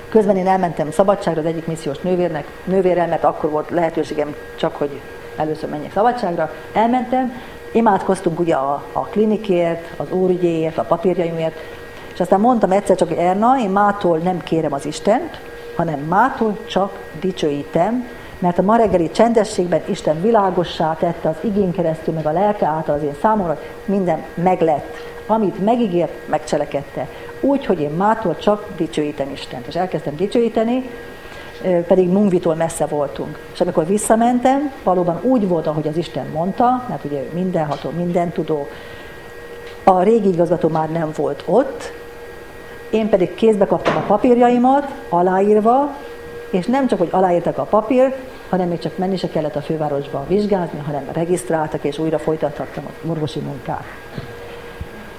Közben 0.08 0.36
én 0.36 0.46
elmentem 0.46 0.90
szabadságra 0.90 1.40
az 1.40 1.46
egyik 1.46 1.66
missziós 1.66 1.98
nővérnek, 1.98 2.46
nővérrel, 2.64 3.08
mert 3.08 3.24
akkor 3.24 3.50
volt 3.50 3.70
lehetőségem 3.70 4.34
csak, 4.56 4.76
hogy 4.76 5.00
először 5.36 5.68
menjek 5.70 5.92
szabadságra. 5.92 6.50
Elmentem, 6.72 7.32
imádkoztunk 7.72 8.40
ugye 8.40 8.54
a, 8.54 8.84
a 8.92 9.00
klinikért, 9.00 9.92
az 9.96 10.10
úrügyéért, 10.10 10.78
a 10.78 10.82
papírjaimért, 10.82 11.56
és 12.12 12.20
aztán 12.20 12.40
mondtam 12.40 12.70
egyszer 12.70 12.96
csak, 12.96 13.08
hogy 13.08 13.16
Erna, 13.16 13.58
én 13.60 13.70
mától 13.70 14.18
nem 14.18 14.38
kérem 14.38 14.72
az 14.72 14.86
Istent, 14.86 15.40
hanem 15.78 15.98
mától 15.98 16.58
csak 16.66 16.98
dicsőítem, 17.20 18.08
mert 18.38 18.58
a 18.58 18.62
ma 18.62 18.76
reggeli 18.76 19.10
csendességben 19.10 19.80
Isten 19.86 20.20
világossá 20.20 20.96
tette 20.98 21.28
az 21.28 21.36
igén 21.40 21.72
keresztül, 21.72 22.14
meg 22.14 22.26
a 22.26 22.32
lelke 22.32 22.66
által 22.66 22.94
az 22.94 23.02
én 23.02 23.14
számomra, 23.20 23.58
minden 23.84 24.22
meglett. 24.34 24.96
Amit 25.26 25.64
megígért, 25.64 26.28
megcselekedte. 26.28 27.08
Úgy, 27.40 27.66
hogy 27.66 27.80
én 27.80 27.90
mától 27.90 28.36
csak 28.36 28.66
dicsőítem 28.76 29.30
Istent. 29.32 29.66
És 29.66 29.74
elkezdtem 29.74 30.16
dicsőíteni, 30.16 30.90
pedig 31.86 32.08
Mungvitól 32.08 32.54
messze 32.54 32.86
voltunk. 32.86 33.38
És 33.52 33.60
amikor 33.60 33.86
visszamentem, 33.86 34.72
valóban 34.82 35.20
úgy 35.22 35.48
volt, 35.48 35.66
ahogy 35.66 35.88
az 35.88 35.96
Isten 35.96 36.26
mondta, 36.32 36.84
mert 36.88 37.04
ugye 37.04 37.20
mindenható, 37.32 37.90
minden 37.90 38.30
tudó. 38.30 38.66
A 39.84 40.02
régi 40.02 40.28
igazgató 40.28 40.68
már 40.68 40.90
nem 40.90 41.10
volt 41.16 41.42
ott, 41.46 41.92
én 42.90 43.08
pedig 43.08 43.34
kézbe 43.34 43.66
kaptam 43.66 43.96
a 43.96 44.04
papírjaimat, 44.06 44.88
aláírva, 45.08 45.94
és 46.50 46.66
nem 46.66 46.86
csak, 46.86 46.98
hogy 46.98 47.08
aláírtak 47.10 47.58
a 47.58 47.62
papírt, 47.62 48.16
hanem 48.48 48.68
még 48.68 48.78
csak 48.78 48.98
menni 48.98 49.16
se 49.16 49.28
kellett 49.28 49.56
a 49.56 49.60
fővárosba 49.60 50.24
vizsgázni, 50.28 50.78
hanem 50.86 51.04
regisztráltak, 51.12 51.84
és 51.84 51.98
újra 51.98 52.18
folytathattam 52.18 52.84
az 52.86 53.10
orvosi 53.10 53.40
munkát. 53.40 53.84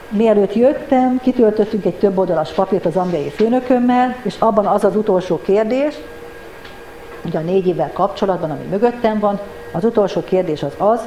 Mielőtt 0.09 0.55
jöttem, 0.55 1.19
kitöltöttünk 1.21 1.85
egy 1.85 1.95
több 1.95 2.17
oldalas 2.17 2.51
papírt 2.51 2.85
az 2.85 2.95
ambiai 2.95 3.29
főnökömmel, 3.29 4.15
és 4.23 4.35
abban 4.39 4.65
az 4.65 4.83
az 4.83 4.95
utolsó 4.95 5.39
kérdés, 5.41 5.95
ugye 7.25 7.37
a 7.37 7.41
négy 7.41 7.67
évvel 7.67 7.91
kapcsolatban, 7.93 8.51
ami 8.51 8.65
mögöttem 8.69 9.19
van, 9.19 9.39
az 9.71 9.83
utolsó 9.83 10.23
kérdés 10.23 10.63
az 10.63 10.73
az, 10.77 11.01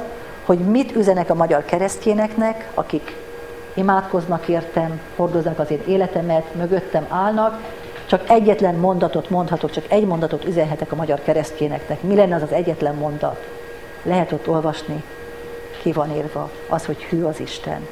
hogy 0.45 0.57
mit 0.57 0.95
üzenek 0.95 1.29
a 1.29 1.33
magyar 1.33 1.65
keresztjéneknek, 1.65 2.69
akik 2.73 3.15
imádkoznak 3.73 4.47
értem, 4.47 4.99
hordozzák 5.15 5.59
az 5.59 5.71
én 5.71 5.83
életemet, 5.87 6.55
mögöttem 6.55 7.05
állnak, 7.09 7.59
csak 8.05 8.29
egyetlen 8.29 8.75
mondatot 8.75 9.29
mondhatok, 9.29 9.71
csak 9.71 9.85
egy 9.87 10.05
mondatot 10.05 10.45
üzenhetek 10.45 10.91
a 10.91 10.95
magyar 10.95 11.21
keresztjéneknek. 11.21 12.01
Mi 12.01 12.15
lenne 12.15 12.35
az 12.35 12.41
az 12.41 12.51
egyetlen 12.51 12.95
mondat? 12.95 13.53
lehet 14.03 14.31
ott 14.31 14.47
olvasni, 14.47 15.03
ki 15.81 15.91
van 15.91 16.15
írva, 16.15 16.49
az, 16.69 16.85
hogy 16.85 17.03
hű 17.03 17.23
az 17.23 17.39
Isten. 17.39 17.87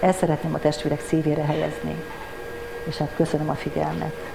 Ezt 0.00 0.18
szeretném 0.18 0.54
a 0.54 0.58
testvérek 0.58 1.00
szívére 1.00 1.42
helyezni. 1.42 2.04
És 2.84 2.96
hát 2.96 3.10
köszönöm 3.16 3.48
a 3.48 3.54
figyelmet. 3.54 4.31